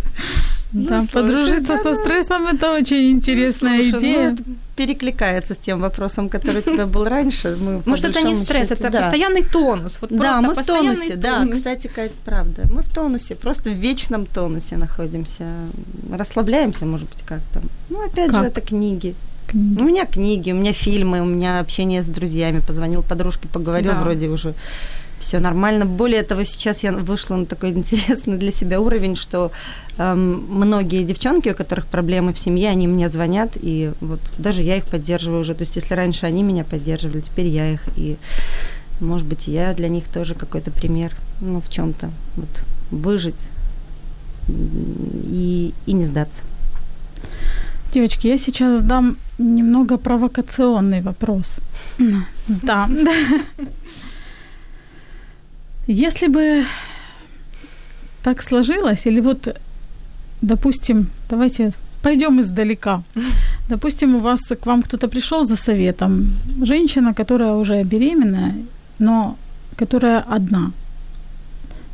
Да, 0.71 1.01
ну, 1.01 1.07
подружиться 1.07 1.77
со 1.77 1.95
стрессом 1.95 2.45
это 2.45 2.71
очень 2.73 3.09
интересная 3.11 3.77
ну, 3.77 3.97
идея. 3.97 4.37
перекликается 4.75 5.55
с 5.55 5.57
тем 5.57 5.81
вопросом, 5.81 6.29
который 6.29 6.59
у 6.59 6.61
тебя 6.61 6.85
был 6.85 7.05
раньше. 7.05 7.57
Мы, 7.59 7.81
Может, 7.85 8.05
это 8.05 8.21
не 8.21 8.35
стресс, 8.35 8.69
это 8.69 8.91
постоянный 8.91 9.43
тонус. 9.43 9.97
Вот 10.01 10.11
да, 10.11 10.41
мы 10.41 10.53
в 10.53 10.63
тонусе, 10.65 11.15
да, 11.15 11.47
кстати, 11.47 11.87
Кать, 11.87 12.11
правда. 12.25 12.67
Мы 12.69 12.83
в 12.83 12.89
тонусе, 12.89 13.35
просто 13.35 13.71
в 13.71 13.73
вечном 13.73 14.27
тонусе 14.27 14.77
находимся. 14.77 15.45
Расслабляемся, 16.11 16.85
может 16.85 17.09
быть, 17.09 17.23
как-то. 17.25 17.61
Ну, 17.89 18.05
опять 18.05 18.31
же, 18.31 18.43
это 18.43 18.61
книги. 18.61 19.15
У 19.53 19.83
меня 19.83 20.05
книги, 20.05 20.51
у 20.51 20.55
меня 20.55 20.73
фильмы, 20.73 21.21
у 21.21 21.25
меня 21.25 21.59
общение 21.59 22.03
с 22.03 22.07
друзьями. 22.07 22.61
Позвонил 22.65 23.03
подружке, 23.03 23.47
поговорил, 23.47 23.93
вроде 23.93 24.27
уже 24.27 24.53
все 25.19 25.39
нормально. 25.39 25.85
Более 25.85 26.23
того, 26.23 26.43
сейчас 26.43 26.83
я 26.83 26.91
вышла 26.91 27.35
на 27.35 27.45
такой 27.45 27.69
интересный 27.71 28.37
для 28.37 28.51
себя 28.51 28.79
уровень, 28.79 29.15
что 29.15 29.51
эм, 29.97 30.45
многие 30.49 31.03
девчонки, 31.03 31.49
у 31.49 31.55
которых 31.55 31.85
проблемы 31.85 32.33
в 32.33 32.39
семье, 32.39 32.69
они 32.69 32.87
мне 32.87 33.09
звонят, 33.09 33.51
и 33.55 33.91
вот 34.01 34.19
даже 34.37 34.61
я 34.61 34.77
их 34.77 34.85
поддерживаю 34.85 35.41
уже. 35.41 35.53
То 35.53 35.63
есть, 35.63 35.75
если 35.75 35.93
раньше 35.93 36.25
они 36.25 36.43
меня 36.43 36.63
поддерживали, 36.63 37.21
теперь 37.21 37.47
я 37.47 37.73
их, 37.73 37.81
и, 37.95 38.17
может 38.99 39.27
быть, 39.27 39.47
я 39.47 39.73
для 39.73 39.89
них 39.89 40.05
тоже 40.05 40.35
какой-то 40.35 40.71
пример, 40.71 41.13
ну, 41.41 41.61
в 41.61 41.69
чем-то, 41.69 42.09
вот, 42.35 42.49
выжить 42.91 43.49
и, 44.47 45.73
и 45.85 45.93
не 45.93 46.05
сдаться. 46.05 46.41
Девочки, 47.93 48.27
я 48.27 48.37
сейчас 48.37 48.81
задам 48.81 49.17
немного 49.39 49.97
провокационный 49.97 51.01
вопрос. 51.01 51.59
Да. 52.47 52.89
Если 55.87 56.27
бы 56.27 56.65
так 58.23 58.43
сложилось, 58.43 59.07
или 59.07 59.21
вот, 59.21 59.55
допустим, 60.41 61.07
давайте 61.29 61.71
пойдем 62.03 62.39
издалека. 62.39 63.01
Допустим, 63.69 64.15
у 64.15 64.19
вас 64.19 64.39
к 64.39 64.65
вам 64.65 64.81
кто-то 64.81 65.07
пришел 65.07 65.43
за 65.45 65.55
советом, 65.55 66.27
женщина, 66.61 67.13
которая 67.13 67.53
уже 67.53 67.83
беременная, 67.83 68.53
но 68.99 69.35
которая 69.77 70.19
одна, 70.35 70.71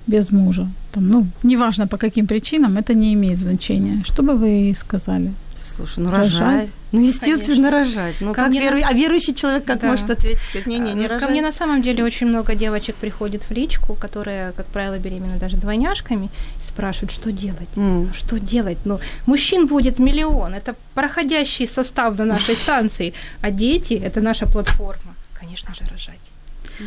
без 0.08 0.32
мужа. 0.32 0.68
Там, 0.92 1.08
ну, 1.08 1.28
неважно 1.44 1.88
по 1.88 1.98
каким 1.98 2.28
причинам, 2.28 2.78
это 2.78 2.94
не 2.94 3.14
имеет 3.14 3.40
значения. 3.40 4.04
Что 4.04 4.24
бы 4.24 4.34
вы 4.34 4.48
ей 4.48 4.76
сказали? 4.76 5.32
Слушай, 5.76 6.00
ну 6.00 6.12
рожать. 6.12 6.40
рожать. 6.40 6.72
Ну, 6.92 7.02
естественно, 7.02 7.70
Конечно. 7.70 7.72
рожать. 7.72 8.16
Ну, 8.22 8.34
ко 8.34 8.44
как 8.44 8.52
веру... 8.52 8.80
на... 8.80 8.88
А 8.88 8.94
верующий 8.94 9.34
человек 9.34 9.66
как 9.66 9.82
да. 9.82 9.88
может 9.88 10.10
ответить? 10.10 10.42
Сказать, 10.42 10.68
не, 10.68 10.80
не, 10.80 10.94
не 10.94 11.08
рожать. 11.08 11.26
Ко 11.26 11.32
мне 11.32 11.42
на 11.42 11.52
самом 11.52 11.82
деле 11.82 12.04
очень 12.04 12.28
много 12.28 12.56
девочек 12.56 12.96
приходит 12.96 13.44
в 13.44 13.52
личку, 13.52 13.96
которые, 13.96 14.54
как 14.54 14.66
правило, 14.68 14.98
беременны 14.98 15.38
даже 15.38 15.58
двойняшками, 15.58 16.26
и 16.26 16.64
спрашивают, 16.64 17.12
что 17.12 17.32
делать? 17.32 17.70
Mm. 17.76 18.16
Что 18.16 18.40
делать? 18.40 18.78
Ну, 18.86 19.00
мужчин 19.26 19.68
будет 19.68 20.00
миллион. 20.00 20.54
Это 20.54 20.76
проходящий 20.94 21.68
состав 21.68 22.18
на 22.18 22.26
нашей 22.26 22.56
станции. 22.56 23.14
А 23.42 23.52
дети– 23.52 23.94
это 24.06 24.22
наша 24.22 24.46
платформа. 24.46 25.16
Конечно 25.34 25.76
же, 25.76 25.82
рожать. 25.92 26.20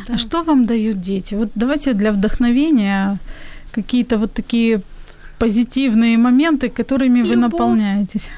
Да. 0.07 0.15
А 0.15 0.17
что 0.17 0.43
вам 0.43 0.65
дают 0.65 0.99
дети? 0.99 1.35
Вот 1.35 1.49
давайте 1.55 1.93
для 1.93 2.11
вдохновения 2.11 3.17
какие-то 3.71 4.17
вот 4.17 4.33
такие 4.33 4.81
позитивные 5.37 6.17
моменты, 6.17 6.69
которыми 6.69 7.19
Любовь. 7.19 7.35
вы 7.35 7.41
наполняетесь 7.41 8.29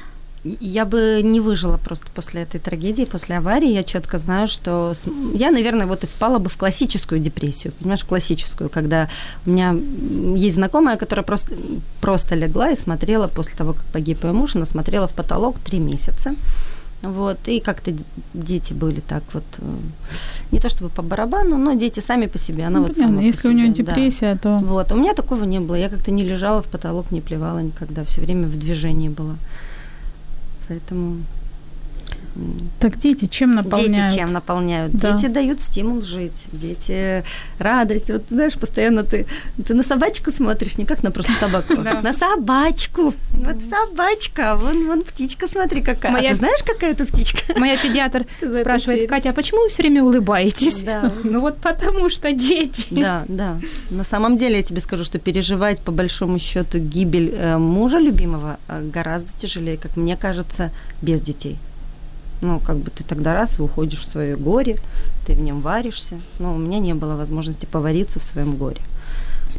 я 0.44 0.84
бы 0.84 1.20
не 1.22 1.40
выжила 1.40 1.76
просто 1.76 2.06
после 2.14 2.42
этой 2.42 2.58
трагедии, 2.58 3.04
после 3.04 3.36
аварии. 3.36 3.70
Я 3.70 3.84
четко 3.84 4.18
знаю, 4.18 4.48
что 4.48 4.92
я, 5.34 5.50
наверное, 5.50 5.86
вот 5.86 6.02
и 6.04 6.06
впала 6.06 6.38
бы 6.38 6.50
в 6.50 6.56
классическую 6.56 7.20
депрессию, 7.20 7.72
понимаешь, 7.78 8.04
классическую, 8.04 8.68
когда 8.68 9.08
у 9.46 9.50
меня 9.50 9.76
есть 10.36 10.56
знакомая, 10.56 10.96
которая 10.96 11.24
просто, 11.24 11.54
просто 12.00 12.34
легла 12.34 12.70
и 12.70 12.76
смотрела 12.76 13.28
после 13.28 13.54
того, 13.56 13.74
как 13.74 13.84
погиб 13.84 14.24
ее 14.24 14.32
муж, 14.32 14.56
она 14.56 14.64
смотрела 14.64 15.06
в 15.06 15.12
потолок 15.12 15.58
три 15.60 15.78
месяца. 15.78 16.34
Вот, 17.02 17.38
и 17.46 17.58
как-то 17.58 17.92
дети 18.32 18.72
были 18.72 19.00
так 19.00 19.24
вот, 19.32 19.42
э, 19.58 19.64
не 20.52 20.60
то 20.60 20.68
чтобы 20.68 20.88
по 20.88 21.02
барабану, 21.02 21.58
но 21.58 21.74
дети 21.74 21.98
сами 21.98 22.26
по 22.26 22.38
себе. 22.38 22.64
Она 22.64 22.78
ну, 22.78 22.86
вот 22.86 22.94
понятно, 22.94 23.18
если 23.18 23.48
у 23.48 23.52
нее 23.52 23.70
депрессия, 23.70 24.38
да. 24.40 24.60
то... 24.60 24.64
Вот, 24.64 24.92
у 24.92 24.94
меня 24.94 25.12
такого 25.12 25.42
не 25.42 25.58
было. 25.58 25.74
Я 25.74 25.88
как-то 25.88 26.12
не 26.12 26.22
лежала 26.22 26.62
в 26.62 26.66
потолок, 26.66 27.10
не 27.10 27.20
плевала 27.20 27.58
никогда, 27.58 28.04
все 28.04 28.20
время 28.20 28.46
в 28.46 28.56
движении 28.56 29.08
была. 29.08 29.34
Поэтому 30.68 31.24
так 32.80 32.98
дети 32.98 33.26
чем 33.26 33.54
наполняют? 33.54 34.10
Дети 34.10 34.20
чем 34.20 34.32
наполняют? 34.32 34.92
Да. 34.92 35.12
Дети 35.12 35.28
дают 35.28 35.60
стимул 35.60 36.00
жить, 36.00 36.46
дети 36.52 37.24
радость. 37.58 38.10
Вот 38.10 38.24
знаешь, 38.30 38.54
постоянно 38.54 39.04
ты, 39.04 39.26
ты 39.66 39.74
на 39.74 39.82
собачку 39.82 40.30
смотришь, 40.30 40.78
не 40.78 40.86
как 40.86 41.02
на 41.02 41.10
просто 41.10 41.32
собаку, 41.38 41.74
а 41.76 42.00
на 42.02 42.12
собачку. 42.12 43.14
Вот 43.32 43.56
собачка, 43.68 44.56
вон, 44.56 44.86
вон 44.86 45.02
птичка, 45.02 45.46
смотри 45.46 45.82
какая. 45.82 46.16
А 46.16 46.20
ты 46.20 46.34
знаешь, 46.34 46.62
какая 46.64 46.92
это 46.92 47.04
птичка? 47.04 47.40
Моя 47.58 47.76
педиатр 47.76 48.26
спрашивает, 48.60 49.08
Катя, 49.08 49.30
а 49.30 49.32
почему 49.32 49.62
вы 49.62 49.68
все 49.68 49.82
время 49.82 50.02
улыбаетесь? 50.02 50.82
Да. 50.82 51.12
Ну 51.24 51.40
вот 51.40 51.58
потому 51.58 52.08
что 52.08 52.32
дети. 52.32 52.86
Да, 52.90 53.24
да. 53.28 53.58
На 53.90 54.04
самом 54.04 54.38
деле 54.38 54.56
я 54.56 54.62
тебе 54.62 54.80
скажу, 54.80 55.04
что 55.04 55.18
переживать 55.18 55.80
по 55.80 55.92
большому 55.92 56.38
счету 56.38 56.78
гибель 56.78 57.30
э, 57.34 57.58
мужа 57.58 57.98
любимого 57.98 58.58
э, 58.68 58.82
гораздо 58.82 59.28
тяжелее, 59.38 59.76
как 59.76 59.96
мне 59.96 60.16
кажется, 60.16 60.70
без 61.02 61.20
детей. 61.20 61.58
Ну, 62.42 62.58
как 62.58 62.76
бы 62.76 62.90
ты 62.90 63.04
тогда 63.04 63.34
раз 63.34 63.60
уходишь 63.60 64.00
в 64.00 64.06
свое 64.06 64.36
горе, 64.36 64.78
ты 65.26 65.34
в 65.34 65.40
нем 65.40 65.60
варишься. 65.60 66.20
Но 66.40 66.54
у 66.54 66.58
меня 66.58 66.80
не 66.80 66.92
было 66.92 67.14
возможности 67.14 67.66
повариться 67.66 68.18
в 68.18 68.24
своем 68.24 68.56
горе. 68.56 68.80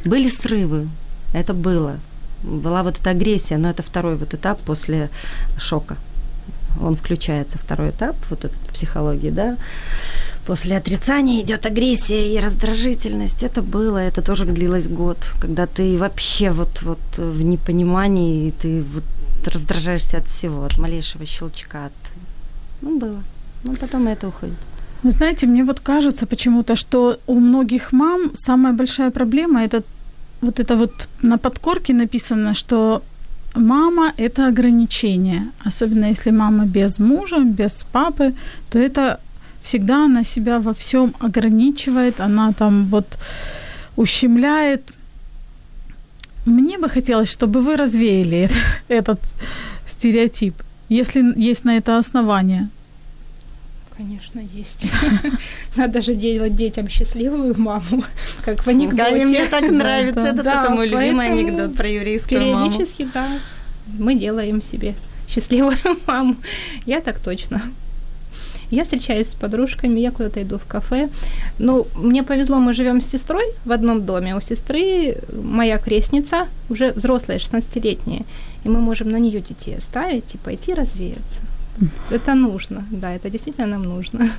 Были 0.04 0.30
срывы, 0.30 0.90
это 1.34 1.54
было. 1.54 1.96
Была 2.44 2.84
вот 2.84 3.00
эта 3.00 3.12
агрессия, 3.12 3.58
но 3.58 3.70
это 3.70 3.84
второй 3.84 4.18
вот 4.18 4.34
этап 4.34 4.60
после 4.60 5.10
шока. 5.58 5.96
Он 6.82 6.98
включается, 6.98 7.58
второй 7.58 7.92
этап, 7.92 8.18
вот 8.30 8.44
этот 8.44 8.60
психологии, 8.74 9.30
да. 9.30 9.56
После 10.46 10.76
отрицания 10.76 11.42
идет 11.42 11.66
агрессия 11.66 12.36
и 12.36 12.38
раздражительность. 12.38 13.44
Это 13.44 13.62
было, 13.62 13.98
это 13.98 14.22
тоже 14.22 14.44
длилось 14.44 14.90
год, 14.90 15.18
когда 15.40 15.68
ты 15.68 15.98
вообще 15.98 16.52
вот, 16.52 16.82
вот 16.82 17.00
в 17.16 17.42
непонимании, 17.42 18.50
и 18.50 18.52
ты 18.52 18.84
вот 18.84 19.06
раздражаешься 19.48 20.18
от 20.18 20.28
всего, 20.28 20.66
от 20.66 20.78
малейшего 20.78 21.26
щелчка, 21.26 21.86
от 21.86 22.03
ну, 22.84 23.00
было. 23.00 23.24
Но 23.64 23.76
потом 23.76 24.08
это 24.08 24.28
уходит. 24.28 24.58
Вы 25.04 25.12
знаете, 25.12 25.48
мне 25.48 25.64
вот 25.64 25.80
кажется 25.80 26.26
почему-то, 26.26 26.76
что 26.76 27.18
у 27.28 27.40
многих 27.40 27.94
мам 27.94 28.32
самая 28.36 28.74
большая 28.74 29.12
проблема 29.12 29.64
это 29.64 29.84
вот 30.42 30.60
это 30.60 30.76
вот 30.76 31.08
на 31.22 31.38
подкорке 31.38 31.94
написано, 31.94 32.54
что 32.54 33.02
мама– 33.56 34.14
это 34.18 34.48
ограничение. 34.48 35.44
Особенно 35.66 36.10
если 36.10 36.32
мама 36.32 36.66
без 36.66 37.00
мужа, 37.00 37.40
без 37.40 37.84
папы, 37.92 38.34
то 38.70 38.80
это 38.80 39.20
всегда 39.62 40.06
она 40.06 40.24
себя 40.24 40.60
во 40.60 40.74
всем 40.74 41.14
ограничивает, 41.20 42.20
она 42.20 42.52
там 42.54 42.86
вот 42.86 43.18
ущемляет. 43.96 44.82
Мне 46.46 46.78
бы 46.78 46.90
хотелось, 46.90 47.32
чтобы 47.32 47.62
вы 47.62 47.78
развеяли 47.78 48.50
этот 48.90 49.20
стереотип, 49.88 50.54
если 50.94 51.40
есть 51.40 51.66
на 51.66 51.78
это 51.78 51.98
основание. 51.98 52.70
Конечно, 53.96 54.40
есть. 54.40 54.92
Надо 55.76 56.02
же 56.02 56.16
делать 56.16 56.56
детям 56.56 56.90
счастливую 56.90 57.60
маму, 57.60 58.04
как 58.46 58.66
в 58.66 58.68
анекдоте. 58.68 59.20
Да, 59.20 59.26
мне 59.26 59.46
так 59.46 59.70
нравится. 59.70 60.22
Это 60.22 60.44
да, 60.44 60.70
мой 60.70 60.88
любимый 60.88 61.28
анекдот 61.32 61.76
про 61.76 61.88
еврейскую 61.88 62.42
маму. 62.42 62.72
Периодически, 62.72 63.08
да, 63.14 63.28
мы 64.00 64.16
делаем 64.16 64.64
себе 64.64 64.96
счастливую 65.28 65.78
маму. 66.08 66.36
Я 66.86 67.02
так 67.02 67.20
точно. 67.20 67.62
Я 68.74 68.84
встречаюсь 68.84 69.28
с 69.28 69.36
подружками, 69.36 70.00
я 70.00 70.10
куда-то 70.12 70.42
иду 70.42 70.58
в 70.58 70.66
кафе. 70.66 71.10
Ну, 71.60 71.86
мне 71.96 72.24
повезло, 72.24 72.58
мы 72.58 72.74
живем 72.74 73.02
с 73.02 73.08
сестрой 73.08 73.46
в 73.66 73.72
одном 73.72 74.04
доме. 74.04 74.36
У 74.36 74.42
сестры 74.42 75.18
моя 75.32 75.78
крестница, 75.78 76.48
уже 76.70 76.92
взрослая, 76.92 77.38
16-летняя. 77.38 78.26
И 78.64 78.70
мы 78.70 78.80
можем 78.80 79.12
на 79.12 79.20
нее 79.20 79.42
детей 79.42 79.78
оставить 79.78 80.34
и 80.34 80.38
пойти 80.40 80.74
развеяться. 80.74 81.42
Это 82.10 82.34
нужно, 82.34 82.84
да, 82.90 83.14
это 83.14 83.30
действительно 83.30 83.68
нам 83.68 83.84
нужно. 83.84 84.32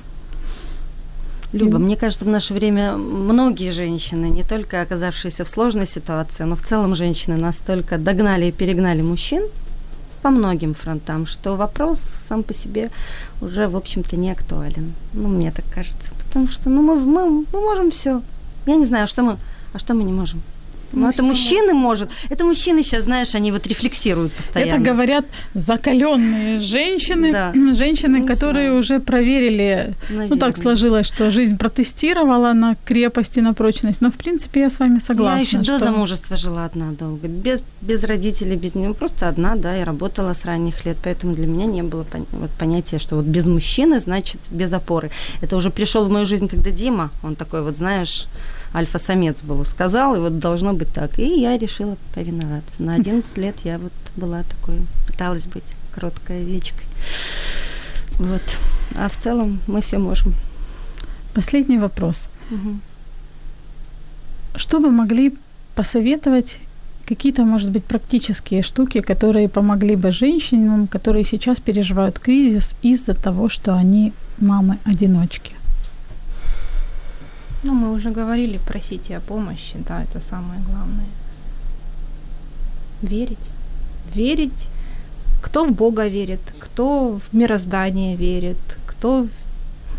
Люба, 1.53 1.77
мне 1.77 1.95
кажется, 1.95 2.25
в 2.25 2.27
наше 2.29 2.53
время 2.53 2.97
многие 2.97 3.71
женщины, 3.71 4.25
не 4.25 4.43
только 4.43 4.81
оказавшиеся 4.81 5.45
в 5.45 5.47
сложной 5.47 5.87
ситуации, 5.87 6.43
но 6.43 6.57
в 6.57 6.61
целом 6.61 6.95
женщины 6.95 7.37
настолько 7.37 7.97
догнали 7.97 8.47
и 8.47 8.51
перегнали 8.51 9.01
мужчин 9.01 9.43
по 10.25 10.31
многим 10.31 10.73
фронтам, 10.73 11.27
что 11.27 11.55
вопрос 11.55 11.99
сам 12.27 12.41
по 12.41 12.51
себе 12.51 12.89
уже, 13.41 13.67
в 13.67 13.75
общем-то, 13.75 14.17
не 14.17 14.31
актуален. 14.31 14.93
Ну, 15.13 15.27
мне 15.27 15.51
так 15.51 15.65
кажется. 15.75 16.11
Потому 16.17 16.47
что 16.47 16.69
ну, 16.71 16.81
мы, 16.81 16.95
мы, 16.95 17.45
мы 17.53 17.61
можем 17.61 17.91
все. 17.91 18.23
Я 18.65 18.75
не 18.75 18.85
знаю, 18.85 19.03
а 19.03 19.07
что 19.07 19.21
мы, 19.21 19.37
а 19.73 19.77
что 19.77 19.93
мы 19.93 20.03
не 20.03 20.11
можем. 20.11 20.41
Ну, 20.95 21.09
это 21.09 21.23
мужчины 21.23 21.73
может. 21.73 22.09
Это 22.29 22.45
мужчины 22.45 22.83
сейчас, 22.83 23.03
знаешь, 23.03 23.35
они 23.35 23.51
вот 23.51 23.67
рефлексируют 23.67 24.33
постоянно. 24.33 24.69
Это 24.69 24.79
говорят 24.81 25.25
закаленные 25.53 26.59
женщины, 26.59 27.31
да. 27.31 27.53
женщины, 27.73 28.17
Не 28.17 28.27
которые 28.27 28.67
знаю. 28.67 28.79
уже 28.79 28.99
проверили. 28.99 29.93
Наверное. 30.09 30.29
Ну 30.29 30.37
так 30.37 30.57
сложилось, 30.57 31.05
что 31.07 31.31
жизнь 31.31 31.57
протестировала 31.57 32.53
на 32.53 32.75
крепость 32.85 33.37
и 33.37 33.41
на 33.41 33.53
прочность. 33.53 34.01
Но 34.01 34.09
в 34.09 34.15
принципе 34.15 34.61
я 34.61 34.69
с 34.69 34.79
вами 34.79 34.99
согласна. 34.99 35.37
Я 35.37 35.41
еще 35.41 35.63
что... 35.63 35.79
до 35.79 35.85
замужества 35.85 36.37
жила 36.37 36.65
одна 36.65 36.91
долго, 36.91 37.27
без 37.27 37.61
без 37.85 38.03
родителей, 38.03 38.55
без 38.55 38.75
нее, 38.75 38.93
просто 38.93 39.29
одна, 39.29 39.55
да, 39.55 39.77
и 39.77 39.83
работала 39.83 40.33
с 40.33 40.45
ранних 40.45 40.85
лет, 40.85 40.97
поэтому 41.03 41.35
для 41.35 41.47
меня 41.47 41.65
не 41.65 41.83
было 41.83 42.05
вот 42.31 42.51
понятия, 42.51 42.99
что 42.99 43.15
вот 43.15 43.25
без 43.25 43.45
мужчины 43.45 43.99
значит 43.99 44.39
без 44.49 44.73
опоры. 44.73 45.11
Это 45.41 45.55
уже 45.55 45.69
пришел 45.69 46.05
в 46.05 46.09
мою 46.09 46.25
жизнь, 46.25 46.47
когда 46.47 46.71
Дима, 46.71 47.11
он 47.23 47.35
такой 47.35 47.61
вот, 47.61 47.77
знаешь 47.77 48.27
альфа-самец 48.75 49.41
был, 49.41 49.65
сказал, 49.65 50.15
и 50.15 50.19
вот 50.19 50.39
должно 50.39 50.73
быть 50.73 50.91
так. 50.93 51.17
И 51.17 51.41
я 51.41 51.57
решила 51.57 51.97
повиноваться. 52.13 52.83
На 52.83 52.95
11 52.95 53.37
лет 53.37 53.55
я 53.63 53.77
вот 53.77 53.93
была 54.15 54.43
такой, 54.43 54.81
пыталась 55.07 55.45
быть 55.45 55.63
кроткой 55.93 56.41
овечкой. 56.41 56.85
Вот. 58.19 58.41
А 58.95 59.09
в 59.09 59.17
целом 59.17 59.59
мы 59.67 59.81
все 59.81 59.97
можем. 59.97 60.33
Последний 61.33 61.77
вопрос. 61.77 62.27
Угу. 62.51 62.79
Что 64.55 64.79
вы 64.79 64.91
могли 64.91 65.37
посоветовать 65.75 66.59
какие-то, 67.05 67.43
может 67.43 67.71
быть, 67.71 67.83
практические 67.83 68.61
штуки, 68.61 69.01
которые 69.01 69.49
помогли 69.49 69.95
бы 69.95 70.11
женщинам, 70.11 70.87
которые 70.87 71.25
сейчас 71.25 71.59
переживают 71.59 72.19
кризис 72.19 72.73
из-за 72.81 73.13
того, 73.13 73.49
что 73.49 73.73
они 73.73 74.13
мамы-одиночки? 74.37 75.54
Ну, 77.65 77.73
мы 77.73 77.93
уже 77.93 78.11
говорили, 78.11 78.59
просите 78.59 79.17
о 79.17 79.21
помощи, 79.21 79.75
да, 79.87 80.03
это 80.03 80.21
самое 80.21 80.61
главное. 80.61 81.07
Верить. 83.01 83.39
Верить. 84.13 84.69
Кто 85.41 85.65
в 85.65 85.71
Бога 85.71 86.07
верит, 86.07 86.41
кто 86.59 87.19
в 87.19 87.35
мироздание 87.35 88.15
верит, 88.15 88.77
кто 88.85 89.27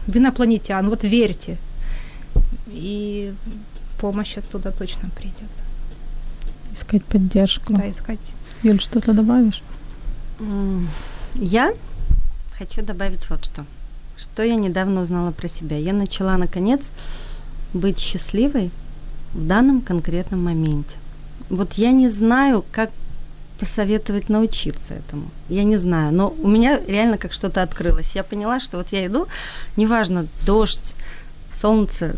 в 0.07 0.17
инопланетян. 0.17 0.89
Вот 0.89 1.03
верьте. 1.03 1.57
И 2.69 3.35
помощь 3.99 4.39
оттуда 4.39 4.71
точно 4.71 5.11
придет. 5.11 5.51
Искать 6.73 7.05
поддержку. 7.05 7.73
Да, 7.73 7.91
искать. 7.91 8.21
Юль, 8.63 8.81
что-то 8.81 9.13
добавишь? 9.13 9.63
Я 11.35 11.75
хочу 12.57 12.83
добавить 12.83 13.29
вот 13.29 13.45
что. 13.45 13.65
Что 14.17 14.45
я 14.45 14.55
недавно 14.55 15.03
узнала 15.03 15.33
про 15.33 15.49
себя. 15.49 15.77
Я 15.77 15.93
начала, 15.93 16.37
наконец, 16.37 16.91
быть 17.73 17.99
счастливой 17.99 18.71
в 19.33 19.47
данном 19.47 19.81
конкретном 19.81 20.45
моменте. 20.45 20.97
Вот 21.51 21.75
я 21.75 21.93
не 21.93 22.09
знаю, 22.09 22.65
как 22.73 22.91
посоветовать 23.59 24.29
научиться 24.29 24.95
этому. 24.95 25.25
Я 25.49 25.65
не 25.65 25.77
знаю, 25.77 26.13
но 26.13 26.35
у 26.43 26.49
меня 26.49 26.79
реально 26.87 27.19
как 27.19 27.33
что-то 27.33 27.63
открылось. 27.63 28.15
Я 28.15 28.23
поняла, 28.23 28.61
что 28.61 28.77
вот 28.79 28.89
я 28.93 29.07
иду, 29.07 29.27
неважно, 29.77 30.27
дождь, 30.45 30.95
солнце, 31.55 32.17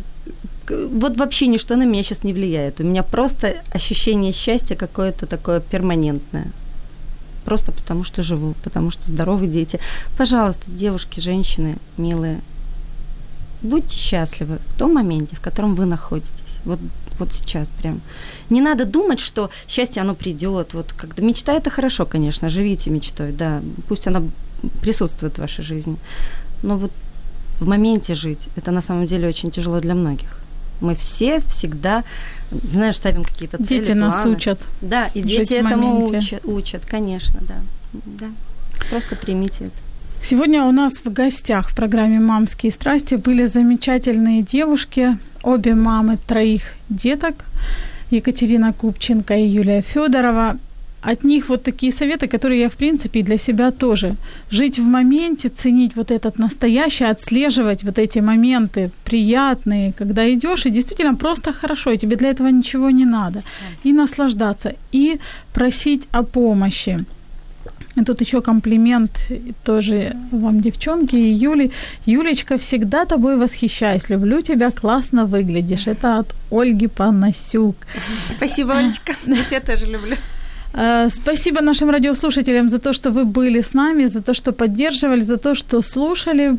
вот 0.69 1.17
вообще 1.17 1.47
ничто 1.47 1.77
на 1.77 1.85
меня 1.85 2.03
сейчас 2.03 2.25
не 2.25 2.33
влияет. 2.33 2.81
У 2.81 2.85
меня 2.85 3.03
просто 3.03 3.57
ощущение 3.73 4.33
счастья 4.33 4.75
какое-то 4.75 5.27
такое 5.27 5.61
перманентное. 5.61 6.51
Просто 7.45 7.73
потому 7.73 8.05
что 8.05 8.23
живу, 8.23 8.55
потому 8.63 8.91
что 8.91 9.07
здоровые 9.07 9.51
дети. 9.51 9.81
Пожалуйста, 10.19 10.71
девушки, 10.71 11.21
женщины, 11.21 11.77
милые, 11.97 12.41
будьте 13.63 13.97
счастливы 13.97 14.59
в 14.69 14.79
том 14.79 14.95
моменте, 14.95 15.37
в 15.37 15.41
котором 15.41 15.75
вы 15.75 15.85
находитесь. 15.85 16.59
Вот, 16.65 16.79
вот 17.19 17.33
сейчас 17.33 17.69
прям. 17.83 18.01
Не 18.51 18.61
надо 18.61 18.85
думать, 18.85 19.21
что 19.21 19.51
счастье, 19.69 20.03
оно 20.03 20.15
придет. 20.15 20.75
Вот 20.75 20.93
когда 20.97 21.23
мечта 21.23 21.53
это 21.55 21.71
хорошо, 21.71 22.07
конечно, 22.07 22.49
живите 22.49 22.91
мечтой, 22.91 23.33
да, 23.33 23.61
пусть 23.89 24.07
она 24.07 24.23
присутствует 24.81 25.35
в 25.35 25.39
вашей 25.39 25.65
жизни. 25.65 25.97
Но 26.63 26.77
вот 26.77 26.91
в 27.61 27.67
моменте 27.67 28.15
жить, 28.15 28.49
это 28.57 28.71
на 28.71 28.83
самом 28.83 29.07
деле 29.07 29.29
очень 29.29 29.51
тяжело 29.51 29.81
для 29.81 29.95
многих. 29.95 30.39
Мы 30.81 30.95
все 30.95 31.41
всегда, 31.41 32.05
знаешь, 32.51 32.97
ставим 32.97 33.25
какие-то 33.25 33.59
цели, 33.59 33.81
Дети 33.81 33.91
нас 33.93 34.15
планы. 34.15 34.37
учат. 34.37 34.61
Да, 34.81 35.09
и 35.09 35.23
дети 35.23 35.55
этому 35.55 36.05
учат, 36.05 36.45
учат, 36.45 36.87
конечно, 36.87 37.41
да. 37.41 37.57
да. 37.93 38.27
Просто 38.91 39.17
примите 39.17 39.65
это. 39.67 39.88
Сегодня 40.23 40.65
у 40.65 40.73
нас 40.73 41.01
в 41.05 41.13
гостях 41.13 41.71
в 41.71 41.75
программе 41.75 42.21
«Мамские 42.21 42.73
страсти» 42.73 43.15
были 43.15 43.47
замечательные 43.47 44.43
девушки, 44.43 45.17
обе 45.43 45.75
мамы 45.75 46.19
троих 46.27 46.75
деток, 46.91 47.45
Екатерина 48.11 48.73
Купченко 48.73 49.35
и 49.35 49.47
Юлия 49.47 49.81
Федорова. 49.81 50.59
От 51.01 51.25
них 51.25 51.49
вот 51.49 51.63
такие 51.63 51.93
советы, 51.93 52.27
которые 52.27 52.61
я, 52.61 52.69
в 52.69 52.73
принципе, 52.73 53.23
для 53.23 53.39
себя 53.39 53.71
тоже. 53.71 54.17
Жить 54.51 54.79
в 54.79 54.85
моменте, 54.85 55.49
ценить 55.49 55.97
вот 55.97 56.11
этот 56.11 56.39
настоящий, 56.39 57.05
отслеживать 57.05 57.85
вот 57.85 57.99
эти 57.99 58.19
моменты 58.19 58.91
приятные, 59.05 59.93
когда 59.93 60.29
идешь, 60.29 60.67
и 60.67 60.71
действительно 60.71 61.15
просто 61.15 61.53
хорошо, 61.53 61.93
и 61.93 61.99
тебе 61.99 62.17
для 62.17 62.31
этого 62.31 62.49
ничего 62.49 62.91
не 62.91 63.05
надо. 63.05 63.45
И 63.85 63.93
наслаждаться, 63.93 64.75
и 64.93 65.21
просить 65.55 66.09
о 66.11 66.23
помощи. 66.23 67.07
И 67.97 68.05
тут 68.05 68.21
еще 68.21 68.41
комплимент 68.41 69.11
тоже 69.65 70.15
вам, 70.31 70.61
девчонки, 70.61 71.17
и 71.17 71.33
Юли. 71.33 71.73
Юлечка, 72.07 72.57
всегда 72.57 73.05
тобой 73.05 73.37
восхищаюсь. 73.37 74.09
Люблю 74.09 74.41
тебя, 74.41 74.71
классно 74.71 75.27
выглядишь. 75.27 75.87
Это 75.87 76.19
от 76.19 76.35
Ольги 76.51 76.87
Панасюк. 76.87 77.77
Спасибо, 78.37 78.77
Олечка. 78.77 79.15
Я 79.27 79.45
тебя 79.45 79.61
тоже 79.61 79.87
люблю. 79.87 80.17
Э, 80.75 81.09
спасибо 81.11 81.61
нашим 81.61 81.91
радиослушателям 81.91 82.69
за 82.69 82.79
то, 82.79 82.93
что 82.93 83.11
вы 83.11 83.25
были 83.25 83.61
с 83.61 83.75
нами, 83.75 84.09
за 84.09 84.21
то, 84.21 84.35
что 84.35 84.53
поддерживали, 84.53 85.21
за 85.21 85.37
то, 85.37 85.55
что 85.55 85.83
слушали 85.83 86.59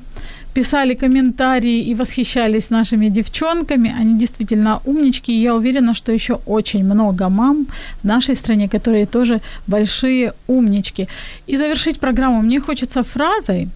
писали 0.54 0.96
комментарии 0.96 1.90
и 1.92 1.96
восхищались 1.96 2.72
нашими 2.72 3.10
девчонками. 3.10 3.94
Они 4.02 4.18
действительно 4.18 4.82
умнички. 4.86 5.32
И 5.32 5.42
я 5.42 5.56
уверена, 5.56 5.94
что 5.94 6.12
еще 6.12 6.40
очень 6.46 6.84
много 6.84 7.30
мам 7.30 7.68
в 8.04 8.08
нашей 8.08 8.36
стране, 8.36 8.68
которые 8.68 9.06
тоже 9.06 9.40
большие 9.68 10.34
умнички. 10.48 11.08
И 11.48 11.58
завершить 11.58 12.00
программу 12.00 12.42
мне 12.42 12.60
хочется 12.60 13.04
фразой, 13.04 13.70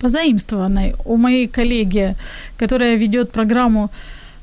позаимствованной 0.00 0.94
у 1.04 1.16
моей 1.16 1.46
коллеги, 1.46 2.14
которая 2.58 2.96
ведет 2.96 3.30
программу 3.30 3.90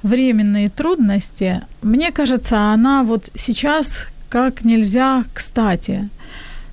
«Временные 0.04 0.70
трудности». 0.70 1.62
Мне 1.82 2.12
кажется, 2.12 2.74
она 2.74 3.04
вот 3.04 3.30
сейчас 3.36 4.08
как 4.36 4.66
нельзя 4.66 5.24
кстати. 5.34 6.10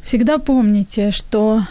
Всегда 0.02 0.38
помните, 0.38 1.12
что 1.12 1.64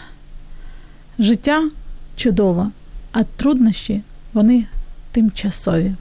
життя 1.18 1.70
чудово, 2.16 2.70
а 3.12 3.24
труднощі 3.24 4.00
вони 4.32 4.64
тимчасові. 5.12 5.94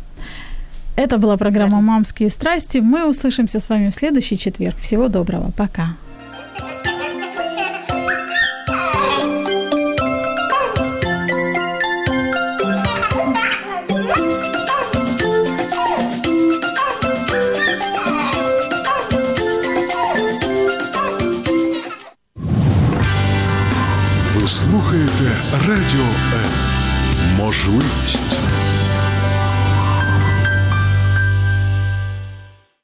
Это 0.98 1.18
была 1.18 1.38
программа 1.38 1.82
«Мамские 1.82 2.30
страсти». 2.30 2.78
Мы 2.82 3.10
услышимся 3.10 3.60
с 3.60 3.70
вами 3.70 3.90
в 3.90 3.94
следующий 3.94 4.38
четверг. 4.38 4.78
Всего 4.80 5.08
доброго. 5.10 5.52
Пока. 5.58 5.96
Радіо 25.54 26.06
М. 26.34 26.52
Можливість. 27.38 28.36